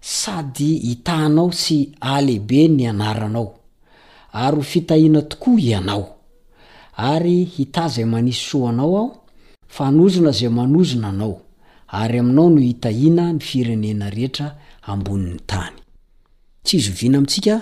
sady 0.00 0.70
hitanao 0.78 1.52
sy 1.52 1.92
alehibe 2.00 2.68
ny 2.68 2.86
anaranao 2.88 3.54
ary 4.32 4.56
ho 4.56 4.62
fitahiana 4.62 5.22
tokoa 5.22 5.60
ianao 5.60 6.06
ary 6.96 7.44
hita 7.44 7.88
zay 7.88 8.04
manisy 8.04 8.40
soanao 8.50 8.96
aho 8.96 9.18
fanozona 9.68 10.30
zay 10.30 10.48
manozona 10.48 11.08
anao 11.08 11.40
ary 11.88 12.18
aminao 12.18 12.50
no 12.50 12.60
hitahiana 12.60 13.32
ny 13.32 13.38
firenena 13.40 14.10
rehetra 14.10 14.56
amboni'ny 14.82 15.40
tany 15.46 15.76
ts 16.62 16.74
iz 16.74 16.88
oviana 16.90 17.18
amitsika 17.18 17.56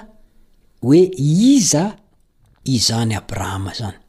hoe 0.82 1.01
iza 1.53 1.84
izahny 2.64 3.14
abrahama 3.16 3.72
zany 3.74 3.99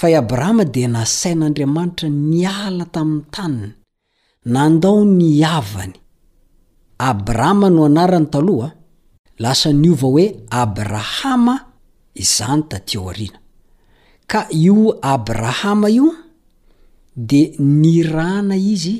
fa 0.00 0.08
i 0.08 0.14
abrahama 0.22 0.64
di 0.64 0.86
nasain'andriamanitra 0.94 2.08
niala 2.32 2.84
tamin'ny 2.94 3.24
taniny 3.36 3.72
nandao 4.56 5.00
ny 5.20 5.32
avany 5.58 5.92
abrahama 7.10 7.68
no 7.74 7.82
anarany 7.90 8.26
taloha 8.34 8.68
lasa 9.42 9.68
nyio 9.80 9.94
vao 10.02 10.10
hoe 10.14 10.24
abrahama 10.62 11.54
izany 12.22 12.62
tatiao 12.70 13.04
arina 13.12 13.38
ka 14.30 14.40
io 14.64 14.88
abrahama 15.14 15.88
io 15.98 16.06
de 17.30 17.42
nirana 17.82 18.56
izy 18.72 18.94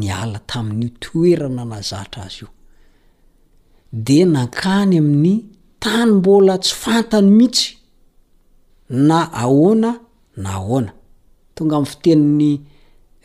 niala 0.00 0.38
taminy 0.50 0.88
toerana 1.02 1.64
nazatra 1.72 2.20
azy 2.26 2.38
io 2.42 2.48
de 4.06 4.18
nankany 4.34 4.92
amin'ny 5.02 5.36
tany 5.82 6.10
mbola 6.18 6.54
tsy 6.64 6.74
fantany 6.82 7.28
mihitsy 7.36 7.66
na 9.08 9.18
ahoana 9.44 9.90
na 10.42 10.50
hoana 10.60 10.92
tonga 11.54 11.74
amin'ny 11.76 11.90
fiteniny 11.92 12.50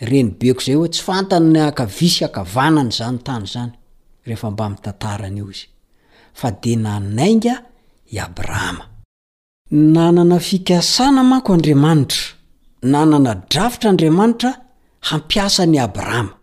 reni 0.10 0.32
beko 0.40 0.62
zay 0.66 0.76
oe 0.80 0.90
tsy 0.94 1.02
fantany 1.08 1.48
ny 1.54 1.60
akavisia 1.70 2.28
nkavanany 2.30 2.92
zany 2.98 3.20
tany 3.28 3.46
zany 3.54 3.74
rehefa 4.28 4.48
mbamitantaranyio 4.54 5.48
izy 5.54 5.66
fa 6.40 6.48
de 6.62 6.72
nanainga 6.86 7.56
i 8.14 8.18
abrahama 8.28 8.84
nanana 9.96 10.38
fikasana 10.48 11.22
mako 11.32 11.50
andriamanitra 11.56 12.26
nanana 12.94 13.32
drafitra 13.52 13.88
andriamanitra 13.94 14.52
hampiasa 15.10 15.62
ny 15.72 15.78
abrahama 15.86 16.34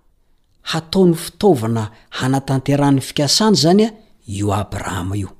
hataon'ny 0.71 1.15
fitaovana 1.25 1.83
hanatanterahany 2.19 3.01
fikasana 3.09 3.57
zany 3.63 3.83
a 3.89 3.91
io 4.39 4.49
abrahama 4.63 5.15
io 5.23 5.31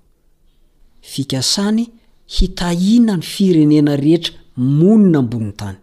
fikasany 1.13 1.83
hitahina 2.35 3.13
ny 3.21 3.25
firenena 3.33 3.93
rehetra 4.05 4.35
monina 4.57 5.19
amboniny 5.19 5.53
tany 5.53 5.77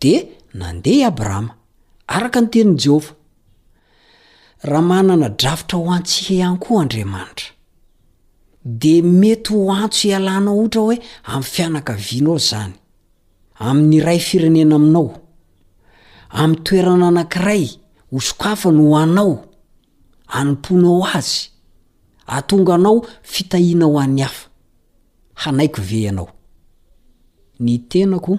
de 0.00 0.28
nandeha 0.54 1.00
i 1.00 1.04
abrahama 1.04 1.54
araka 2.06 2.40
nyteny 2.40 2.76
jehova 2.78 3.12
raha 4.64 4.82
manana 4.82 5.28
drafitra 5.28 5.78
ho 5.78 5.90
antsika 5.90 6.34
ihany 6.34 6.58
ko 6.58 6.80
andriamanitra 6.80 7.50
de 8.64 9.02
mety 9.02 9.52
ho 9.54 9.72
antso 9.72 10.02
hialana 10.08 10.50
ohatra 10.50 10.80
hoe 10.80 10.96
ami'ny 11.32 11.42
fianakavianao 11.42 12.38
zany 12.38 12.74
amin'nyray 13.58 14.18
firenena 14.18 14.76
aminao 14.76 15.08
ami'ny 16.30 16.62
toerana 16.62 17.08
anankiray 17.08 17.66
hosokafa 18.10 18.70
no 18.70 18.82
ho 18.88 18.96
anao 18.96 19.34
animponao 20.28 21.02
azy 21.18 21.50
aatonga 22.28 22.74
anao 22.74 22.98
fitahiana 23.22 23.84
ho 23.86 23.98
an'ny 24.02 24.22
hafa 24.24 24.48
hanaiko 25.42 25.80
ve 25.82 26.08
anao 26.08 26.30
ny 27.64 27.88
tenako 27.88 28.38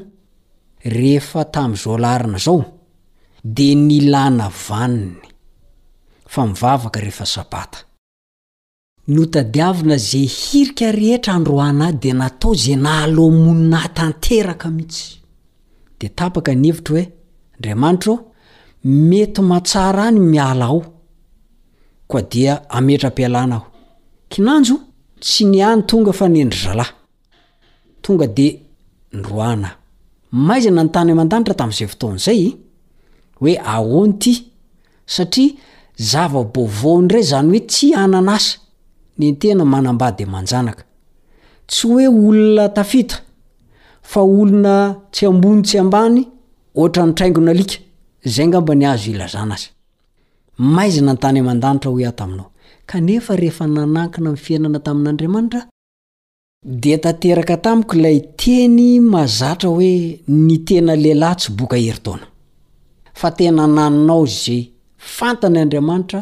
rehefa 0.84 1.43
tamn'izo 1.45 1.97
larana 1.97 2.38
zao 2.38 2.63
de 3.43 3.76
ny 3.76 3.99
lana 4.09 4.49
vaniny 4.68 5.13
fa 6.26 6.45
mivavaka 6.45 6.99
rehefa 6.99 7.26
sabata 7.26 7.80
notadiavina 9.07 9.97
zay 9.97 10.26
hirika 10.28 10.91
rehetra 10.91 11.34
androana 11.34 11.86
ahy 11.88 11.97
de 12.01 12.11
natao 12.13 12.53
zay 12.53 12.76
nahaloamoninah 12.76 13.88
tanteraka 13.95 14.70
mihitsy 14.70 15.22
de 15.99 16.07
tapaka 16.09 16.55
ny 16.55 16.68
hevitra 16.70 16.93
hoe 16.95 17.07
andrayamanitra 17.55 18.13
o 18.13 18.20
mety 19.09 19.41
matsara 19.41 20.03
any 20.07 20.20
miala 20.20 20.65
aho 20.65 20.80
koa 22.09 22.22
dia 22.32 22.53
ametra 22.78 23.09
am-pialana 23.09 23.55
aho 23.55 23.65
ki 24.30 24.39
nanjo 24.41 24.76
tsy 25.22 25.41
ny 25.45 25.59
any 25.70 25.82
tonga 25.89 26.11
fa 26.20 26.26
nendry 26.30 26.59
zalahy 26.65 26.93
tonga 28.03 28.28
de 28.28 28.66
ndroana 29.13 29.71
maizana 30.31 30.81
ny 30.83 30.89
tany 30.95 31.11
amandanitra 31.13 31.53
tami'zay 31.61 31.87
fotaon'zay 31.91 32.41
oe 33.43 33.53
ahonyty 33.75 34.33
satria 35.15 35.51
zava-bovaondray 36.11 37.23
zany 37.31 37.47
hoe 37.51 37.61
tsy 37.71 37.87
anan 38.03 38.27
asa 38.35 38.57
ny 39.19 39.25
ntena 39.33 39.63
manambade 39.73 40.23
manjanaka 40.33 40.83
tsy 41.69 41.81
hoe 41.89 42.05
olona 42.27 42.63
tafita 42.75 43.17
fa 44.11 44.19
olona 44.39 44.75
tsy 45.13 45.23
ambonytsy 45.31 45.75
ambany 45.83 46.15
oatra 46.79 47.01
nytraingona 47.07 47.51
alika 47.55 47.77
zay 48.33 48.47
ngamba 48.49 48.73
ny 48.79 48.85
azo 48.91 49.09
ilazana 49.13 49.55
azy 49.57 49.65
maizna 50.73 51.11
ntany 51.15 51.37
aandatra 51.41 51.89
hoahtaiao 51.93 52.47
kanefa 52.89 53.31
rehefa 53.41 53.63
naakina 53.95 54.29
fiainana 54.45 54.79
tamin'andriamanitra 54.85 55.59
de 56.70 56.97
tanteraka 56.97 57.57
tamiko 57.57 57.95
lay 58.03 58.20
teny 58.38 58.99
mazatra 58.99 59.70
hoe 59.70 60.20
ny 60.28 60.57
tena 60.68 60.93
lehilahy 61.03 61.36
tsy 61.39 61.49
boka 61.57 61.78
heri 61.86 62.01
taona 62.05 62.28
fa 63.20 63.30
tena 63.38 63.63
nanonao 63.76 64.26
zay 64.26 64.61
fantany 65.15 65.59
andriamanitra 65.63 66.22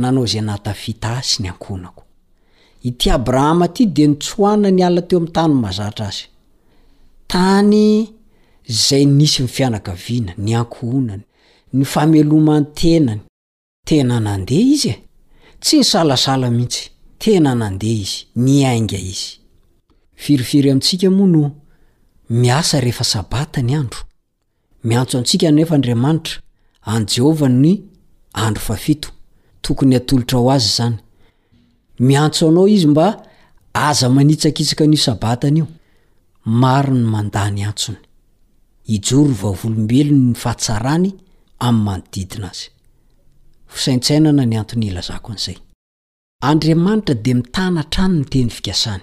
nanao 0.00 0.24
zay 0.32 0.40
nahtafita 0.48 1.10
sy 1.28 1.42
ny 1.42 1.48
ankoonako 1.48 2.02
ity 2.88 3.10
abrahama 3.16 3.68
ty 3.68 3.84
de 3.86 4.06
nitsoana 4.06 4.70
ny 4.70 4.82
ala 4.84 5.02
teo 5.02 5.18
ami'n 5.18 5.32
tany 5.34 5.54
mazatra 5.62 6.06
azy 6.08 6.24
tany 7.32 7.80
zay 8.86 9.04
nisy 9.04 9.42
ny 9.42 9.48
fianakaviana 9.56 10.32
ny 10.44 10.54
ankoonany 10.60 11.22
ny 11.76 11.84
fameloman 11.92 12.64
tenany 12.80 13.20
tena 13.88 14.20
nandeha 14.20 14.64
izy 14.74 14.88
e 14.88 14.98
tsy 15.60 15.76
ny 15.84 15.84
salasala 15.84 16.50
mihitsy 16.50 16.84
tena 17.22 17.54
nandeha 17.54 17.98
izy 18.02 18.18
ny 18.44 18.64
ainga 18.72 18.96
izy 18.98 19.41
firifiry 20.22 20.70
amintsika 20.70 21.10
moa 21.10 21.26
no 21.26 21.52
miasa 22.30 22.80
rehefa 22.80 23.04
sabata 23.12 23.62
ny 23.62 23.74
andro 23.74 24.00
miantso 24.84 25.18
antsika 25.18 25.50
nefa 25.50 25.74
andriamanitra 25.74 26.40
any 26.82 27.04
jehova 27.06 27.48
ny 27.48 27.72
andro 28.32 28.74
ai 28.74 28.94
tokony 29.60 29.96
atolotra 29.96 30.38
ao 30.38 30.50
azy 30.52 30.68
zany 30.76 30.96
miantso 32.00 32.48
anao 32.48 32.68
izy 32.68 32.86
mba 32.86 33.26
aza 33.74 34.08
manitsakitsaka 34.16 34.84
n'i 34.90 34.96
sabatanyio 34.96 35.66
maro 36.44 36.94
ny 36.94 37.04
mandany 37.14 37.64
antsony 37.68 37.98
ijory 38.94 39.28
ry 39.28 39.34
vavolombelony 39.42 40.22
ny 40.30 40.34
fahatsarany 40.34 41.10
ami'nymanodidina 41.58 42.48
azysatain 43.68 44.24
nyan'nyzon'zayadramntra 44.38 47.14
de 47.24 47.30
mitanatranony 47.38 48.24
tenyfkasany 48.32 49.02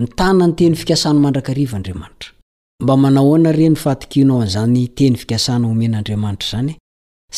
nytanany 0.00 0.52
teny 0.58 0.74
fikasana 0.76 1.20
mandrakariv 1.20 1.74
andriamanitra 1.74 2.30
mba 2.82 2.96
manahoareyfatiaonzanytenyfikasana 2.96 5.66
omenadriamanitra 5.72 6.48
zan 6.50 6.68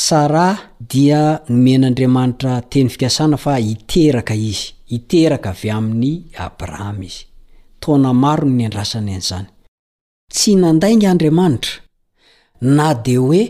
sara 0.08 0.56
dia 0.92 1.20
omen'andriamanitra 1.50 2.54
teny 2.72 2.88
fikasanafa 2.88 3.54
hiteraka 3.66 4.34
iz 4.50 4.60
iteraka 4.96 5.48
avy 5.54 5.70
amin'ny 5.78 6.14
abrahama 6.46 7.04
izy 7.10 7.22
taona 7.82 8.10
maro 8.24 8.46
niandrasanaan'zany 8.58 9.46
tsy 10.34 10.52
nandaingy 10.64 11.06
andriamanitra 11.12 11.72
na 12.76 12.88
di 13.04 13.14
hoe 13.24 13.42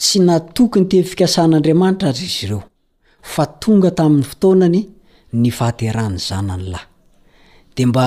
tsy 0.00 0.18
natokyny 0.28 0.84
teny 0.90 1.02
fikasan'andriamanitra 1.10 2.06
azy 2.12 2.24
izy 2.30 2.42
ireo 2.46 2.62
fa 3.32 3.44
tonga 3.62 3.90
tamin'ny 3.98 4.24
fotoanany 4.30 4.80
nifahaterahny 5.42 6.18
zanany 6.28 6.64
lahy 6.72 6.86
d 7.76 7.86
mba 7.90 8.06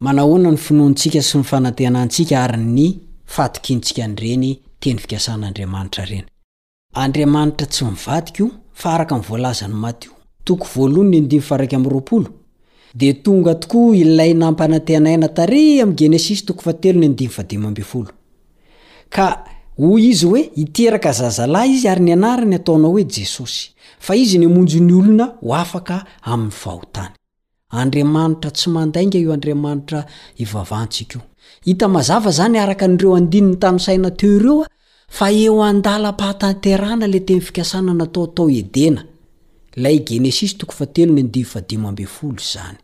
manahoana 0.00 0.48
ny 0.52 0.56
finoantsika 0.56 1.20
sy 1.20 1.36
mifanatehnantsika 1.42 2.36
ary 2.42 2.60
ny 2.76 2.84
fatokintsika 3.34 4.06
nyreny 4.08 4.46
teny 4.80 4.96
fikasan'dramantra 5.02 6.04
reyaramanitra 6.08 7.66
tsy 7.72 7.84
miaiko 7.84 8.46
raka 8.84 9.18
lzany 9.18 9.92
to 10.44 12.24
d 13.00 13.12
tonga 13.24 13.54
tokoa 13.54 13.96
ilay 13.96 14.32
nampanantehnayna 14.34 15.28
tar 15.36 15.50
ka 19.10 19.26
hoy 19.78 20.02
izy 20.10 20.24
hoe 20.26 20.42
hiteraka 20.56 21.12
zazalahy 21.12 21.70
izy 21.74 21.88
ary 21.88 22.00
ni 22.04 22.12
anarany 22.12 22.54
ataonao 22.56 22.90
hoe 22.92 23.04
jesosy 23.08 23.70
fa 23.98 24.14
izy 24.16 24.38
niamonjo 24.38 24.78
ny 24.80 24.92
olona 24.92 25.24
ho 25.42 25.54
afaka 25.54 26.04
ami'ny 26.22 26.52
ahotay 26.66 27.08
andriamanitra 27.78 28.50
tsy 28.56 28.66
mandainga 28.74 29.18
eo 29.18 29.32
andriamanitra 29.36 30.00
ivavantsiko 30.42 31.18
hita 31.66 31.86
mazava 31.96 32.30
zany 32.38 32.56
araka 32.64 32.86
n'ireo 32.88 33.12
andininy 33.20 33.56
tanysaina 33.62 34.10
teo 34.18 34.32
ireoa 34.38 34.66
fa 35.16 35.26
eo 35.42 35.56
andala-pahatanterana 35.70 37.06
le 37.12 37.20
te 37.26 37.32
mi 37.34 37.40
fikasananataotao 37.46 38.46
edena 38.60 39.02
lay 39.82 39.98
genesis 40.08 40.52
toko 40.58 40.72
fa 40.78 40.86
telony 40.94 41.20
andifadim 41.26 41.82
mby 41.92 42.06
folo 42.16 42.38
sy 42.48 42.52
zany 42.58 42.76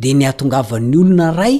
de 0.00 0.08
ny 0.18 0.24
atongavan'ny 0.30 0.96
olona 1.02 1.28
ray 1.40 1.56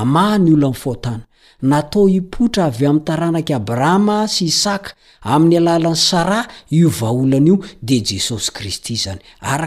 amaha 0.00 0.36
ny 0.44 0.50
olo 0.56 0.66
amin'n 0.68 0.80
fohatana 0.82 1.24
natao 1.62 2.08
ipotra 2.08 2.64
avy 2.68 2.86
amin'n 2.88 3.04
taranaky 3.04 3.52
abrahama 3.54 4.24
sy 4.32 4.48
isaka 4.48 4.94
amin'ny 5.22 5.58
alalan'ny 5.60 5.96
sara 5.98 6.40
io 6.72 6.88
vaolanaio 6.88 7.58
de 7.84 7.98
jesosy 8.04 8.48
kristy 8.52 8.96
zanyam'yere 8.96 9.66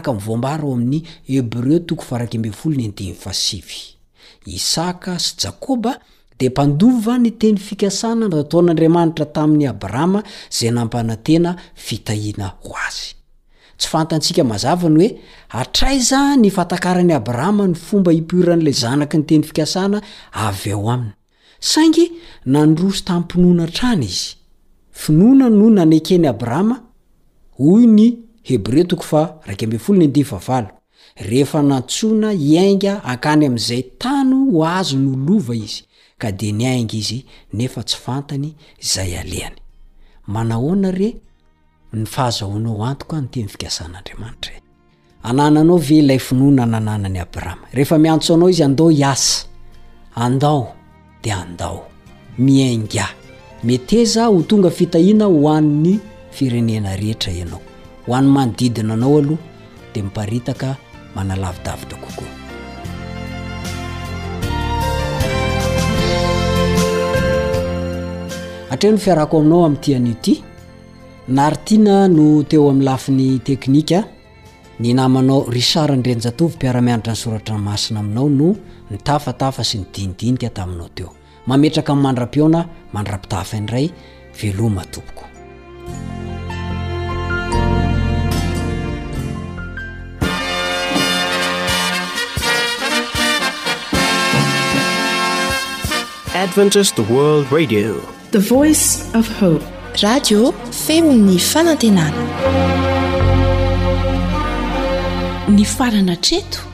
sy 5.18 5.74
a 5.90 5.98
de 6.40 6.48
mpandova 6.50 7.14
ny 7.22 7.30
teny 7.40 7.58
fikasana 7.62 8.26
ataon'ariamanitra 8.26 9.26
tamin'ny 9.34 9.68
abrahama 9.70 10.20
zay 10.58 10.70
nmpaena 10.74 11.50
fitahina 11.86 12.46
ho 12.66 12.74
ayynsik 12.80 14.38
azany 14.42 15.00
oe 15.00 15.64
traiza 15.72 16.18
ny 16.42 16.50
fatakarany 16.50 17.14
abrahama 17.14 17.66
ny 17.70 17.74
fomba 17.86 18.10
ipran'la 18.12 18.70
zanak 18.82 19.14
ny 19.14 19.22
tenykasana 19.30 19.98
eoy 20.34 21.14
saingy 21.70 22.12
nandroso 22.46 23.04
tanypinona 23.04 23.66
trana 23.66 24.04
izy 24.04 24.36
finoana 25.00 25.48
no 25.50 25.70
nanekeny 25.70 26.28
abrahama 26.28 26.76
oyny 27.58 28.18
ebe 28.44 28.84
to 28.84 28.96
fa 29.00 29.40
refa 31.30 31.58
nantsona 31.62 32.28
iainga 32.50 32.94
akany 33.12 33.42
ami'zay 33.48 33.82
tano 34.02 34.38
azo 34.76 34.96
ny 35.04 35.08
lova 35.26 35.54
e. 35.54 35.58
izy 35.64 35.80
kadnyiga 36.18 36.96
izy 36.96 37.24
neyoaoy 37.52 38.54
dao 50.42 50.58
ao 50.58 50.74
de 51.24 51.32
andao 51.32 51.88
miainga 52.38 53.06
meteza 53.68 54.22
ho 54.32 54.38
tonga 54.50 54.70
fitahina 54.78 55.24
hoann'ny 55.26 55.94
firenena 56.36 56.90
rehetra 57.02 57.30
ianao 57.40 57.60
ho 58.06 58.10
any 58.18 58.28
manodidina 58.36 58.92
anao 58.96 59.14
aloha 59.20 59.42
di 59.92 59.98
miparitaka 60.06 60.68
manalavidavitra 61.14 61.96
kokoa 62.04 62.30
atreo 68.74 68.92
ny 68.92 68.98
fiarako 69.04 69.34
aminao 69.38 69.64
amin'ity 69.64 69.94
anio 69.96 70.12
ity 70.12 70.34
naritina 71.38 71.94
no 72.16 72.42
teo 72.50 72.64
amin'ny 72.70 72.84
lafin'ny 72.88 73.28
teknika 73.48 73.98
ny 74.80 74.88
namanao 75.00 75.40
rysaranydrenjatovy 75.56 76.52
mpiara-mianatra 76.54 77.12
ny 77.14 77.20
soratra 77.22 77.56
masina 77.68 78.00
aminao 78.00 78.28
no 78.28 78.48
nytafatafa 78.94 79.64
sy 79.66 79.78
nydinidinika 79.82 80.50
taminao 80.54 80.88
teo 80.96 81.10
mametraka 81.46 81.92
min'y 81.94 82.02
mandra-piona 82.06 82.60
mandra-pitafa 82.94 83.56
indray 83.56 83.90
veloma 84.38 84.84
tompokoite 84.92 85.34
oice 98.60 98.98
f 99.24 99.28
hoe 99.40 99.58
radio 100.02 100.40
femo'ny 100.86 101.36
fanantenana 101.52 102.22
ny 105.56 105.64
farana 105.76 106.16
treto 106.16 106.73